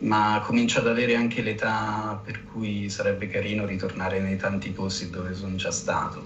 ma 0.00 0.40
comincio 0.44 0.78
ad 0.78 0.86
avere 0.86 1.16
anche 1.16 1.42
l'età 1.42 2.20
per 2.24 2.44
cui 2.44 2.88
sarebbe 2.88 3.28
carino 3.28 3.66
ritornare 3.66 4.20
nei 4.20 4.36
tanti 4.36 4.70
posti 4.70 5.10
dove 5.10 5.34
sono 5.34 5.56
già 5.56 5.72
stato. 5.72 6.22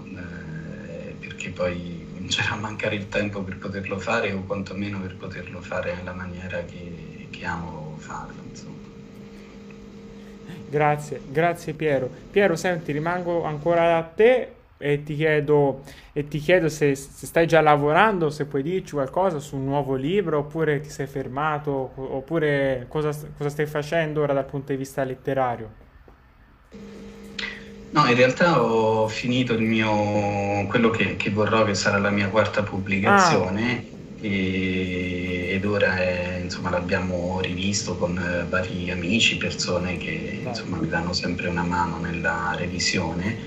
Poi 1.53 2.07
comincerà 2.13 2.51
a 2.51 2.55
mancare 2.55 2.95
il 2.95 3.09
tempo 3.09 3.41
per 3.41 3.57
poterlo 3.57 3.99
fare 3.99 4.31
o 4.31 4.43
quantomeno 4.43 4.99
per 5.01 5.15
poterlo 5.17 5.61
fare 5.61 5.93
nella 5.95 6.13
maniera 6.13 6.63
che, 6.63 7.27
che 7.29 7.45
amo 7.45 7.95
farlo. 7.99 8.41
Insomma. 8.49 8.77
Grazie, 10.69 11.21
grazie 11.29 11.73
Piero. 11.73 12.09
Piero, 12.31 12.55
senti, 12.55 12.91
rimango 12.91 13.43
ancora 13.43 13.97
a 13.97 14.03
te 14.03 14.53
e 14.77 15.03
ti 15.03 15.15
chiedo, 15.15 15.83
e 16.11 16.27
ti 16.27 16.39
chiedo 16.39 16.67
se, 16.67 16.95
se, 16.95 17.25
stai 17.25 17.47
già 17.47 17.61
lavorando, 17.61 18.29
se 18.29 18.45
puoi 18.45 18.63
dirci 18.63 18.93
qualcosa 18.93 19.39
su 19.39 19.55
un 19.55 19.65
nuovo 19.65 19.95
libro, 19.95 20.39
oppure 20.39 20.81
ti 20.81 20.89
sei 20.89 21.07
fermato, 21.07 21.91
oppure 21.95 22.85
cosa, 22.89 23.11
cosa 23.37 23.49
stai 23.49 23.65
facendo 23.65 24.21
ora 24.21 24.33
dal 24.33 24.45
punto 24.45 24.71
di 24.71 24.77
vista 24.77 25.03
letterario. 25.03 25.81
No, 27.93 28.07
in 28.07 28.15
realtà 28.15 28.59
ho 28.63 29.07
finito 29.07 29.53
il 29.53 29.61
mio, 29.61 30.65
quello 30.67 30.89
che, 30.89 31.15
che 31.15 31.29
vorrò 31.29 31.63
che 31.63 31.75
sarà 31.75 31.99
la 31.99 32.09
mia 32.09 32.29
quarta 32.29 32.63
pubblicazione. 32.63 33.77
Ah. 33.77 34.25
e, 34.25 35.49
ed 35.51 35.63
ora 35.65 35.97
è, 35.97 36.39
insomma, 36.41 36.71
l'abbiamo 36.71 37.39
rivisto 37.41 37.95
con 37.97 38.17
eh, 38.17 38.45
vari 38.49 38.89
amici, 38.89 39.37
persone 39.37 39.97
che 39.97 40.41
insomma, 40.43 40.77
mi 40.79 40.87
danno 40.87 41.13
sempre 41.13 41.47
una 41.49 41.61
mano 41.63 41.99
nella 41.99 42.55
revisione. 42.57 43.37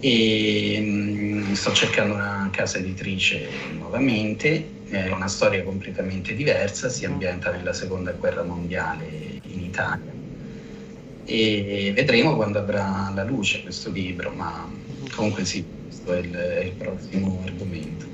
E 0.00 0.78
mh, 0.80 1.48
mm, 1.50 1.52
sto 1.54 1.72
cercando 1.72 2.14
una 2.14 2.50
casa 2.52 2.78
editrice 2.78 3.48
nuovamente, 3.78 4.74
è 4.88 5.08
una 5.10 5.28
storia 5.28 5.62
completamente 5.64 6.34
diversa, 6.34 6.88
si 6.90 7.04
ambienta 7.06 7.50
nella 7.50 7.72
seconda 7.72 8.12
guerra 8.12 8.42
mondiale 8.44 9.40
in 9.46 9.60
Italia 9.62 10.17
e 11.28 11.92
vedremo 11.94 12.34
quando 12.34 12.58
avrà 12.58 13.12
la 13.14 13.22
luce 13.22 13.62
questo 13.62 13.90
libro, 13.90 14.30
ma 14.30 14.66
comunque 15.14 15.44
sì, 15.44 15.64
questo 15.84 16.14
è 16.14 16.18
il, 16.18 16.32
è 16.32 16.64
il 16.64 16.72
prossimo 16.72 17.42
argomento. 17.44 18.06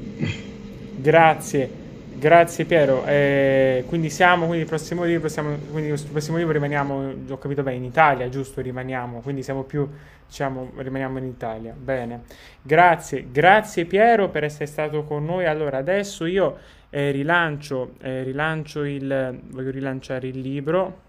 Grazie, 0.96 1.70
Grazie 2.16 2.64
Piero, 2.64 3.04
eh, 3.06 3.84
quindi 3.86 4.08
siamo, 4.08 4.46
quindi 4.46 4.62
il 4.62 4.68
prossimo 4.68 5.04
libro, 5.04 5.28
siamo, 5.28 5.58
quindi 5.70 5.90
il 5.90 6.08
prossimo 6.10 6.38
libro 6.38 6.52
rimaniamo, 6.52 7.12
ho 7.28 7.38
capito 7.38 7.62
bene, 7.62 7.76
in 7.76 7.84
Italia, 7.84 8.28
giusto? 8.30 8.62
Rimaniamo, 8.62 9.20
quindi 9.20 9.42
siamo 9.42 9.64
più, 9.64 9.86
diciamo, 10.26 10.70
rimaniamo 10.76 11.18
in 11.18 11.24
Italia. 11.24 11.74
Bene, 11.76 12.22
grazie, 12.62 13.26
grazie 13.30 13.84
Piero 13.84 14.30
per 14.30 14.44
essere 14.44 14.66
stato 14.66 15.02
con 15.02 15.24
noi. 15.24 15.44
Allora, 15.44 15.76
adesso 15.76 16.24
io 16.24 16.56
eh, 16.88 17.10
rilancio, 17.10 17.94
eh, 18.00 18.22
rilancio 18.22 18.84
il, 18.84 19.38
voglio 19.48 19.70
rilanciare 19.70 20.28
il 20.28 20.38
libro, 20.40 21.02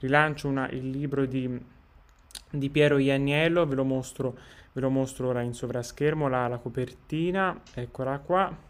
rilancio 0.00 0.48
una, 0.48 0.68
il 0.70 0.90
libro 0.90 1.26
di, 1.26 1.60
di 2.50 2.70
Piero 2.70 2.98
Ianiello, 2.98 3.66
ve 3.66 3.74
lo 3.74 3.84
mostro, 3.84 4.36
ve 4.72 4.80
lo 4.80 4.90
mostro 4.90 5.28
ora 5.28 5.42
in 5.42 5.54
sovraschermo, 5.54 6.28
la, 6.28 6.48
la 6.48 6.58
copertina, 6.58 7.60
eccola 7.74 8.18
qua. 8.18 8.66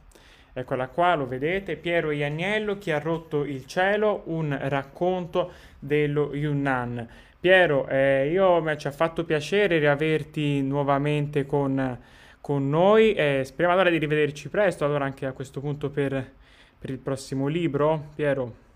Eccola 0.52 0.88
qua, 0.88 1.14
lo 1.14 1.26
vedete, 1.26 1.76
Piero 1.76 2.10
Ianiello, 2.10 2.78
Chi 2.78 2.90
ha 2.90 2.98
rotto 2.98 3.44
il 3.44 3.64
cielo, 3.66 4.22
un 4.26 4.56
racconto 4.60 5.52
dello 5.78 6.34
Yunnan. 6.34 7.08
Piero, 7.38 7.86
eh, 7.86 8.28
io, 8.30 8.76
ci 8.76 8.88
ha 8.88 8.90
fatto 8.90 9.24
piacere 9.24 9.78
riaverti 9.78 10.60
nuovamente 10.62 11.46
con, 11.46 11.96
con 12.40 12.68
noi, 12.68 13.12
eh, 13.12 13.42
speriamo 13.44 13.74
allora 13.74 13.90
di 13.90 13.98
rivederci 13.98 14.48
presto, 14.48 14.84
allora 14.84 15.04
anche 15.04 15.26
a 15.26 15.32
questo 15.32 15.60
punto 15.60 15.90
per, 15.90 16.32
per 16.76 16.90
il 16.90 16.98
prossimo 16.98 17.46
libro, 17.46 18.08
Piero. 18.16 18.67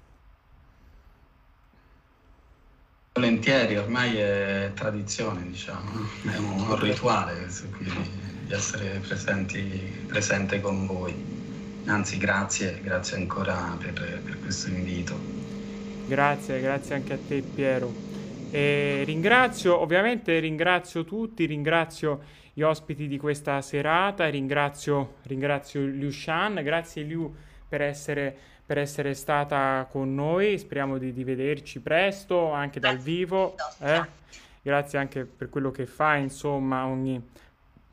Volentieri, 3.15 3.77
ormai 3.77 4.17
è 4.17 4.71
tradizione, 4.75 5.43
diciamo, 5.47 5.91
è 6.25 6.37
un, 6.39 6.61
un 6.61 6.81
rituale 6.81 7.47
di 7.79 8.53
essere 8.53 9.01
presenti, 9.07 9.61
presente 10.07 10.61
con 10.61 10.87
voi. 10.87 11.15
Anzi, 11.85 12.17
grazie, 12.17 12.81
grazie 12.83 13.19
ancora 13.19 13.77
per, 13.79 13.93
per 13.93 14.41
questo 14.41 14.71
invito. 14.71 15.15
Grazie, 16.07 16.61
grazie 16.61 16.95
anche 16.95 17.13
a 17.13 17.19
te 17.19 17.43
Piero. 17.43 17.93
E 18.51 19.03
ringrazio, 19.05 19.79
ovviamente 19.79 20.39
ringrazio 20.39 21.05
tutti, 21.05 21.45
ringrazio 21.45 22.23
gli 22.53 22.63
ospiti 22.63 23.09
di 23.09 23.19
questa 23.19 23.61
serata, 23.63 24.29
ringrazio, 24.29 25.17
ringrazio 25.25 25.81
Liu 25.83 26.11
Shan, 26.11 26.61
grazie 26.63 27.03
Liu 27.03 27.35
per 27.69 27.81
essere, 27.81 28.37
per 28.65 28.79
essere 28.79 29.15
stata 29.15 29.87
con 29.91 30.15
noi, 30.15 30.59
speriamo 30.59 30.99
di, 30.99 31.13
di 31.13 31.25
vederci 31.25 31.81
presto 31.81 32.53
anche 32.53 32.81
dal 32.81 32.99
vivo. 32.99 33.55
Eh? 33.81 34.21
Grazie 34.63 34.99
anche 34.99 35.25
per 35.25 35.51
quello 35.51 35.71
che 35.71 35.87
fai, 35.87 36.23
insomma, 36.23 36.87
ogni, 36.87 37.21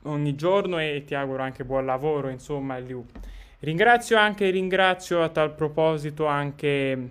ogni 0.03 0.35
giorno 0.35 0.79
e 0.79 1.03
ti 1.05 1.15
auguro 1.15 1.41
anche 1.41 1.65
buon 1.65 1.85
lavoro, 1.85 2.29
insomma, 2.29 2.77
Liu. 2.77 3.03
Ringrazio 3.61 4.17
anche, 4.17 4.49
ringrazio 4.51 5.21
a 5.21 5.29
tal 5.29 5.53
proposito 5.53 6.25
anche, 6.27 7.09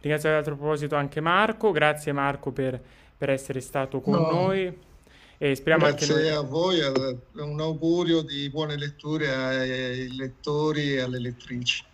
ringrazio 0.00 0.30
a 0.30 0.42
tal 0.42 0.56
proposito 0.56 0.96
anche 0.96 1.20
Marco, 1.20 1.70
grazie 1.70 2.12
Marco 2.12 2.50
per, 2.50 2.80
per 3.16 3.30
essere 3.30 3.60
stato 3.60 4.00
con 4.00 4.14
no. 4.14 4.30
noi. 4.30 4.90
E 5.38 5.54
speriamo 5.54 5.86
grazie 5.86 6.14
anche 6.14 6.28
noi... 6.28 6.34
a 6.34 6.40
voi, 6.40 6.80
un 7.34 7.60
augurio 7.60 8.22
di 8.22 8.48
buone 8.48 8.76
letture 8.76 9.32
ai 9.32 10.16
lettori 10.16 10.94
e 10.94 11.00
alle 11.00 11.18
lettrici. 11.18 11.84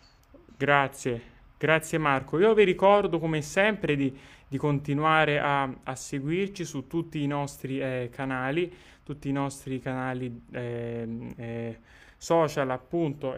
Grazie, 0.59 1.22
grazie 1.56 1.98
Marco. 1.98 2.36
Io 2.40 2.52
vi 2.52 2.64
ricordo 2.64 3.20
come 3.20 3.43
sempre 3.43 3.94
di, 3.94 4.12
di 4.48 4.59
continuare 4.59 5.39
a, 5.39 5.72
a, 5.85 5.94
seguirci 5.94 6.64
su 6.64 6.89
tutti 6.89 7.22
i 7.22 7.28
nostri 7.28 7.78
eh, 7.78 8.10
canali, 8.12 8.74
tutti 9.05 9.28
i 9.28 9.32
nostri 9.32 9.80
canali 9.80 10.43
eh, 10.51 11.32
eh, 11.36 11.78
social 12.16 12.70
appunto 12.70 13.36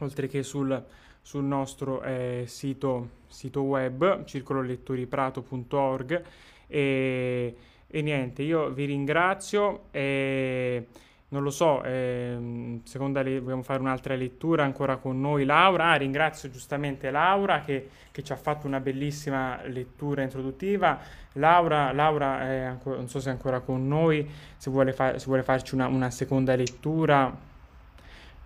oltre 0.00 0.28
che 0.28 0.42
sul, 0.42 0.84
sul 1.22 1.44
nostro 1.44 2.02
eh, 2.02 2.44
sito, 2.46 3.08
sito 3.28 3.62
web 3.62 4.24
circololettoriprato.org 4.24 6.22
e, 6.66 7.56
e 7.86 8.02
niente 8.02 8.42
io 8.42 8.68
vi 8.68 8.84
ringrazio 8.84 9.84
e 9.92 10.88
non 11.28 11.42
lo 11.42 11.50
so, 11.50 11.82
eh, 11.82 12.80
seconda 12.84 13.20
le- 13.22 13.40
vogliamo 13.40 13.62
fare 13.62 13.80
un'altra 13.80 14.14
lettura 14.14 14.62
ancora 14.62 14.96
con 14.96 15.20
noi 15.20 15.44
Laura. 15.44 15.90
Ah, 15.90 15.94
ringrazio 15.96 16.50
giustamente 16.50 17.10
Laura 17.10 17.62
che, 17.62 17.88
che, 18.12 18.22
ci 18.22 18.32
ha 18.32 18.36
fatto 18.36 18.66
una 18.66 18.78
bellissima 18.78 19.58
lettura 19.64 20.22
introduttiva. 20.22 20.98
Laura, 21.32 21.92
Laura 21.92 22.38
ancora, 22.68 22.96
non 22.96 23.08
so 23.08 23.18
se 23.18 23.28
è 23.28 23.32
ancora 23.32 23.60
con 23.60 23.88
noi, 23.88 24.28
se 24.56 24.70
vuole, 24.70 24.92
fa- 24.92 25.18
se 25.18 25.26
vuole 25.26 25.42
farci 25.42 25.74
una, 25.74 25.88
una, 25.88 26.10
seconda 26.10 26.54
lettura. 26.54 27.36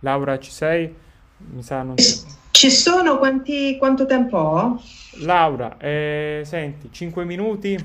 Laura, 0.01 0.39
ci 0.39 0.51
sei? 0.51 0.95
Mi 1.37 1.63
sa 1.63 1.83
non... 1.83 1.97
Ci 1.97 2.71
sono 2.71 3.19
quanti, 3.19 3.77
quanto 3.77 4.07
tempo 4.07 4.39
ho? 4.39 4.83
Laura, 5.21 5.77
eh, 5.79 6.43
senti, 6.45 6.91
5 6.91 7.25
minuti? 7.25 7.77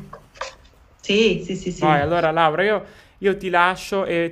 Sì, 1.02 1.44
sì, 1.46 1.56
sì, 1.56 1.72
sì. 1.72 1.82
Vai, 1.82 2.00
allora 2.02 2.32
Laura, 2.32 2.64
io, 2.64 2.86
io 3.20 3.38
ti 3.38 3.50
lascio 3.50 4.06
e... 4.06 4.32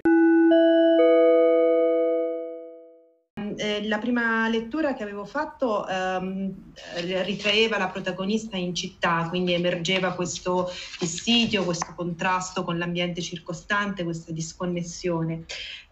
la 3.93 3.99
prima 3.99 4.49
lettura 4.49 4.95
che 4.95 5.03
avevo 5.03 5.23
fatto 5.23 5.87
ehm, 5.87 6.51
ritraeva 7.23 7.77
la 7.77 7.89
protagonista 7.89 8.57
in 8.57 8.73
città, 8.73 9.27
quindi 9.29 9.53
emergeva 9.53 10.13
questo 10.13 10.71
dissidio, 10.99 11.63
questo 11.63 11.93
contrasto 11.95 12.63
con 12.63 12.79
l'ambiente 12.79 13.21
circostante, 13.21 14.03
questa 14.03 14.31
disconnessione. 14.31 15.45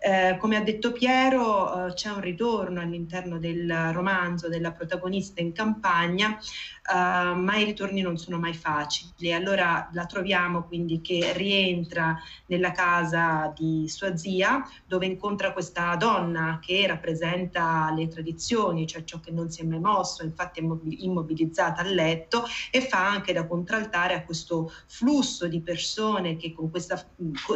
Eh, 0.04 0.38
come 0.40 0.56
ha 0.56 0.64
detto 0.64 0.92
Piero, 0.92 1.86
eh, 1.86 1.94
c'è 1.94 2.10
un 2.10 2.22
ritorno 2.22 2.82
all'interno 2.82 3.38
del 3.38 3.92
romanzo 3.92 4.50
della 4.50 4.72
protagonista 4.72 5.42
in 5.42 5.52
campagna, 5.52 6.40
eh, 6.40 7.36
ma 7.36 7.56
i 7.58 7.64
ritorni 7.64 8.02
non 8.02 8.18
sono 8.18 8.40
mai 8.40 8.56
facili. 8.56 9.32
Allora 9.32 9.88
la 9.94 10.08
troviamo 10.08 10.64
quindi 10.64 11.02
che 11.02 11.34
rientra 11.36 12.18
nella 12.48 12.72
casa 12.72 13.54
di 13.56 13.88
sua 13.88 14.18
zia, 14.18 14.68
dove 14.88 15.06
incontra 15.06 15.54
questa 15.54 15.96
donna 15.98 16.58
che 16.60 16.88
rappresenta 16.88 17.91
le 17.92 18.08
tradizioni, 18.08 18.88
cioè 18.88 19.04
ciò 19.04 19.20
che 19.20 19.32
non 19.32 19.50
si 19.50 19.62
è 19.62 19.64
mai 19.64 19.80
mosso, 19.80 20.24
infatti 20.24 20.60
è 20.60 20.64
immobilizzata 21.04 21.82
a 21.82 21.86
letto, 21.86 22.44
e 22.72 22.82
fa 22.82 23.08
anche 23.08 23.34
da 23.34 23.48
contraltare 23.48 24.14
a 24.14 24.24
questo 24.24 24.72
flusso 24.88 25.48
di 25.48 25.62
persone 25.62 26.38
che 26.38 26.54
con 26.54 26.70
questa 26.70 27.04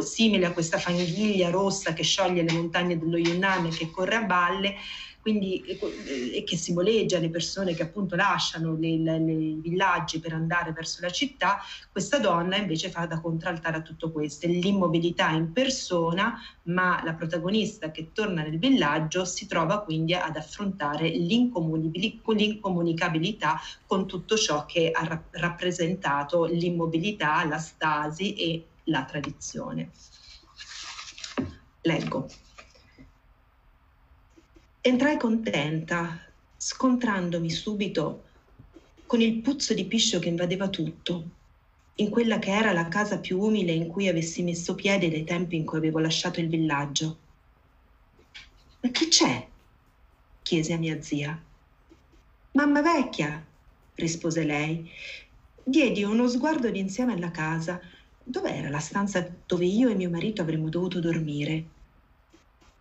simile 0.00 0.46
a 0.46 0.52
questa 0.52 0.78
fanghiglia 0.78 1.50
rossa 1.50 1.92
che 1.92 2.02
scioglie 2.02 2.42
le 2.42 2.52
montagne 2.52 2.98
dello 2.98 3.16
Yunnan 3.16 3.68
che 3.70 3.90
corre 3.90 4.16
a 4.16 4.26
valle 4.26 4.74
quindi, 5.26 5.58
e 5.58 6.44
che 6.44 6.56
simboleggia 6.56 7.18
le 7.18 7.30
persone 7.30 7.74
che 7.74 7.82
appunto 7.82 8.14
lasciano 8.14 8.78
i 8.78 9.58
villaggi 9.60 10.20
per 10.20 10.32
andare 10.32 10.70
verso 10.70 11.00
la 11.00 11.10
città, 11.10 11.58
questa 11.90 12.20
donna 12.20 12.56
invece 12.56 12.90
fa 12.90 13.06
da 13.06 13.20
contraltare 13.20 13.78
a 13.78 13.82
tutto 13.82 14.12
questo, 14.12 14.46
l'immobilità 14.46 15.30
in 15.30 15.52
persona, 15.52 16.40
ma 16.66 17.02
la 17.02 17.14
protagonista 17.14 17.90
che 17.90 18.12
torna 18.12 18.42
nel 18.42 18.60
villaggio 18.60 19.24
si 19.24 19.48
trova 19.48 19.80
quindi 19.80 20.14
ad 20.14 20.36
affrontare 20.36 21.08
l'incomunicabilità 21.08 23.60
con 23.84 24.06
tutto 24.06 24.36
ciò 24.36 24.64
che 24.64 24.92
ha 24.92 25.24
rappresentato 25.32 26.44
l'immobilità, 26.44 27.44
la 27.46 27.58
stasi 27.58 28.34
e 28.34 28.64
la 28.84 29.04
tradizione. 29.04 29.90
Leggo. 31.80 32.28
Entrai 34.86 35.16
contenta, 35.16 36.16
scontrandomi 36.56 37.50
subito 37.50 38.22
con 39.04 39.20
il 39.20 39.40
puzzo 39.40 39.74
di 39.74 39.84
piscio 39.84 40.20
che 40.20 40.28
invadeva 40.28 40.68
tutto, 40.68 41.24
in 41.96 42.08
quella 42.08 42.38
che 42.38 42.52
era 42.52 42.72
la 42.72 42.86
casa 42.86 43.18
più 43.18 43.40
umile 43.40 43.72
in 43.72 43.88
cui 43.88 44.06
avessi 44.06 44.44
messo 44.44 44.76
piede 44.76 45.10
dai 45.10 45.24
tempi 45.24 45.56
in 45.56 45.64
cui 45.64 45.78
avevo 45.78 45.98
lasciato 45.98 46.38
il 46.38 46.48
villaggio. 46.48 47.18
Ma 48.82 48.88
chi 48.90 49.08
c'è? 49.08 49.48
chiese 50.42 50.72
a 50.72 50.78
mia 50.78 51.02
zia. 51.02 51.36
Mamma 52.52 52.80
vecchia, 52.80 53.44
rispose 53.96 54.44
lei. 54.44 54.88
Diedi 55.64 56.04
uno 56.04 56.28
sguardo 56.28 56.70
d'insieme 56.70 57.14
alla 57.14 57.32
casa. 57.32 57.80
Dov'era 58.22 58.70
la 58.70 58.78
stanza 58.78 59.28
dove 59.46 59.66
io 59.66 59.88
e 59.88 59.96
mio 59.96 60.10
marito 60.10 60.42
avremmo 60.42 60.68
dovuto 60.68 61.00
dormire? 61.00 61.74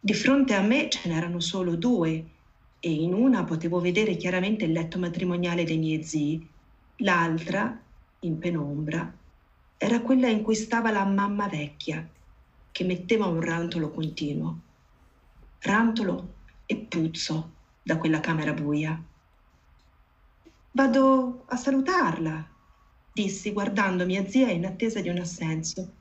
Di 0.06 0.14
fronte 0.14 0.54
a 0.54 0.62
me 0.62 0.88
ce 0.88 1.10
n'erano 1.10 1.40
solo 1.40 1.76
due 1.76 2.24
e 2.80 2.92
in 2.92 3.12
una 3.12 3.44
potevo 3.44 3.80
vedere 3.80 4.16
chiaramente 4.18 4.66
il 4.66 4.72
letto 4.72 5.00
matrimoniale 5.00 5.64
dei 5.64 5.80
miei 5.80 6.04
zii, 6.04 6.48
l'altra, 6.98 7.76
in 8.20 8.38
penombra, 8.38 9.12
era 9.76 10.02
quella 10.02 10.28
in 10.28 10.44
cui 10.44 10.54
stava 10.54 10.92
la 10.92 11.06
mamma 11.06 11.48
vecchia, 11.48 12.08
che 12.72 12.84
metteva 12.84 13.26
un 13.26 13.42
rantolo 13.42 13.90
continuo. 13.90 14.60
Rantolo 15.62 16.34
e 16.68 16.76
puzzo 16.76 17.52
da 17.82 17.98
quella 17.98 18.20
camera 18.20 18.54
buia. 18.54 19.04
Vado 20.70 21.46
a 21.48 21.56
salutarla, 21.56 22.48
dissi 23.12 23.52
guardando 23.52 24.06
mia 24.06 24.28
zia 24.28 24.52
in 24.52 24.68
attesa 24.68 25.02
di 25.02 25.10
un 25.10 25.18
assenso. 25.18 25.92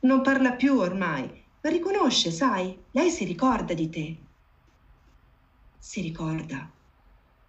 Non 0.00 0.22
parla 0.22 0.54
più 0.54 0.76
ormai, 0.76 1.39
la 1.62 1.70
riconosce, 1.70 2.30
sai? 2.30 2.78
Lei 2.92 3.10
si 3.10 3.24
ricorda 3.24 3.74
di 3.74 3.90
te. 3.90 4.16
Si 5.78 6.00
ricorda. 6.00 6.70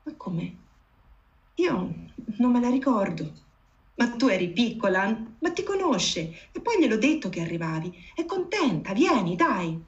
Ma 0.03 0.13
come? 0.17 0.55
Io 1.55 1.93
non 2.37 2.51
me 2.51 2.59
la 2.59 2.69
ricordo. 2.69 3.31
Ma 3.95 4.09
tu 4.09 4.27
eri 4.27 4.49
piccola, 4.49 5.05
ma 5.39 5.51
ti 5.51 5.63
conosce. 5.63 6.49
E 6.51 6.59
poi 6.59 6.79
gliel'ho 6.79 6.97
detto 6.97 7.29
che 7.29 7.41
arrivavi. 7.41 8.11
È 8.13 8.25
contenta, 8.25 8.93
vieni, 8.93 9.35
dai. 9.35 9.79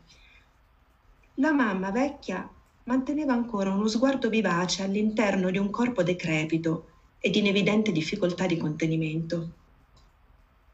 La 1.36 1.52
mamma 1.52 1.92
vecchia 1.92 2.48
manteneva 2.86 3.34
ancora 3.34 3.72
uno 3.72 3.88
sguardo 3.88 4.30
vivace 4.30 4.84
all'interno 4.84 5.50
di 5.50 5.58
un 5.58 5.70
corpo 5.70 6.04
decrepito 6.04 6.90
ed 7.18 7.36
in 7.36 7.48
evidente 7.48 7.92
difficoltà 7.92 8.46
di 8.46 8.58
contenimento. 8.58 9.62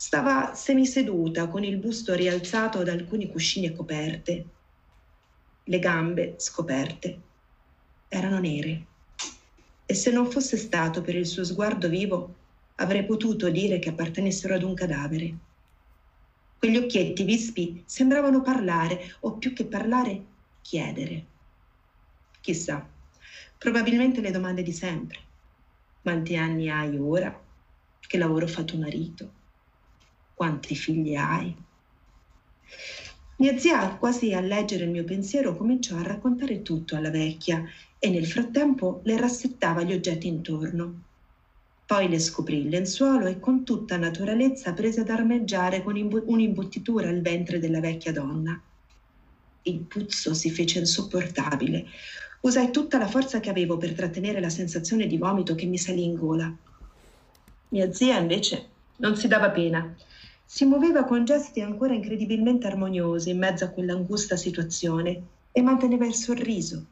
Stava 0.02 0.54
semiseduta 0.56 1.50
con 1.50 1.66
il 1.66 1.76
busto 1.76 2.14
rialzato 2.14 2.84
da 2.84 2.94
alcuni 2.94 3.30
cuscini 3.30 3.66
e 3.66 3.76
coperte. 3.76 4.46
Le 5.66 5.80
gambe 5.80 6.36
scoperte 6.38 7.20
erano 8.08 8.40
nere 8.40 8.86
e 9.86 9.94
se 9.94 10.10
non 10.10 10.32
fosse 10.32 10.56
stato 10.56 11.02
per 11.02 11.16
il 11.16 11.28
suo 11.28 11.44
sguardo 11.44 11.90
vivo 11.90 12.34
avrei 12.76 13.04
potuto 13.04 13.50
dire 13.50 13.80
che 13.80 13.90
appartenessero 13.90 14.56
ad 14.56 14.64
un 14.64 14.74
cadavere. 14.74 15.38
Quegli 16.58 16.78
occhietti 16.78 17.24
vispi 17.26 17.84
sembravano 17.86 18.42
parlare, 18.42 19.18
o 19.20 19.34
più 19.34 19.52
che 19.52 19.66
parlare, 19.66 20.24
chiedere. 20.62 21.26
Chissà, 22.40 22.88
probabilmente 23.58 24.22
le 24.22 24.32
domande 24.32 24.64
di 24.64 24.72
sempre. 24.72 25.20
Quanti 26.02 26.38
anni 26.38 26.70
hai 26.70 26.98
ora? 26.98 27.38
Che 28.00 28.18
lavoro 28.18 28.48
fa 28.48 28.64
tuo 28.64 28.80
marito? 28.80 29.39
Quanti 30.40 30.74
figli 30.74 31.16
hai? 31.16 31.54
Mia 33.40 33.58
zia, 33.58 33.98
quasi 33.98 34.32
a 34.34 34.40
leggere 34.40 34.86
il 34.86 34.90
mio 34.90 35.04
pensiero, 35.04 35.54
cominciò 35.54 35.98
a 35.98 36.02
raccontare 36.02 36.62
tutto 36.62 36.96
alla 36.96 37.10
vecchia 37.10 37.62
e 37.98 38.10
nel 38.10 38.26
frattempo 38.26 39.02
le 39.04 39.20
rassettava 39.20 39.84
gli 39.84 39.92
oggetti 39.92 40.28
intorno. 40.28 41.04
Poi 41.84 42.08
le 42.08 42.20
scoprì 42.20 42.60
il 42.60 42.70
lenzuolo 42.70 43.26
e 43.26 43.38
con 43.38 43.66
tutta 43.66 43.98
naturalezza 43.98 44.72
prese 44.72 45.02
ad 45.02 45.10
armeggiare 45.10 45.84
con 45.84 45.98
imbu- 45.98 46.24
un'imbottitura 46.26 47.10
al 47.10 47.20
ventre 47.20 47.60
della 47.60 47.82
vecchia 47.82 48.14
donna. 48.14 48.64
Il 49.64 49.88
puzzo 49.88 50.34
si 50.34 50.52
fece 50.52 50.80
insopportabile. 50.80 51.86
Usai 52.44 52.72
tutta 52.72 52.98
la 52.98 53.10
forza 53.10 53.42
che 53.42 53.50
avevo 53.50 53.76
per 53.76 53.94
trattenere 53.94 54.40
la 54.40 54.50
sensazione 54.50 55.06
di 55.06 55.18
vomito 55.18 55.54
che 55.54 55.66
mi 55.66 55.78
salì 55.78 56.06
in 56.06 56.14
gola. 56.16 56.58
Mia 57.72 57.92
zia 57.92 58.18
invece 58.18 58.78
non 59.00 59.16
si 59.16 59.28
dava 59.28 59.52
pena. 59.52 59.96
Si 60.52 60.66
muoveva 60.66 61.04
con 61.04 61.26
gesti 61.26 61.62
ancora 61.62 61.94
incredibilmente 61.94 62.66
armoniosi 62.66 63.30
in 63.30 63.38
mezzo 63.38 63.66
a 63.66 63.70
quell'angusta 63.70 64.36
situazione 64.36 65.22
e 65.52 65.62
manteneva 65.62 66.08
il 66.08 66.16
sorriso. 66.16 66.84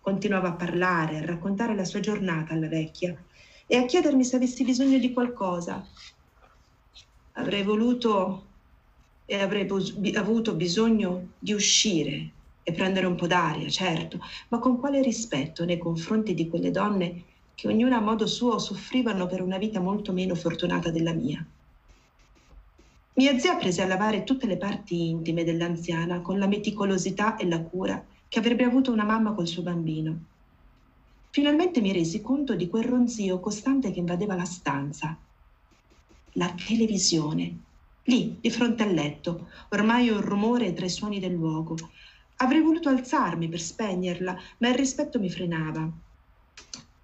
Continuava 0.00 0.48
a 0.48 0.54
parlare, 0.54 1.18
a 1.18 1.24
raccontare 1.24 1.76
la 1.76 1.84
sua 1.84 2.00
giornata 2.00 2.52
alla 2.52 2.66
vecchia 2.66 3.16
e 3.64 3.76
a 3.76 3.84
chiedermi 3.84 4.24
se 4.24 4.34
avessi 4.34 4.64
bisogno 4.64 4.98
di 4.98 5.12
qualcosa. 5.12 5.86
Avrei 7.34 7.62
voluto 7.62 8.44
e 9.24 9.40
avrei 9.40 9.68
avuto 10.16 10.56
bisogno 10.56 11.28
di 11.38 11.52
uscire 11.52 12.30
e 12.64 12.72
prendere 12.72 13.06
un 13.06 13.14
po' 13.14 13.28
d'aria, 13.28 13.68
certo, 13.68 14.18
ma 14.48 14.58
con 14.58 14.80
quale 14.80 15.00
rispetto 15.00 15.64
nei 15.64 15.78
confronti 15.78 16.34
di 16.34 16.48
quelle 16.48 16.72
donne 16.72 17.22
che 17.54 17.68
ognuna 17.68 17.98
a 17.98 18.00
modo 18.00 18.26
suo 18.26 18.58
soffrivano 18.58 19.28
per 19.28 19.42
una 19.42 19.58
vita 19.58 19.78
molto 19.78 20.12
meno 20.12 20.34
fortunata 20.34 20.90
della 20.90 21.12
mia. 21.12 21.46
Mia 23.18 23.38
zia 23.38 23.56
prese 23.56 23.80
a 23.80 23.86
lavare 23.86 24.24
tutte 24.24 24.46
le 24.46 24.58
parti 24.58 25.08
intime 25.08 25.42
dell'anziana 25.42 26.20
con 26.20 26.38
la 26.38 26.46
meticolosità 26.46 27.36
e 27.36 27.48
la 27.48 27.62
cura 27.62 28.04
che 28.28 28.38
avrebbe 28.38 28.64
avuto 28.64 28.92
una 28.92 29.04
mamma 29.04 29.32
col 29.32 29.46
suo 29.46 29.62
bambino. 29.62 30.24
Finalmente 31.30 31.80
mi 31.80 31.92
resi 31.92 32.20
conto 32.20 32.54
di 32.54 32.68
quel 32.68 32.84
ronzio 32.84 33.40
costante 33.40 33.90
che 33.90 34.00
invadeva 34.00 34.34
la 34.34 34.44
stanza. 34.44 35.18
La 36.32 36.54
televisione, 36.66 37.62
lì, 38.02 38.36
di 38.38 38.50
fronte 38.50 38.82
al 38.82 38.92
letto, 38.92 39.48
ormai 39.70 40.10
un 40.10 40.20
rumore 40.20 40.74
tra 40.74 40.84
i 40.84 40.90
suoni 40.90 41.18
del 41.18 41.32
luogo. 41.32 41.74
Avrei 42.36 42.60
voluto 42.60 42.90
alzarmi 42.90 43.48
per 43.48 43.60
spegnerla, 43.62 44.38
ma 44.58 44.68
il 44.68 44.74
rispetto 44.74 45.18
mi 45.18 45.30
frenava. 45.30 45.90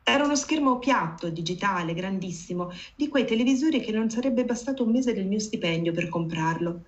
Era 0.05 0.25
uno 0.25 0.35
schermo 0.35 0.81
piatto, 0.81 1.31
digitale, 1.31 1.95
grandissimo, 1.95 2.71
di 2.97 3.07
quei 3.07 3.25
televisori 3.25 3.81
che 3.81 3.93
non 3.93 4.11
sarebbe 4.11 4.45
bastato 4.45 4.83
un 4.83 4.91
mese 4.91 5.15
del 5.15 5.27
mio 5.27 5.39
stipendio 5.39 5.93
per 5.93 6.09
comprarlo. 6.09 6.85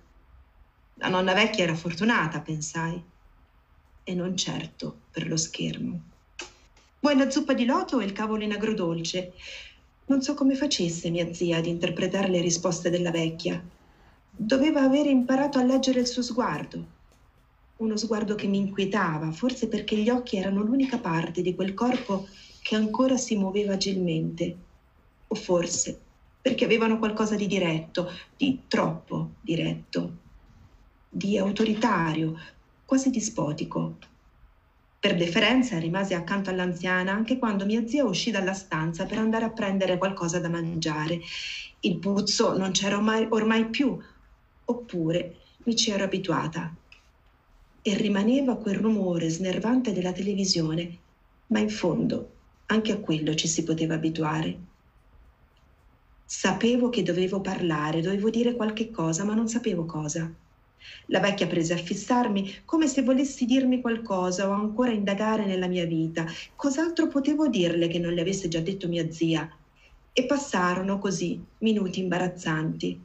La 0.95 1.07
nonna 1.07 1.33
vecchia 1.33 1.63
era 1.63 1.75
fortunata, 1.75 2.41
pensai, 2.41 3.01
e 4.03 4.13
non 4.13 4.35
certo 4.35 5.03
per 5.11 5.27
lo 5.27 5.37
schermo. 5.37 6.01
Vuoi 6.99 7.17
la 7.17 7.29
zuppa 7.29 7.53
di 7.53 7.65
loto 7.65 7.97
o 7.97 8.01
il 8.01 8.11
cavolo 8.11 8.43
in 8.43 8.51
agrodolce? 8.51 9.33
Non 10.07 10.21
so 10.21 10.33
come 10.33 10.55
facesse 10.55 11.09
mia 11.09 11.33
zia 11.33 11.57
ad 11.57 11.67
interpretare 11.67 12.27
le 12.27 12.41
risposte 12.41 12.89
della 12.89 13.11
vecchia. 13.11 13.63
Doveva 14.29 14.81
avere 14.81 15.09
imparato 15.09 15.57
a 15.57 15.63
leggere 15.63 16.01
il 16.01 16.07
suo 16.07 16.21
sguardo. 16.21 16.85
Uno 17.77 17.95
sguardo 17.95 18.35
che 18.35 18.47
mi 18.47 18.57
inquietava, 18.57 19.31
forse 19.31 19.67
perché 19.67 19.95
gli 19.95 20.09
occhi 20.09 20.35
erano 20.35 20.61
l'unica 20.63 20.97
parte 20.97 21.41
di 21.41 21.55
quel 21.55 21.73
corpo 21.73 22.27
che 22.65 22.73
ancora 22.73 23.15
si 23.15 23.35
muoveva 23.35 23.73
agilmente. 23.73 24.57
O 25.27 25.35
forse 25.35 25.99
perché 26.41 26.65
avevano 26.65 26.97
qualcosa 26.97 27.35
di 27.35 27.45
diretto, 27.45 28.11
di 28.35 28.61
troppo 28.67 29.33
diretto, 29.41 30.17
di 31.07 31.37
autoritario, 31.37 32.35
quasi 32.83 33.11
dispotico. 33.11 33.97
Per 34.99 35.15
deferenza 35.15 35.77
rimase 35.77 36.15
accanto 36.15 36.49
all'anziana 36.49 37.11
anche 37.11 37.37
quando 37.37 37.65
mia 37.65 37.85
zia 37.85 38.03
uscì 38.03 38.31
dalla 38.31 38.53
stanza 38.53 39.05
per 39.05 39.19
andare 39.19 39.45
a 39.45 39.51
prendere 39.51 39.99
qualcosa 39.99 40.39
da 40.39 40.49
mangiare. 40.49 41.19
Il 41.81 41.97
puzzo 41.97 42.57
non 42.57 42.71
c'era 42.71 42.95
ormai, 42.97 43.27
ormai 43.29 43.69
più, 43.69 43.95
oppure 44.65 45.35
mi 45.65 45.75
ci 45.75 45.91
ero 45.91 46.05
abituata. 46.05 46.73
E 47.83 47.95
rimaneva 47.95 48.55
quel 48.55 48.77
rumore 48.77 49.29
snervante 49.29 49.93
della 49.93 50.11
televisione, 50.11 50.97
ma 51.47 51.59
in 51.59 51.69
fondo 51.69 52.33
anche 52.67 52.91
a 52.91 52.97
quello 52.97 53.35
ci 53.35 53.47
si 53.47 53.63
poteva 53.63 53.95
abituare. 53.95 54.57
Sapevo 56.25 56.89
che 56.89 57.03
dovevo 57.03 57.39
parlare, 57.39 58.01
dovevo 58.01 58.29
dire 58.29 58.55
qualche 58.55 58.89
cosa, 58.89 59.23
ma 59.23 59.35
non 59.35 59.47
sapevo 59.47 59.85
cosa. 59.85 60.31
La 61.07 61.19
vecchia 61.19 61.47
prese 61.47 61.73
a 61.73 61.77
fissarmi 61.77 62.61
come 62.65 62.87
se 62.87 63.03
volessi 63.03 63.45
dirmi 63.45 63.81
qualcosa 63.81 64.47
o 64.47 64.51
ancora 64.51 64.91
indagare 64.91 65.45
nella 65.45 65.67
mia 65.67 65.85
vita. 65.85 66.25
Cos'altro 66.55 67.07
potevo 67.07 67.47
dirle 67.47 67.87
che 67.87 67.99
non 67.99 68.13
le 68.13 68.21
avesse 68.21 68.47
già 68.47 68.59
detto 68.59 68.87
mia 68.87 69.11
zia? 69.11 69.49
E 70.11 70.25
passarono 70.25 70.97
così 70.97 71.43
minuti 71.59 71.99
imbarazzanti. 71.99 72.99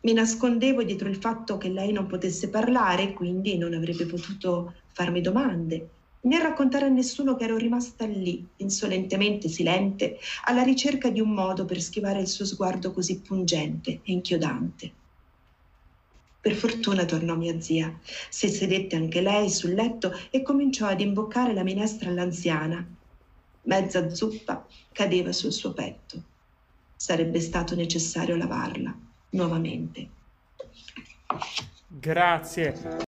Mi 0.00 0.12
nascondevo 0.12 0.82
dietro 0.82 1.08
il 1.08 1.16
fatto 1.16 1.58
che 1.58 1.68
lei 1.68 1.92
non 1.92 2.06
potesse 2.06 2.48
parlare 2.50 3.12
quindi 3.12 3.58
non 3.58 3.74
avrebbe 3.74 4.06
potuto 4.06 4.74
farmi 4.92 5.20
domande, 5.20 5.88
né 6.28 6.38
raccontare 6.38 6.84
a 6.84 6.90
nessuno 6.90 7.34
che 7.34 7.44
ero 7.44 7.56
rimasta 7.56 8.04
lì, 8.04 8.46
insolentemente 8.56 9.48
silente, 9.48 10.18
alla 10.44 10.62
ricerca 10.62 11.08
di 11.08 11.20
un 11.20 11.30
modo 11.30 11.64
per 11.64 11.80
schivare 11.80 12.20
il 12.20 12.28
suo 12.28 12.44
sguardo 12.44 12.92
così 12.92 13.20
pungente 13.20 14.00
e 14.04 14.12
inchiodante. 14.12 14.92
Per 16.40 16.54
fortuna 16.54 17.04
tornò 17.04 17.34
mia 17.34 17.60
zia. 17.60 17.98
Si 18.28 18.48
sedette 18.48 18.94
anche 18.94 19.20
lei 19.20 19.50
sul 19.50 19.72
letto 19.72 20.12
e 20.30 20.42
cominciò 20.42 20.86
ad 20.86 21.00
imboccare 21.00 21.52
la 21.52 21.64
minestra 21.64 22.10
all'anziana. 22.10 22.86
Mezza 23.62 24.08
zuppa 24.10 24.66
cadeva 24.92 25.32
sul 25.32 25.52
suo 25.52 25.72
petto. 25.72 26.22
Sarebbe 26.94 27.40
stato 27.40 27.74
necessario 27.74 28.36
lavarla 28.36 28.96
nuovamente. 29.30 30.08
Grazie. 31.88 33.06